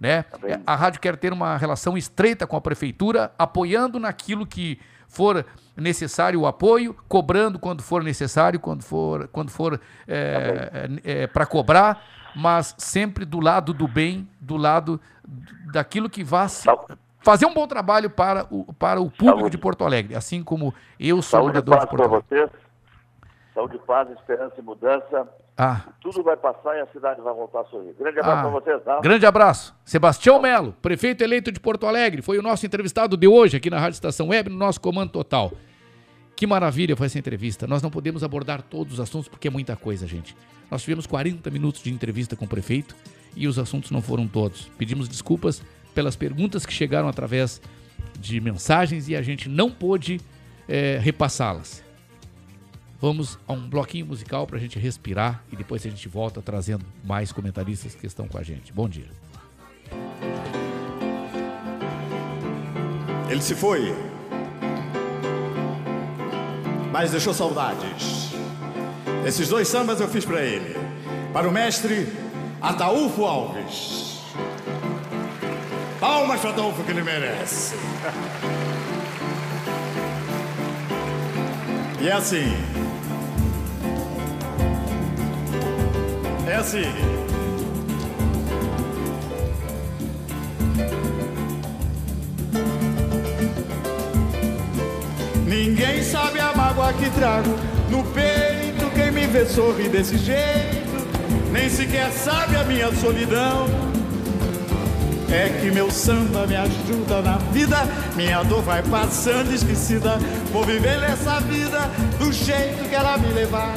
[0.00, 0.24] Né?
[0.64, 4.78] A rádio quer ter uma relação estreita com a prefeitura, apoiando naquilo que
[5.08, 5.44] for
[5.76, 9.80] necessário o apoio, cobrando quando for necessário, quando for, quando for
[11.32, 12.04] para cobrar,
[12.36, 15.00] mas sempre do lado do bem, do lado
[15.72, 16.68] daquilo que vá se-
[17.20, 21.16] fazer um bom trabalho para o, para o público de Porto Alegre, assim como eu
[21.22, 22.26] sou Saúde morador de Porto para Alegre.
[22.28, 22.50] vocês.
[23.54, 25.28] Saúde, paz, esperança e mudança.
[25.60, 27.92] Ah, Tudo vai passar e a cidade vai voltar a sorrir.
[27.98, 29.00] Grande abraço Ah, para vocês, tá?
[29.00, 29.74] Grande abraço.
[29.84, 33.80] Sebastião Melo, prefeito eleito de Porto Alegre, foi o nosso entrevistado de hoje aqui na
[33.80, 35.50] Rádio Estação Web, no nosso Comando Total.
[36.36, 37.66] Que maravilha foi essa entrevista.
[37.66, 40.36] Nós não podemos abordar todos os assuntos porque é muita coisa, gente.
[40.70, 42.94] Nós tivemos 40 minutos de entrevista com o prefeito
[43.34, 44.70] e os assuntos não foram todos.
[44.78, 45.60] Pedimos desculpas
[45.94, 47.60] pelas perguntas que chegaram através
[48.18, 50.20] de mensagens e a gente não pôde
[50.68, 51.82] eh, repassá-las.
[53.00, 56.84] Vamos a um bloquinho musical para a gente respirar e depois a gente volta trazendo
[57.04, 58.72] mais comentaristas que estão com a gente.
[58.72, 59.06] Bom dia.
[63.30, 63.94] Ele se foi,
[66.90, 68.30] mas deixou saudades.
[69.24, 70.74] Esses dois sambas eu fiz para ele.
[71.32, 72.08] Para o mestre
[72.60, 74.07] Ataúfo Alves.
[76.00, 77.74] Palmas para Ataúfo que ele merece.
[82.00, 82.56] E é assim.
[86.46, 86.84] É assim.
[95.46, 97.50] Ninguém sabe a mágoa que trago
[97.90, 98.88] no peito.
[98.94, 101.08] Quem me vê sorrir desse jeito,
[101.50, 103.66] nem sequer sabe a minha solidão.
[105.30, 107.76] É que meu samba me ajuda na vida,
[108.16, 110.18] minha dor vai passando esquecida.
[110.52, 111.80] Vou viver essa vida
[112.18, 113.74] do jeito que ela me levar.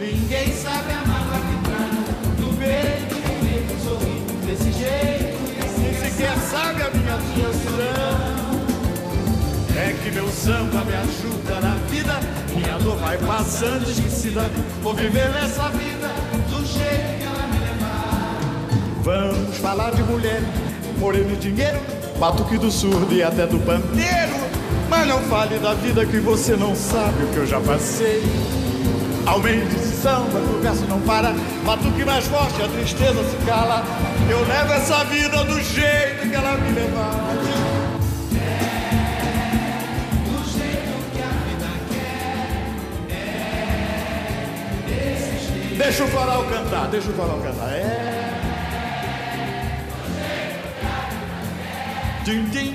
[0.00, 3.14] Ninguém sabe a mágoa que trago no peito.
[3.42, 8.36] Me vê sorrir desse jeito, nem sequer sabe a minha solidão.
[9.76, 12.18] É que meu samba me ajuda na vida
[12.54, 14.50] Minha dor vai passando esquecida
[14.82, 16.08] Vou viver essa vida
[16.48, 18.36] do jeito que ela me levar
[19.02, 20.40] Vamos falar de mulher,
[20.98, 21.78] moreno e dinheiro
[22.18, 24.46] Batuque do surdo e até do pandeiro.
[24.88, 28.22] Mas não fale da vida que você não sabe o que eu já passei.
[29.26, 31.34] Aumente esse samba, o verso não para.
[31.64, 33.84] Batuque mais forte, a tristeza se cala.
[34.30, 37.26] Eu levo essa vida do jeito que ela me levar
[45.76, 47.70] Deixa o coral cantar, deixa o coral cantar.
[47.70, 48.15] É.
[52.26, 52.74] Din, din.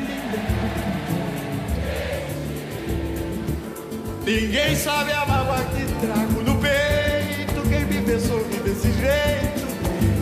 [4.23, 7.61] Ninguém sabe a mágoa que trago no peito.
[7.67, 9.67] Quem me vê sorrir desse jeito,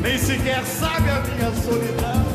[0.01, 2.25] nem sequer sabe a minha solidão.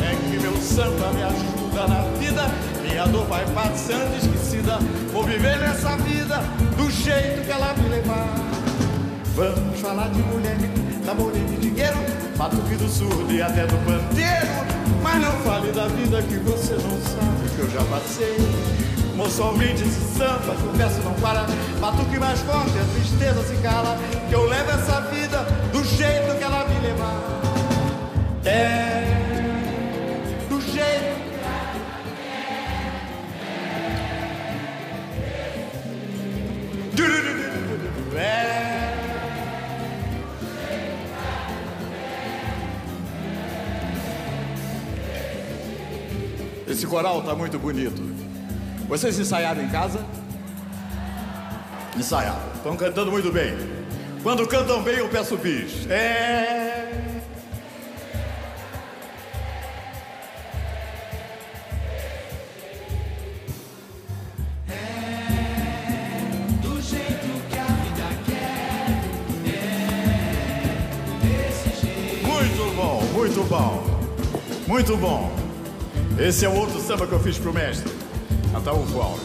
[0.00, 2.44] É que meu samba me ajuda na vida.
[2.80, 4.78] Minha dor vai passando esquecida.
[5.12, 6.38] Vou viver nessa vida
[6.78, 8.26] do jeito que ela me levar.
[9.36, 10.56] Vamos falar de mulher,
[11.04, 11.96] namoro de dinheiro,
[12.36, 14.46] batuque do surdo e até do pandeiro.
[15.02, 18.36] Mas não fale da vida que você não sabe que eu já passei.
[19.16, 21.46] Moço, aumente esse samba, que o verso não para.
[21.80, 23.98] Batuque mais forte, a tristeza se cala.
[24.28, 25.38] Que eu levo essa vida
[25.72, 27.42] do jeito que ela me levar.
[28.44, 29.04] É,
[30.48, 31.12] do jeito
[38.14, 38.71] É.
[46.72, 48.00] Esse coral tá muito bonito.
[48.88, 50.02] Vocês ensaiaram em casa?
[51.94, 52.40] Ensaiaram.
[52.54, 53.54] Estão cantando muito bem.
[54.22, 55.86] Quando cantam bem, eu peço bis.
[55.90, 56.88] É.
[72.24, 73.84] Muito bom, muito bom.
[74.66, 75.41] Muito bom.
[76.18, 77.90] Esse é o outro samba que eu fiz pro mestre.
[78.54, 79.22] Ataúfo Alves.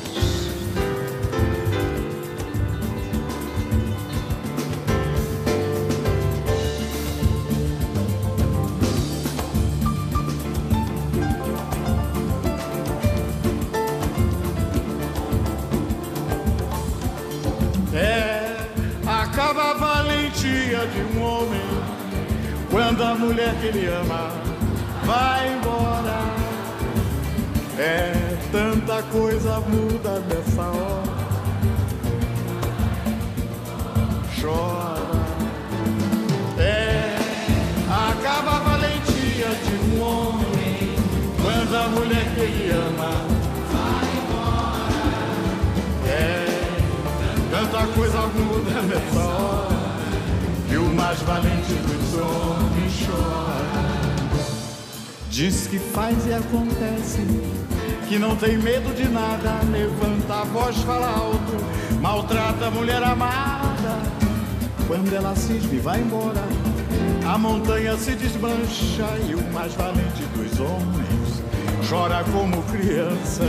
[17.94, 18.56] É,
[19.06, 21.62] acaba a valentia de um homem
[22.72, 24.32] quando a mulher que ele ama
[25.06, 26.37] vai embora.
[27.80, 28.12] É,
[28.52, 31.28] tanta coisa muda nessa hora.
[34.42, 34.98] Chora.
[36.58, 37.16] É,
[37.88, 40.96] acaba a valentia de um homem
[41.40, 43.12] quando a mulher que ele ama
[43.72, 44.90] vai embora.
[46.08, 46.48] É,
[47.52, 49.78] tanta coisa muda nessa hora
[50.68, 53.68] que o mais valente dos homens chora.
[55.30, 57.22] Diz que faz e acontece,
[58.08, 64.02] que não tem medo de nada, levanta a voz, fala alto, maltrata a mulher amada.
[64.88, 66.44] Quando ela cisma e vai embora,
[67.26, 71.08] a montanha se desmancha e o mais valente dos homens
[71.90, 73.46] chora como criança.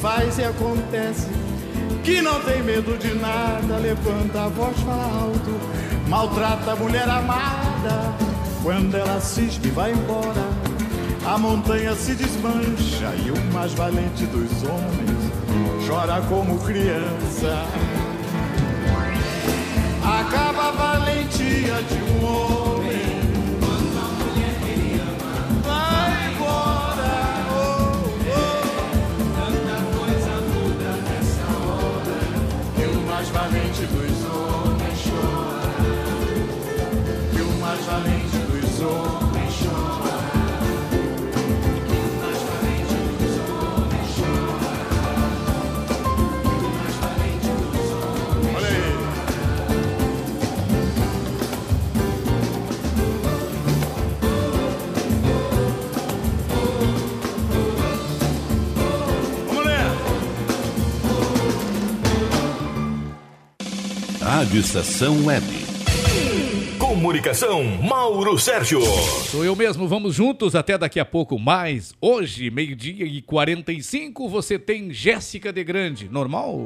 [0.00, 1.28] Faz e acontece.
[2.02, 5.50] Que não tem medo de nada, levanta a voz, fala alto,
[6.08, 8.14] maltrata a mulher amada.
[8.62, 10.44] Quando ela cisma e vai embora,
[11.26, 15.18] a montanha se desmancha e o mais valente dos homens
[15.86, 17.66] chora como criança.
[20.02, 22.57] Acaba a valentia de um homem.
[33.80, 34.07] Mais
[64.48, 65.57] Rádio Estação Web.
[67.02, 68.80] Comunicação, Mauro Sérgio.
[69.30, 71.94] Sou eu mesmo, vamos juntos até daqui a pouco mais.
[72.00, 76.08] Hoje, meio-dia e 45, você tem Jéssica de Grande.
[76.10, 76.58] Normal,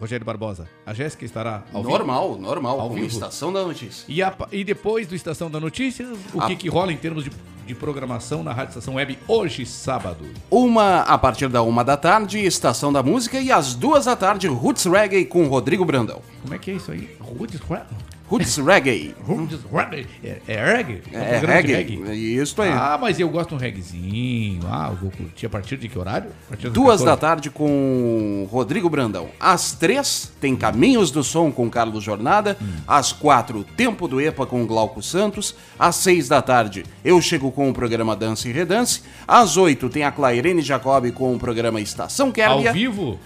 [0.00, 0.68] Rogério Barbosa?
[0.84, 1.92] A Jéssica estará ao vivo?
[1.96, 3.06] Normal, normal, Ao vivo.
[3.06, 4.04] Estação da Notícia.
[4.08, 7.22] E, a- e depois do Estação da Notícia, o A- que, que rola em termos
[7.22, 7.30] de,
[7.64, 10.24] de programação na Rádio Estação Web hoje, sábado?
[10.50, 14.48] Uma a partir da uma da tarde, Estação da Música, e às duas da tarde,
[14.48, 16.20] Roots Reggae com Rodrigo Brandão.
[16.42, 17.08] Como é que é isso aí?
[17.20, 17.86] Roots Reggae?
[18.30, 19.12] Roots Reggae.
[19.26, 20.06] Roots Reggae?
[20.22, 21.02] É, é reggae?
[21.12, 22.36] É programa de reggae.
[22.36, 22.70] Isso aí.
[22.70, 24.60] Ah, mas eu gosto de um reggaezinho.
[24.70, 26.30] Ah, eu vou curtir a partir de que horário?
[26.72, 27.20] Duas da 14?
[27.20, 29.30] tarde com Rodrigo Brandão.
[29.40, 32.56] Às três, tem Caminhos do Som com Carlos Jornada.
[32.62, 32.66] Hum.
[32.86, 35.56] Às quatro, Tempo do EPA com Glauco Santos.
[35.76, 39.02] Às seis da tarde, eu chego com o programa Dança e Redance.
[39.26, 42.68] Às oito, tem a Clairene Jacob com o programa Estação Kérbia.
[42.68, 43.18] Ao vivo?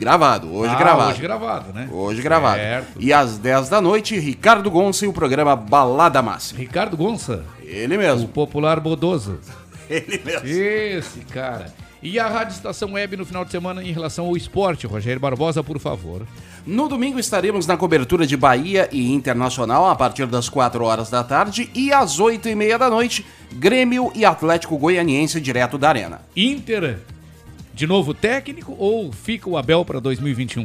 [0.00, 1.10] Gravado, hoje Ah, gravado.
[1.10, 1.88] Hoje gravado, né?
[1.92, 2.56] Hoje gravado.
[2.58, 2.88] Certo.
[2.98, 6.58] E às 10 da noite, Ricardo Gonça e o programa Balada Máxima.
[6.58, 7.44] Ricardo Gonça?
[7.62, 8.24] Ele mesmo.
[8.24, 9.38] O popular Bodoso.
[9.90, 10.48] Ele mesmo.
[10.48, 11.70] Esse cara.
[12.02, 15.62] E a Rádio Estação Web no final de semana em relação ao esporte, Rogério Barbosa,
[15.62, 16.22] por favor.
[16.66, 21.22] No domingo estaremos na cobertura de Bahia e Internacional a partir das 4 horas da
[21.22, 26.22] tarde e às 8 e meia da noite, Grêmio e Atlético Goianiense direto da Arena.
[26.34, 27.00] Inter,
[27.72, 30.64] de novo técnico ou fica o Abel para 2021?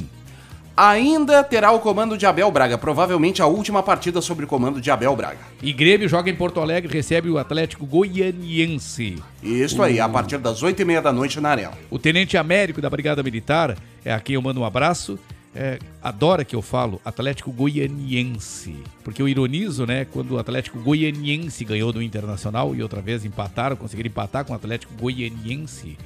[0.77, 4.91] Ainda terá o comando de Abel Braga, provavelmente a última partida sobre o comando de
[4.91, 5.37] Abel Braga.
[5.63, 9.15] E Grêmio joga em Porto Alegre, recebe o Atlético Goianiense.
[9.41, 11.71] Isso aí, a partir das 8 e meia da noite na Arena.
[11.89, 15.17] O Tenente Américo da Brigada Militar, é a quem eu mando um abraço,
[15.55, 18.75] é, adora que eu falo Atlético Goianiense.
[19.01, 23.77] Porque eu ironizo, né, quando o Atlético Goianiense ganhou do Internacional e outra vez empataram,
[23.77, 25.97] conseguiram empatar com o Atlético Goianiense,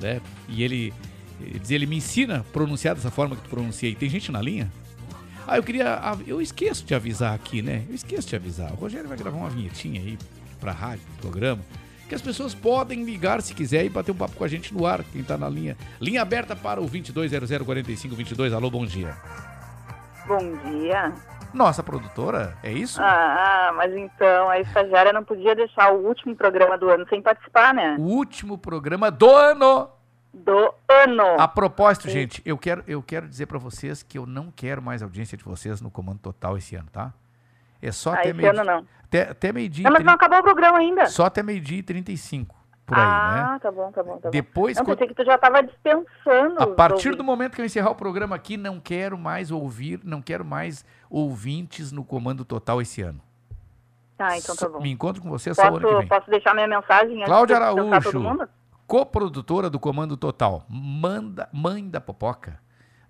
[0.00, 0.20] né?
[0.48, 0.92] E ele,
[1.40, 3.88] ele diz, ele me ensina a pronunciar dessa forma que tu pronuncia.
[3.88, 4.70] E tem gente na linha?
[5.46, 6.00] Ah, eu queria.
[6.26, 7.84] Eu esqueço de avisar aqui, né?
[7.88, 8.72] Eu esqueço de avisar.
[8.72, 10.18] O Rogério vai gravar uma vinhetinha aí
[10.60, 11.62] pra rádio, pro programa.
[12.08, 14.86] Que as pessoas podem ligar se quiser e bater um papo com a gente no
[14.86, 15.76] ar, quem tá na linha.
[16.00, 18.52] Linha aberta para o 22004522.
[18.52, 19.16] Alô, bom dia.
[20.26, 21.12] Bom dia.
[21.56, 23.00] Nossa produtora, é isso?
[23.02, 27.72] Ah, mas então a estagiária não podia deixar o último programa do ano sem participar,
[27.72, 27.96] né?
[27.98, 29.88] O último programa do ano.
[30.34, 31.40] Do ano.
[31.40, 35.02] A propósito, gente, eu quero, eu quero dizer pra vocês que eu não quero mais
[35.02, 37.14] audiência de vocês no Comando Total esse ano, tá?
[37.80, 38.86] É só Ah, até esse meio ano não.
[39.04, 39.84] Até, até meio-dia.
[39.84, 41.06] Não, mas não 30 acabou o programa ainda.
[41.06, 42.54] Só até meio-dia e 35,
[42.86, 43.58] por aí, ah, né?
[43.60, 44.30] tá bom, tá bom, tá bom.
[44.30, 46.54] Depois, Não, quando- pensei que tu já tava dispensando.
[46.62, 47.16] A partir ouvintes.
[47.16, 50.84] do momento que eu encerrar o programa aqui, não quero mais ouvir, não quero mais
[51.10, 53.20] ouvintes no Comando Total esse ano.
[54.16, 54.80] Tá, então tá bom.
[54.80, 56.06] Me encontro com você o ano que vem.
[56.08, 58.48] posso deixar minha mensagem Cláudia Araújo,
[58.86, 62.58] coprodutora do Comando Total, manda, mãe da Popoca,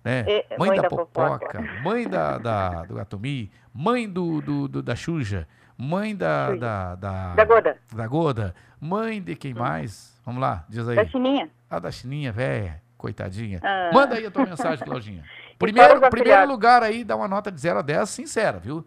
[0.03, 0.25] né?
[0.27, 5.47] É, mãe, da, Popoca, mãe da, da- do Atomi, mãe do, do- do- da Xuja,
[5.77, 7.35] mãe da, da, da...
[7.35, 7.77] Da Goda.
[7.93, 10.19] Da Goda, mãe de quem mais?
[10.25, 10.95] Vamos lá, diz aí.
[10.95, 11.49] Da Chininha.
[11.69, 13.59] A da Chininha, velha, coitadinha.
[13.63, 13.91] Ah.
[13.93, 15.23] Manda aí a tua mensagem, Claudinha.
[15.57, 18.85] Primeiro, primeiro lugar aí, dá uma nota de 0 a 10, sincera, viu?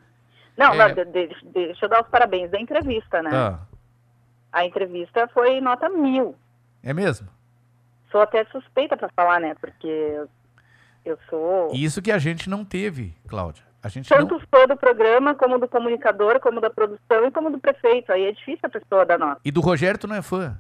[0.57, 0.77] Não, É.
[0.77, 3.31] não, de- de- deixa eu dar os parabéns da entrevista, né?
[3.33, 3.59] Ah,
[4.53, 6.37] A entrevista foi nota mil.
[6.83, 7.29] é mesmo?
[8.13, 9.55] Sou até suspeita pra falar, né?
[9.61, 10.21] Porque
[11.05, 13.65] eu sou Isso que a gente não teve, Cláudia.
[13.83, 14.41] A gente tanto não...
[14.55, 18.13] sou do programa, como do comunicador, como da produção e como do prefeito.
[18.13, 19.41] Aí é difícil a pessoa dar nota.
[19.45, 20.59] E do Rogério tu não é fã?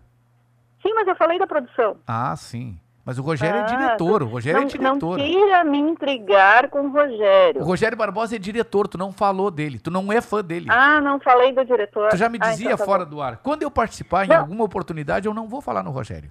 [0.82, 1.96] Sim, mas eu falei da produção.
[2.06, 2.78] Ah, sim.
[3.04, 5.18] Mas o Rogério é Ah, diretor, o Rogério não, é diretor.
[5.18, 7.60] Não queira me intrigar com o Rogério.
[7.60, 10.66] O Rogério Barbosa é diretor, tu não falou dele, tu não é fã dele.
[10.70, 12.08] Ah, não falei do diretor.
[12.10, 13.10] Tu já me Ah, dizia então tá fora bom.
[13.10, 13.38] do ar.
[13.38, 14.36] Quando eu participar em Não.
[14.38, 16.30] alguma oportunidade, eu não vou falar no Rogério.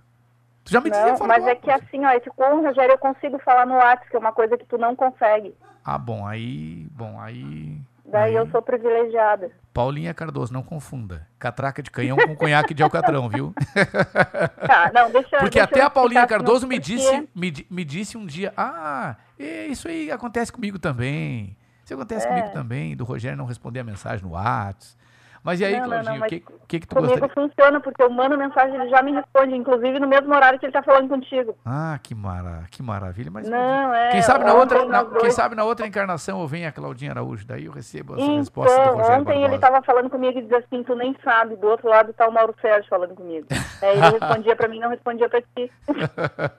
[0.64, 1.58] Tu já me dizia Não, fora mas do é ar.
[1.58, 4.32] que assim, ó, esse com o Rogério eu consigo falar no WhatsApp, que é uma
[4.32, 5.54] coisa que tu não consegue.
[5.92, 6.88] Ah, bom, aí.
[6.92, 7.82] Bom, aí.
[8.06, 9.50] Daí eu sou privilegiada.
[9.74, 11.28] Paulinha Cardoso, não confunda.
[11.40, 13.54] Catraca de canhão com conhaque de alcatrão, viu?
[14.68, 18.18] Tá, não, deixa Porque deixa até eu a Paulinha Cardoso me disse, me, me disse
[18.18, 21.58] um dia: Ah, isso aí acontece comigo também.
[21.84, 22.30] Isso acontece É.
[22.30, 24.99] comigo também, do Rogério não responder a mensagem no WhatsApp.
[25.44, 27.34] Mas e aí, Não, Claudinho, o que, que, que tu Comigo gostaria?
[27.34, 30.74] funciona, porque eu mando mensagem ele já me responde, inclusive no mesmo horário que ele
[30.74, 31.56] tá falando contigo.
[31.66, 33.32] Ah, que, mara, que maravilha.
[33.32, 34.10] Mas Não, é.
[34.10, 37.12] quem, sabe na ontem outra, na- quem sabe na outra encarnação eu venho a Claudinha
[37.12, 39.62] Araújo, daí eu recebo essa resposta do Então, Rogério ontem ele Barbosa.
[39.62, 42.54] tava falando comigo e dizia assim, tu nem sabe, do outro lado tá o Mauro
[42.62, 43.48] Sérgio falando comigo.
[43.82, 45.72] Aí ele respondia pra mim, não respondia pra ti.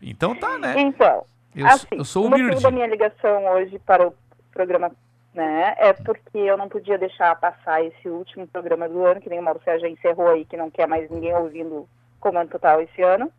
[0.00, 0.74] Então tá, né?
[0.78, 1.24] Então,
[1.54, 4.14] Eu, assim, eu sou o o motivo da minha ligação hoje para o
[4.52, 4.90] programa,
[5.36, 9.38] né, é porque eu não podia deixar passar esse último programa do ano, que nem
[9.38, 11.86] o Mauro Sérgio já encerrou aí, que não quer mais ninguém ouvindo
[12.18, 13.30] Comando Total esse ano.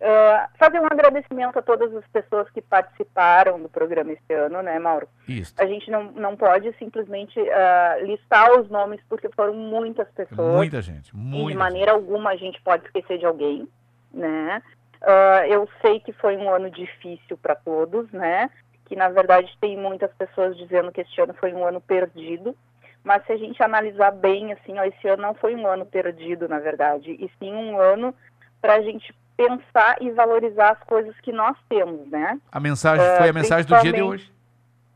[0.00, 4.78] Ah, fazer um agradecimento a todas as pessoas que participaram do programa esse ano, né,
[4.78, 5.08] Mauro?
[5.28, 5.54] Isso.
[5.58, 10.54] A gente não, não pode simplesmente ah, listar os nomes, porque foram muitas pessoas.
[10.54, 13.68] Muita gente, E de muita maneira alguma a gente pode esquecer de alguém,
[14.12, 14.62] né?
[15.02, 18.50] Ah, eu sei que foi um ano difícil para todos, né?
[18.88, 22.56] Que na verdade tem muitas pessoas dizendo que este ano foi um ano perdido,
[23.04, 26.48] mas se a gente analisar bem, assim, ó, esse ano não foi um ano perdido,
[26.48, 28.14] na verdade, e sim um ano
[28.60, 32.40] para a gente pensar e valorizar as coisas que nós temos, né?
[32.50, 34.32] A mensagem Ah, foi a mensagem do dia de hoje.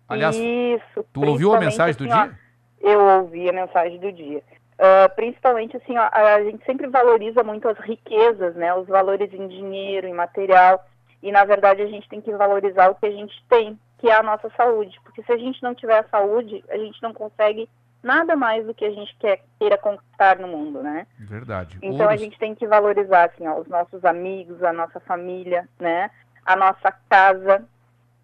[0.09, 1.05] Aliás, Isso.
[1.13, 2.39] tu ouviu a mensagem do assim, ó, dia?
[2.81, 4.43] eu ouvi a mensagem do dia.
[4.79, 8.75] Ah, principalmente assim, ó, a gente sempre valoriza muito as riquezas, né?
[8.75, 10.85] Os valores em dinheiro, em material.
[11.23, 14.15] E na verdade a gente tem que valorizar o que a gente tem, que é
[14.15, 14.99] a nossa saúde.
[15.05, 17.69] Porque se a gente não tiver a saúde, a gente não consegue
[18.03, 21.07] nada mais do que a gente quer, queira conquistar no mundo, né?
[21.21, 21.79] Verdade.
[21.81, 25.69] Então a Ouros- gente tem que valorizar assim, ó, os nossos amigos, a nossa família,
[25.79, 26.11] né?
[26.45, 27.65] A nossa casa,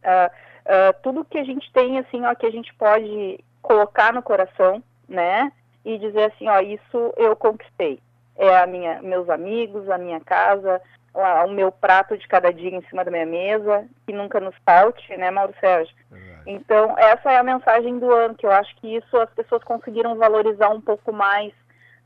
[0.02, 0.30] ah,
[0.66, 4.82] ah, tudo que a gente tem assim, ó, que a gente pode colocar no coração,
[5.08, 5.52] né?
[5.84, 8.00] E dizer assim, ó, isso eu conquistei.
[8.38, 10.80] É a minha, meus amigos, a minha casa,
[11.14, 14.54] a- o meu prato de cada dia em cima da minha mesa, que nunca nos
[14.64, 15.94] falte, né, Mauro Sérgio?
[16.46, 20.16] Então, essa é a mensagem do ano, que eu acho que isso as pessoas conseguiram
[20.16, 21.52] valorizar um pouco mais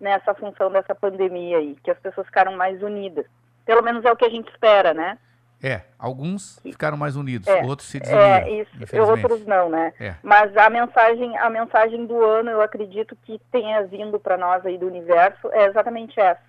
[0.00, 3.26] nessa função dessa pandemia aí, que as pessoas ficaram mais unidas.
[3.64, 5.16] Pelo menos é o que a gente espera, né?
[5.62, 8.24] É, alguns ficaram mais unidos, É, outros se desuniram.
[8.24, 9.92] é isso, outros não, né?
[10.00, 10.14] É.
[10.22, 14.76] Mas a mensagem, a mensagem do ano, eu acredito que tenha vindo para nós aí
[14.76, 16.42] do universo é exatamente essa,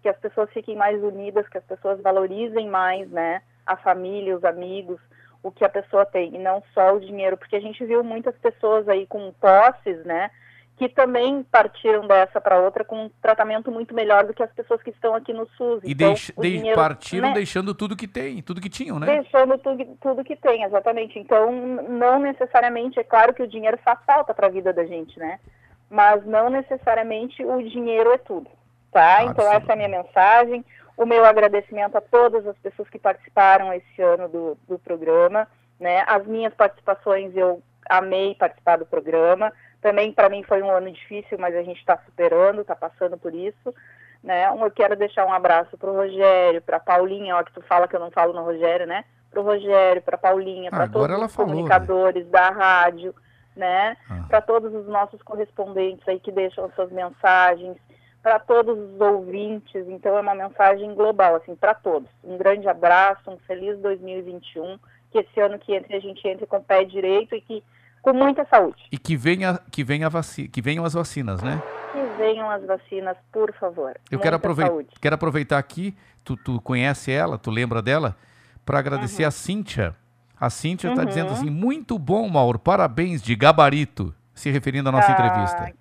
[0.00, 4.44] que as pessoas fiquem mais unidas, que as pessoas valorizem mais, né, a família, os
[4.44, 5.00] amigos,
[5.42, 8.36] o que a pessoa tem e não só o dinheiro, porque a gente viu muitas
[8.36, 10.30] pessoas aí com posses, né,
[10.88, 14.82] que também partiram dessa para outra com um tratamento muito melhor do que as pessoas
[14.82, 15.82] que estão aqui no SUS.
[15.84, 18.98] E Então, deix- o dei- dinheiro, partiram né, deixando tudo que tem, tudo que tinham,
[18.98, 19.06] né?
[19.06, 21.18] Deixando tudo, tudo que tem, exatamente.
[21.18, 25.18] Então, não necessariamente, é claro que o dinheiro faz falta para a vida da gente,
[25.18, 25.38] né?
[25.90, 28.50] Mas não necessariamente o dinheiro é tudo,
[28.90, 29.24] tá?
[29.24, 30.64] então, essa é a minha mensagem.
[30.96, 35.46] O meu agradecimento a todas as pessoas que participaram esse ano do, do programa,
[35.80, 36.04] né?
[36.06, 39.52] As minhas participações, eu amei participar do programa.
[39.82, 43.34] Também, para mim, foi um ano difícil, mas a gente está superando, está passando por
[43.34, 43.74] isso.
[44.22, 44.46] Né?
[44.46, 47.88] Eu quero deixar um abraço para o Rogério, para a Paulinha, ó, que tu fala
[47.88, 49.04] que eu não falo no Rogério, né?
[49.28, 51.54] Para o Rogério, para a Paulinha, para Agora todos os falou, né?
[51.56, 53.12] comunicadores da rádio,
[53.56, 53.96] né?
[54.28, 57.76] Para todos os nossos correspondentes aí que deixam suas mensagens,
[58.22, 59.88] para todos os ouvintes.
[59.88, 62.08] Então é uma mensagem global, assim, para todos.
[62.22, 64.78] Um grande abraço, um feliz 2021,
[65.10, 67.64] que esse ano que entre a gente entre com o pé direito e que
[68.02, 68.82] com muita saúde.
[68.90, 71.62] E que venha, que venha vaci que venham as vacinas, né?
[71.92, 73.96] Que venham as vacinas, por favor.
[74.10, 74.38] Eu quero,
[75.00, 78.16] quero aproveitar aqui, tu, tu conhece ela, tu lembra dela,
[78.66, 79.28] para agradecer Uhum.
[79.28, 79.96] a Cíntia.
[80.38, 81.06] A Cíntia está Uhum.
[81.08, 85.72] dizendo assim: muito bom, Mauro, parabéns de gabarito, se referindo à nossa Ah, entrevista.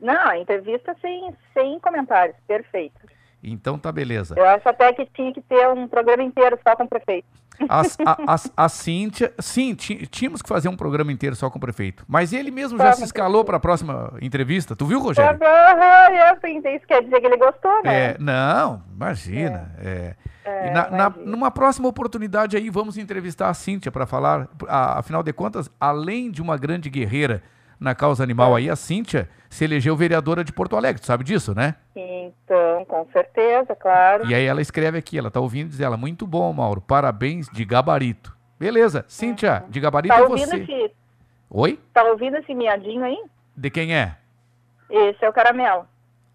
[0.00, 2.98] Não, a entrevista sem, sem comentários, perfeito.
[3.42, 4.34] Então tá beleza.
[4.36, 7.26] Eu acho até que tinha que ter um programa inteiro só com o prefeito.
[7.68, 11.60] As- a, a, a Cíntia, sim, tínhamos que fazer um programa inteiro só com o
[11.60, 12.04] prefeito.
[12.08, 14.74] Mas ele mesmo Só já se escalou para a próxima entrevista.
[14.76, 15.38] Tu viu, Rogério?
[16.40, 18.10] Pensei, isso quer dizer que ele gostou, né?
[18.12, 19.72] É, não, imagina.
[19.78, 20.14] é.
[20.44, 24.98] É, E na- na- numa próxima oportunidade aí, vamos entrevistar a Cíntia para falar, a-
[24.98, 27.42] afinal de contas, além de uma grande guerreira
[27.80, 31.54] na causa animal aí, a Cíntia se elegeu vereadora de Porto Alegre, tu sabe disso,
[31.54, 31.74] né?
[31.96, 34.26] Então, com certeza, claro.
[34.26, 37.48] E aí ela escreve aqui, ela tá ouvindo e diz ela, muito bom, Mauro, parabéns
[37.48, 38.36] de gabarito.
[38.58, 40.56] Beleza, Cíntia, de gabarito Tá é ouvindo, você.
[40.56, 40.90] esse,
[41.50, 41.78] Oi?
[41.94, 43.16] tá ouvindo esse miadinho aí?
[43.56, 44.16] De quem é?
[44.90, 45.86] Esse é o caramelo.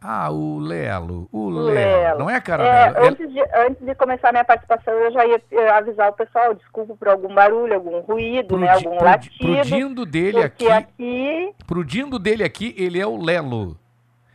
[0.03, 1.30] Ah, o Lelo.
[1.31, 1.69] O, Lelo.
[1.73, 2.19] Lelo.
[2.19, 2.97] Não é caramelo.
[2.97, 6.13] É, antes, de, antes de começar a minha participação, eu já ia eh, avisar o
[6.13, 9.35] pessoal, desculpa por algum barulho, algum ruído, né, algum pro latido.
[9.39, 13.77] pro dindo dele aqui- aqui Pro dindo dele aqui, ele é o Lelo.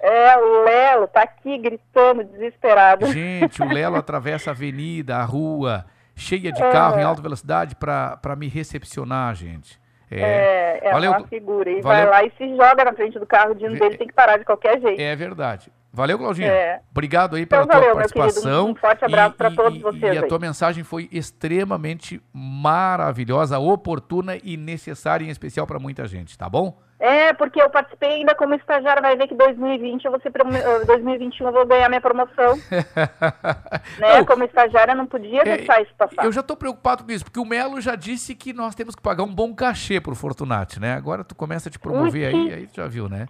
[0.01, 3.07] é o Lelo, tá aqui gritando, desesperado.
[3.13, 5.85] Gente, o Lelo atravessa a avenida, a rua,
[6.17, 6.71] cheia de É.
[6.73, 9.79] carro em alta velocidade para me recepcionar, gente.
[10.11, 11.71] É, é valeu, uma figura.
[11.71, 12.07] E valeu.
[12.11, 14.37] vai lá e se joga na frente do carro, o dino dele tem que parar
[14.39, 15.01] de qualquer jeito.
[15.01, 15.71] É verdade.
[15.93, 16.49] Valeu, Claudinha.
[16.49, 16.81] É.
[16.91, 18.19] Obrigado aí Então, pela tua valeu, meu querido.
[18.21, 18.71] participação.
[18.71, 20.29] Um forte abraço e- todos vocês E a aí.
[20.29, 26.79] tua mensagem foi extremamente maravilhosa, oportuna e necessária, em especial para muita gente, tá bom?
[27.01, 30.85] É, porque eu participei ainda como estagiária, vai ver que 2020 eu vou ser eh,
[30.85, 32.57] 2021 eu vou ganhar minha promoção.
[33.99, 34.25] né?
[34.27, 36.25] Como estagiária não podia deixar isso passar.
[36.25, 38.97] É, Eu já tô preocupado com isso, porque o Melo já disse que nós temos
[38.97, 40.95] que pagar um bom cachê pro Fortunati, né?
[40.95, 43.27] Agora tu começa a te promover aí, aí tu já viu, né?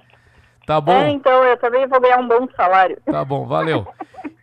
[0.67, 0.93] Tá bom?
[0.93, 2.99] É, então eu também vou ganhar um bom salário.
[3.05, 3.87] Tá bom, valeu.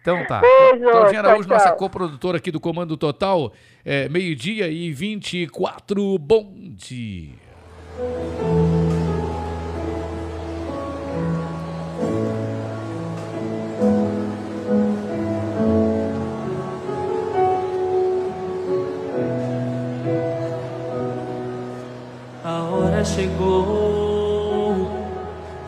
[0.06, 0.40] Então tá.
[0.40, 1.78] Beijo, Claudinha tchau, Araújo, nossa tchau.
[1.78, 3.52] coprodutora aqui do Comando Total,
[3.84, 7.34] é, meio-dia e 24, bom dia.
[23.06, 24.90] Chegou,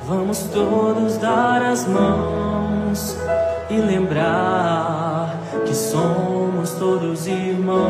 [0.05, 3.15] vamos todos dar as mãos
[3.69, 7.87] e lembrar que somos todos irmãos.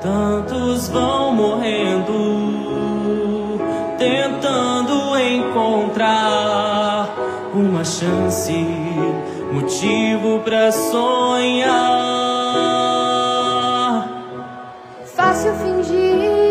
[0.00, 2.12] Tantos vão morrendo,
[3.98, 7.08] tentando encontrar
[7.54, 8.52] uma chance,
[9.52, 11.74] motivo pra sonhar.
[15.16, 16.43] Fácil fingir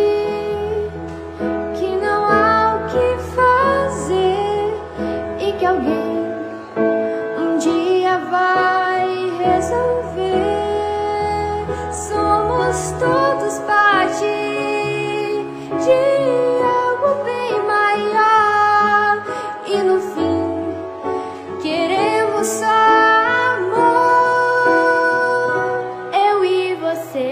[12.73, 16.01] Somos todos parte de
[16.65, 19.21] algo bem maior
[19.67, 20.73] e no fim
[21.61, 22.65] queremos só
[23.59, 23.93] amor.
[26.15, 27.31] Eu e você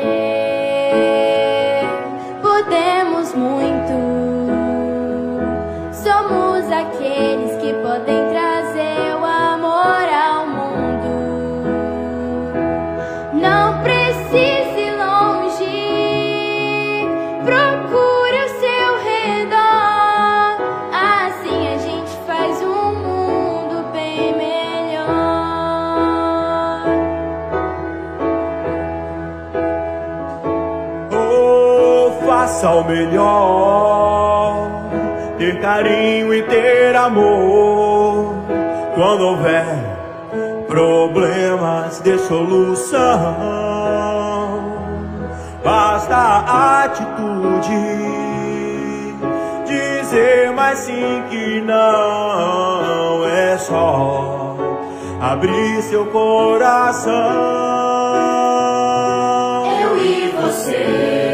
[2.43, 3.93] podemos muito.
[5.91, 11.09] Somos aqueles que podem trazer o amor ao mundo.
[13.34, 14.70] Não precise
[32.62, 34.70] faça o melhor.
[35.38, 38.36] Ter carinho e ter amor.
[38.94, 39.66] Quando houver
[40.68, 43.00] problemas de solução,
[45.64, 48.12] basta a atitude.
[49.66, 54.56] Dizer mais sim que não é só
[55.20, 57.12] abrir seu coração.
[59.82, 61.31] Eu e você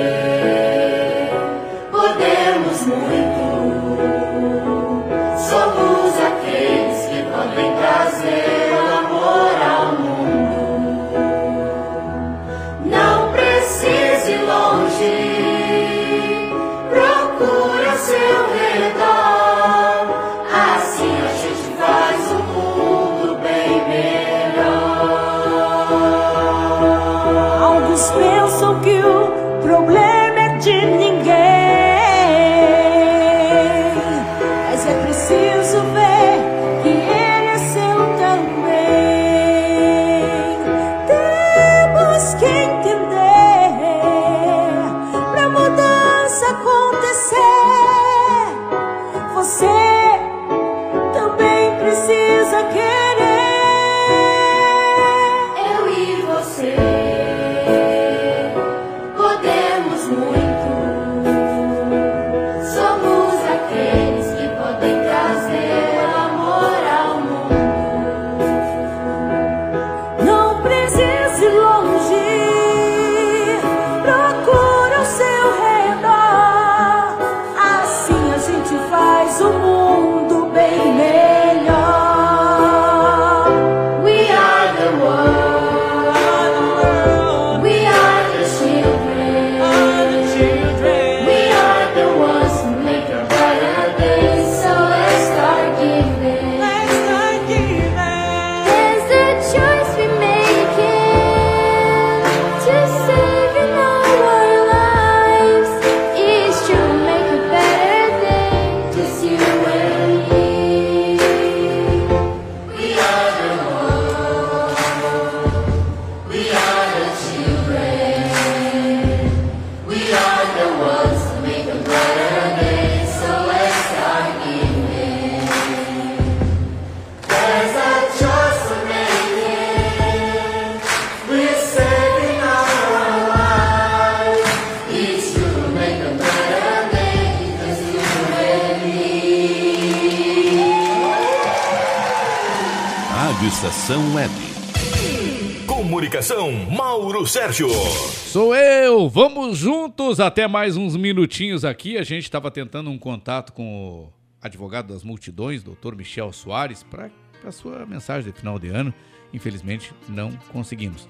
[147.28, 147.70] Sérgio.
[147.70, 149.10] Sou eu!
[149.10, 151.98] Vamos juntos até mais uns minutinhos aqui.
[151.98, 157.10] A gente estava tentando um contato com o advogado das multidões, doutor Michel Soares, para
[157.46, 158.94] a sua mensagem de final de ano.
[159.34, 161.10] Infelizmente, não conseguimos.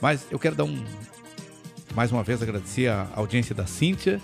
[0.00, 0.82] Mas eu quero dar um.
[1.94, 4.20] Mais uma vez, agradecer a audiência da Cíntia,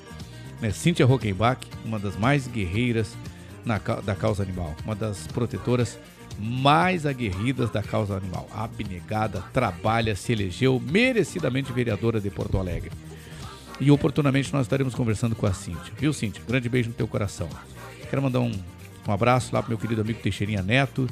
[0.60, 0.70] né?
[0.70, 3.14] Cíntia Rockenbach, uma das mais guerreiras
[3.64, 5.98] na, da causa animal, uma das protetoras
[6.38, 8.48] mais aguerridas da causa animal.
[8.54, 12.90] Abnegada, trabalha, se elegeu merecidamente vereadora de Porto Alegre.
[13.80, 15.92] E oportunamente nós estaremos conversando com a Cíntia.
[15.98, 16.42] Viu, Cíntia?
[16.46, 17.48] Grande beijo no teu coração.
[18.08, 18.52] Quero mandar um,
[19.06, 21.08] um abraço lá pro meu querido amigo Teixeirinha Neto,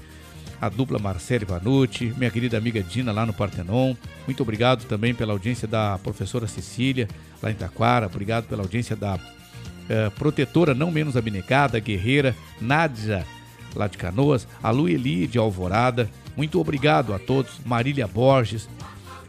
[0.60, 3.94] a dupla Marcele Vanucci, minha querida amiga Dina lá no Partenon.
[4.26, 7.08] Muito obrigado também pela audiência da professora Cecília
[7.42, 8.06] lá em Taquara.
[8.06, 9.18] Obrigado pela audiência da
[9.88, 13.26] eh, protetora não menos abnegada, guerreira, Nádia
[13.74, 16.10] lá de Canoas, a Lueli de Alvorada.
[16.36, 17.60] Muito obrigado a todos.
[17.64, 18.68] Marília Borges,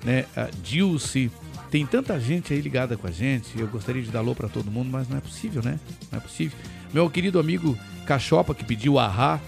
[0.04, 1.32] né, a Dilce.
[1.70, 3.60] Tem tanta gente aí ligada com a gente.
[3.60, 5.80] Eu gostaria de dar alô para todo mundo, mas não é possível, né?
[6.12, 6.58] Não é possível.
[6.94, 9.42] Meu querido amigo Cachopa que pediu arra,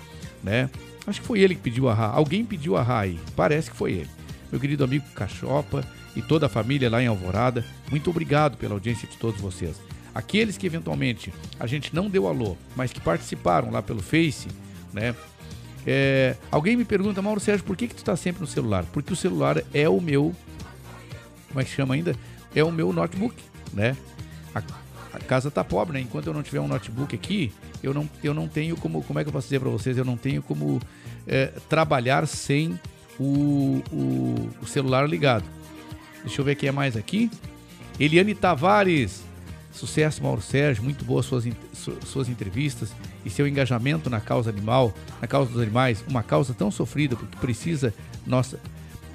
[0.43, 0.69] né?
[1.05, 2.07] Acho que foi ele que pediu arra.
[2.07, 3.19] Alguém pediu arra aí.
[3.35, 4.09] Parece que foi ele.
[4.51, 5.85] Meu querido amigo Cachopa
[6.15, 9.75] e toda a família lá em Alvorada, muito obrigado pela audiência de todos vocês.
[10.13, 14.47] Aqueles que eventualmente a gente não deu alô, mas que participaram lá pelo Face,
[14.95, 15.13] né?
[15.85, 18.85] É, alguém me pergunta, Mauro Sérgio, por que, que tu está sempre no celular?
[18.91, 20.33] Porque o celular é o meu.
[21.49, 22.15] Como é que chama ainda?
[22.55, 23.35] É o meu notebook,
[23.71, 23.95] né?
[24.55, 24.63] A,
[25.13, 25.99] a casa tá pobre, né?
[25.99, 29.03] Enquanto eu não tiver um notebook aqui, eu não, eu não tenho como.
[29.03, 29.97] Como é que eu posso dizer para vocês?
[29.97, 30.81] Eu não tenho como
[31.27, 32.79] é, trabalhar sem
[33.19, 35.45] o, o, o celular ligado.
[36.23, 37.29] Deixa eu ver quem é mais aqui.
[37.99, 39.23] Eliane Tavares.
[39.71, 40.83] Sucesso, Mauro Sérgio.
[40.83, 41.45] Muito boas suas,
[42.05, 42.91] suas entrevistas
[43.25, 47.35] e seu engajamento na causa animal, na causa dos animais, uma causa tão sofrida porque
[47.37, 47.93] precisa
[48.25, 48.59] nossa,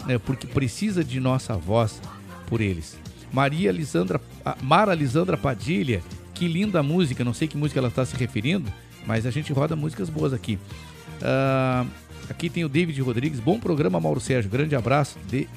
[0.05, 2.01] né, porque precisa de nossa voz
[2.47, 2.99] por eles.
[3.33, 4.21] Maria Lisandra,
[4.61, 6.03] Mara Lisandra Padilha,
[6.35, 8.71] que linda música, não sei que música ela está se referindo,
[9.07, 10.59] mas a gente roda músicas boas aqui.
[11.21, 11.89] Uh,
[12.29, 15.19] aqui tem o David Rodrigues, bom programa, Mauro Sérgio, grande abraço.
[15.29, 15.49] De...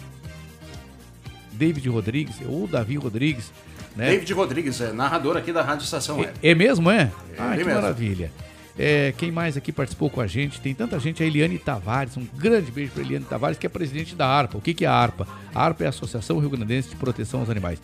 [1.64, 3.52] David Rodrigues, ou Davi Rodrigues,
[3.96, 4.10] né?
[4.10, 6.34] David Rodrigues, é narrador aqui da Rádio Estação Web.
[6.44, 7.04] É, é mesmo, é?
[7.04, 7.74] É ah, que mesmo.
[7.76, 8.32] maravilha.
[8.78, 10.60] É, quem mais aqui participou com a gente?
[10.60, 14.14] Tem tanta gente, a Eliane Tavares, um grande beijo para Eliane Tavares, que é presidente
[14.14, 14.58] da ARPA.
[14.58, 15.26] O que, que é a ARPA?
[15.56, 17.80] A ARPA é a Associação Rio Grandense de Proteção aos Animais.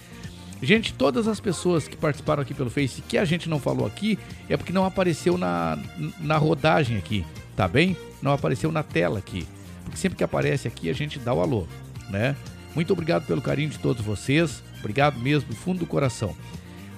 [0.62, 4.20] Gente, todas as pessoas que participaram aqui pelo Face, que a gente não falou aqui,
[4.50, 5.78] é porque não apareceu na,
[6.20, 7.26] na rodagem aqui,
[7.56, 7.96] tá bem?
[8.22, 9.48] Não apareceu na tela aqui.
[9.86, 11.66] Porque sempre que aparece aqui, a gente dá o alô,
[12.10, 12.36] né?
[12.76, 14.64] Muito obrigado pelo carinho de todos vocês.
[14.80, 16.36] Obrigado mesmo, do fundo do coração.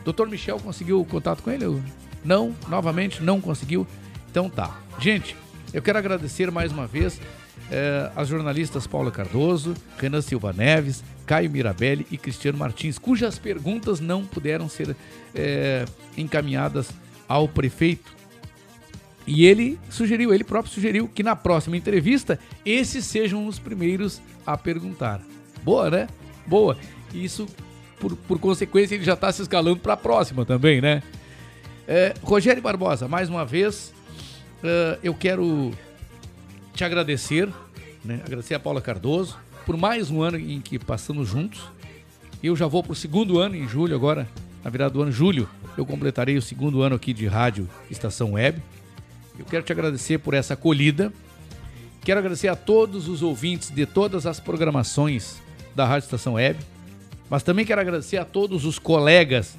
[0.03, 1.82] Doutor Michel conseguiu contato com ele?
[2.24, 3.88] Não, novamente não conseguiu.
[4.30, 4.80] Então tá.
[5.00, 5.35] Gente,
[5.74, 7.19] eu quero agradecer mais uma vez
[7.72, 14.00] eh, as jornalistas Paula Cardoso, Renan Silva Neves, Caio Mirabelli e Cristiano Martins, cujas perguntas
[14.00, 14.95] não puderam ser
[15.33, 15.85] eh,
[16.17, 16.91] encaminhadas
[17.27, 18.14] ao prefeito.
[19.25, 24.58] E ele sugeriu, ele próprio sugeriu que na próxima entrevista esses sejam os primeiros a
[24.58, 25.22] perguntar.
[25.64, 26.08] Boa, né?
[26.46, 26.78] Boa.
[27.14, 27.48] Isso,
[28.00, 31.04] por, por consequência, ele já está se escalando para a próxima também, né?
[31.88, 33.94] É, Rogério Barbosa, mais uma vez,
[34.64, 35.72] uh, eu quero
[36.74, 37.50] te agradecer,
[38.04, 38.22] né?
[38.26, 41.62] agradecer a Paula Cardoso, por mais um ano em que passamos juntos.
[42.42, 44.28] Eu já vou para o segundo ano em julho agora,
[44.64, 48.62] na virada do ano, julho, eu completarei o segundo ano aqui de rádio Estação Web.
[49.38, 51.12] Eu quero te agradecer por essa acolhida.
[52.02, 55.42] Quero agradecer a todos os ouvintes de todas as programações
[55.75, 56.59] da Rádio Estação Web,
[57.30, 59.58] mas também quero agradecer a todos os colegas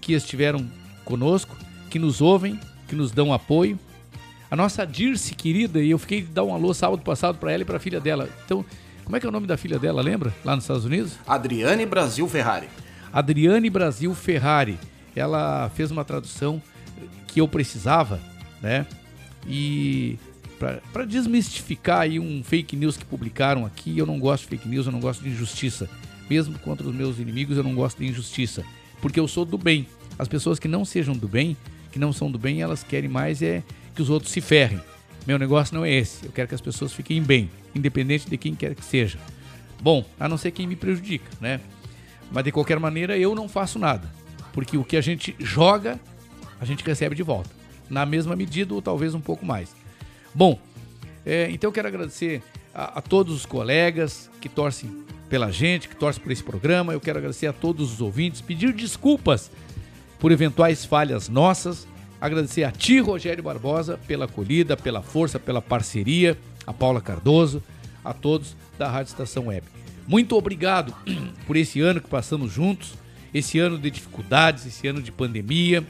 [0.00, 0.66] que estiveram
[1.04, 1.56] conosco,
[1.90, 2.58] que nos ouvem,
[2.88, 3.78] que nos dão apoio.
[4.50, 7.62] A nossa Dirce querida, e eu fiquei de dar um alô sábado passado para ela
[7.62, 8.28] e para a filha dela.
[8.44, 8.64] Então,
[9.04, 10.32] como é que é o nome da filha dela, lembra?
[10.44, 11.12] Lá nos Estados Unidos?
[11.26, 12.68] Adriane Brasil Ferrari.
[13.12, 14.78] Adriane Brasil Ferrari.
[15.14, 16.62] Ela fez uma tradução
[17.26, 18.20] que eu precisava,
[18.62, 18.86] né?
[19.46, 20.18] E
[20.60, 24.84] para desmistificar aí um fake news que publicaram aqui, eu não gosto de fake news,
[24.84, 25.88] eu não gosto de injustiça.
[26.28, 28.62] Mesmo contra os meus inimigos, eu não gosto de injustiça,
[29.00, 29.86] porque eu sou do bem.
[30.18, 31.56] As pessoas que não sejam do bem,
[31.90, 33.62] que não são do bem, elas querem mais é
[33.94, 34.78] que os outros se ferrem.
[35.26, 36.26] Meu negócio não é esse.
[36.26, 39.18] Eu quero que as pessoas fiquem bem, independente de quem quer que seja.
[39.82, 41.58] Bom, a não ser quem me prejudica, né?
[42.30, 44.12] Mas de qualquer maneira, eu não faço nada,
[44.52, 45.98] porque o que a gente joga,
[46.60, 47.50] a gente recebe de volta,
[47.88, 49.79] na mesma medida ou talvez um pouco mais.
[50.34, 50.58] Bom,
[51.24, 52.42] é, então eu quero agradecer
[52.74, 56.92] a, a, todos os colegas que torcem pela gente, que torcem por esse programa.
[56.92, 59.50] Eu quero agradecer a todos os ouvintes, pedir desculpas
[60.18, 61.86] por eventuais falhas nossas.
[62.20, 66.36] Agradecer a ti, Rogério Barbosa, pela acolhida, pela força, pela parceria,
[66.66, 67.62] a Paula Cardoso,
[68.04, 69.66] a todos da Rádio Estação Web.
[70.06, 70.94] Muito obrigado
[71.46, 72.94] por esse ano que passamos juntos,
[73.32, 75.84] esse ano de dificuldades, esse ano de pandemia.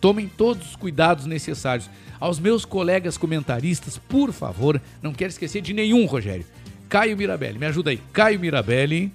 [0.00, 1.88] Tomem todos os cuidados necessários.
[2.24, 6.46] Aos meus colegas comentaristas, por favor, não quero esquecer de nenhum, Rogério.
[6.88, 8.00] Caio Mirabelli, me ajuda aí.
[8.14, 9.12] Caio Mirabelli.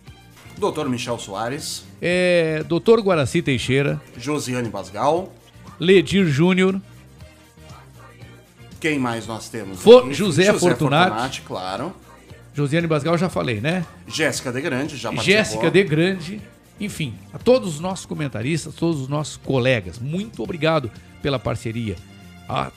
[0.59, 1.85] Doutor Michel Soares.
[1.99, 3.99] É, Doutor Guaraci Teixeira.
[4.15, 5.33] Josiane Basgal.
[5.79, 6.79] Ledir Júnior.
[8.79, 9.81] Quem mais nós temos?
[9.81, 10.13] For, aqui?
[10.13, 11.09] José, Fortunati.
[11.09, 11.95] Fortunati, claro.
[12.53, 13.87] Josiane Basgal, já falei, né?
[14.07, 15.35] Jéssica de Grande, já participou.
[15.35, 16.41] Jéssica de Grande.
[16.79, 20.91] Enfim, a todos os nossos comentaristas, todos os nossos colegas, muito obrigado
[21.23, 21.95] pela parceria.
[22.47, 22.71] A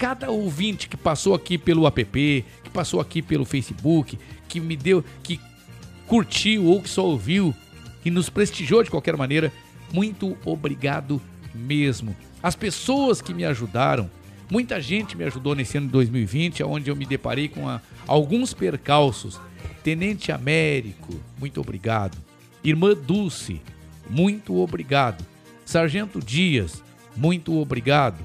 [0.00, 2.02] cada ouvinte que passou aqui pelo app,
[2.64, 5.38] que passou aqui pelo Facebook, que me deu, que
[6.06, 7.54] curtiu ou que só ouviu,
[8.02, 9.52] que nos prestigiou de qualquer maneira,
[9.92, 11.20] muito obrigado
[11.54, 12.16] mesmo.
[12.42, 14.10] As pessoas que me ajudaram,
[14.50, 18.54] muita gente me ajudou nesse ano de 2020, onde eu me deparei com a, alguns
[18.54, 19.38] percalços.
[19.84, 22.16] Tenente Américo, muito obrigado.
[22.64, 23.60] Irmã Dulce,
[24.08, 25.22] muito obrigado.
[25.66, 26.82] Sargento Dias,
[27.14, 28.18] muito obrigado.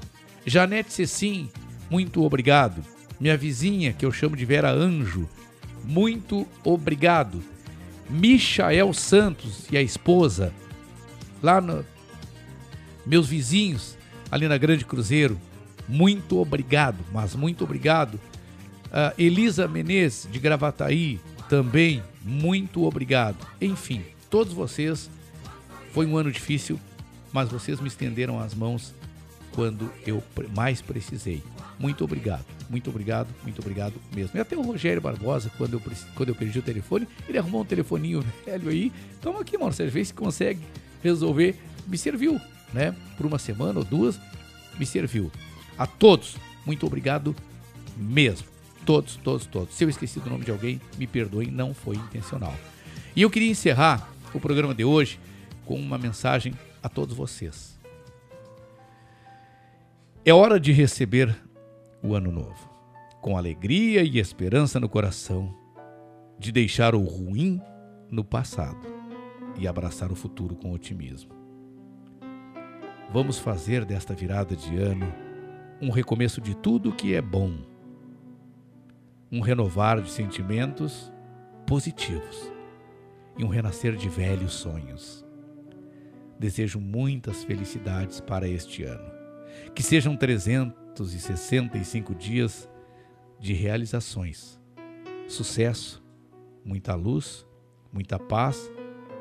[0.46, 1.50] Janete Cecim,
[1.90, 2.82] muito obrigado.
[3.18, 5.28] Minha vizinha, que eu chamo de Vera Anjo,
[5.84, 7.42] muito obrigado.
[8.08, 10.52] Michael Santos e a esposa,
[11.42, 11.84] lá no.
[13.04, 13.96] Meus vizinhos,
[14.30, 15.40] ali na Grande Cruzeiro,
[15.88, 18.16] muito obrigado, mas muito obrigado.
[18.86, 23.36] Uh, Elisa Menezes, de Gravataí, também, muito obrigado.
[23.60, 25.08] Enfim, todos vocês,
[25.92, 26.80] foi um ano difícil,
[27.32, 28.92] mas vocês me estenderam as mãos
[29.52, 30.22] quando eu
[30.54, 31.42] mais precisei.
[31.78, 34.36] Muito obrigado, muito obrigado, muito obrigado mesmo.
[34.36, 35.82] E até o Rogério Barbosa, quando eu,
[36.14, 38.92] quando eu perdi o telefone, ele arrumou um telefoninho velho aí.
[39.20, 40.60] Toma aqui, mano, você vê se consegue
[41.02, 41.54] resolver.
[41.86, 42.40] Me serviu,
[42.72, 42.94] né?
[43.16, 44.18] Por uma semana ou duas,
[44.78, 45.30] me serviu.
[45.78, 47.36] A todos, muito obrigado
[47.96, 48.48] mesmo.
[48.84, 49.74] Todos, todos, todos.
[49.74, 52.54] Se eu esqueci do nome de alguém, me perdoem, não foi intencional.
[53.14, 55.18] E eu queria encerrar o programa de hoje
[55.64, 57.76] com uma mensagem a todos vocês.
[60.24, 61.36] É hora de receber
[62.06, 62.70] o ano novo,
[63.20, 65.52] com alegria e esperança no coração,
[66.38, 67.60] de deixar o ruim
[68.08, 68.86] no passado
[69.58, 71.32] e abraçar o futuro com otimismo.
[73.12, 75.12] Vamos fazer desta virada de ano
[75.82, 77.56] um recomeço de tudo que é bom,
[79.32, 81.12] um renovar de sentimentos
[81.66, 82.52] positivos
[83.36, 85.24] e um renascer de velhos sonhos.
[86.38, 89.10] Desejo muitas felicidades para este ano.
[89.74, 90.16] Que sejam
[90.96, 92.68] 365 dias
[93.38, 94.58] de realizações,
[95.28, 96.02] sucesso,
[96.64, 97.46] muita luz,
[97.92, 98.70] muita paz,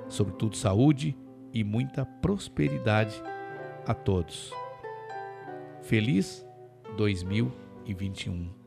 [0.07, 1.17] sobretudo saúde
[1.53, 3.21] e muita prosperidade
[3.85, 4.51] a todos.
[5.83, 6.45] Feliz
[6.95, 8.64] 2021.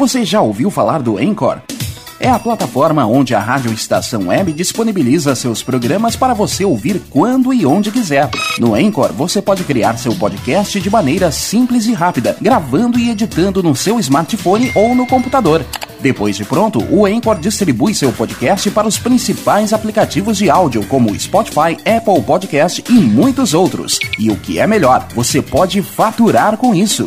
[0.00, 1.58] Você já ouviu falar do Anchor?
[2.18, 7.52] É a plataforma onde a Rádio Estação Web disponibiliza seus programas para você ouvir quando
[7.52, 8.30] e onde quiser.
[8.58, 13.62] No Anchor, você pode criar seu podcast de maneira simples e rápida, gravando e editando
[13.62, 15.62] no seu smartphone ou no computador.
[16.00, 21.14] Depois de pronto, o Anchor distribui seu podcast para os principais aplicativos de áudio, como
[21.20, 23.98] Spotify, Apple Podcast e muitos outros.
[24.18, 27.04] E o que é melhor, você pode faturar com isso.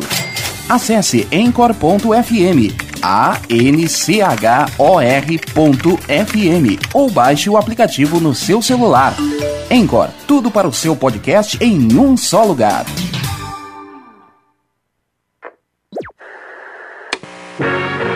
[0.68, 3.58] Acesse anchor.fm, A-N-C-H-O-R.fm
[6.94, 9.14] ou baixe o aplicativo no seu celular.
[9.70, 12.86] Anchor, tudo para o seu podcast em um só lugar.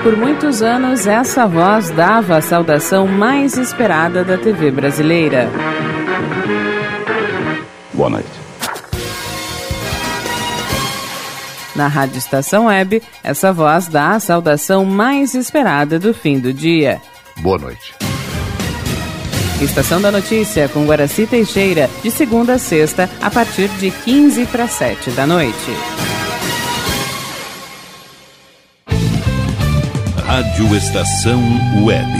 [0.02, 5.50] Por muitos anos, essa voz dava a saudação mais esperada da TV brasileira.
[7.92, 8.47] Boa noite.
[11.78, 17.00] Na Rádio Estação Web, essa voz dá a saudação mais esperada do fim do dia.
[17.36, 17.94] Boa noite.
[19.62, 24.66] Estação da Notícia com Guaraci Teixeira, de segunda a sexta, a partir de 15 para
[24.66, 25.70] 7 da noite.
[30.26, 31.40] Rádio Estação
[31.84, 32.10] Web.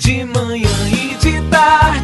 [0.00, 2.03] De manhã e de tarde,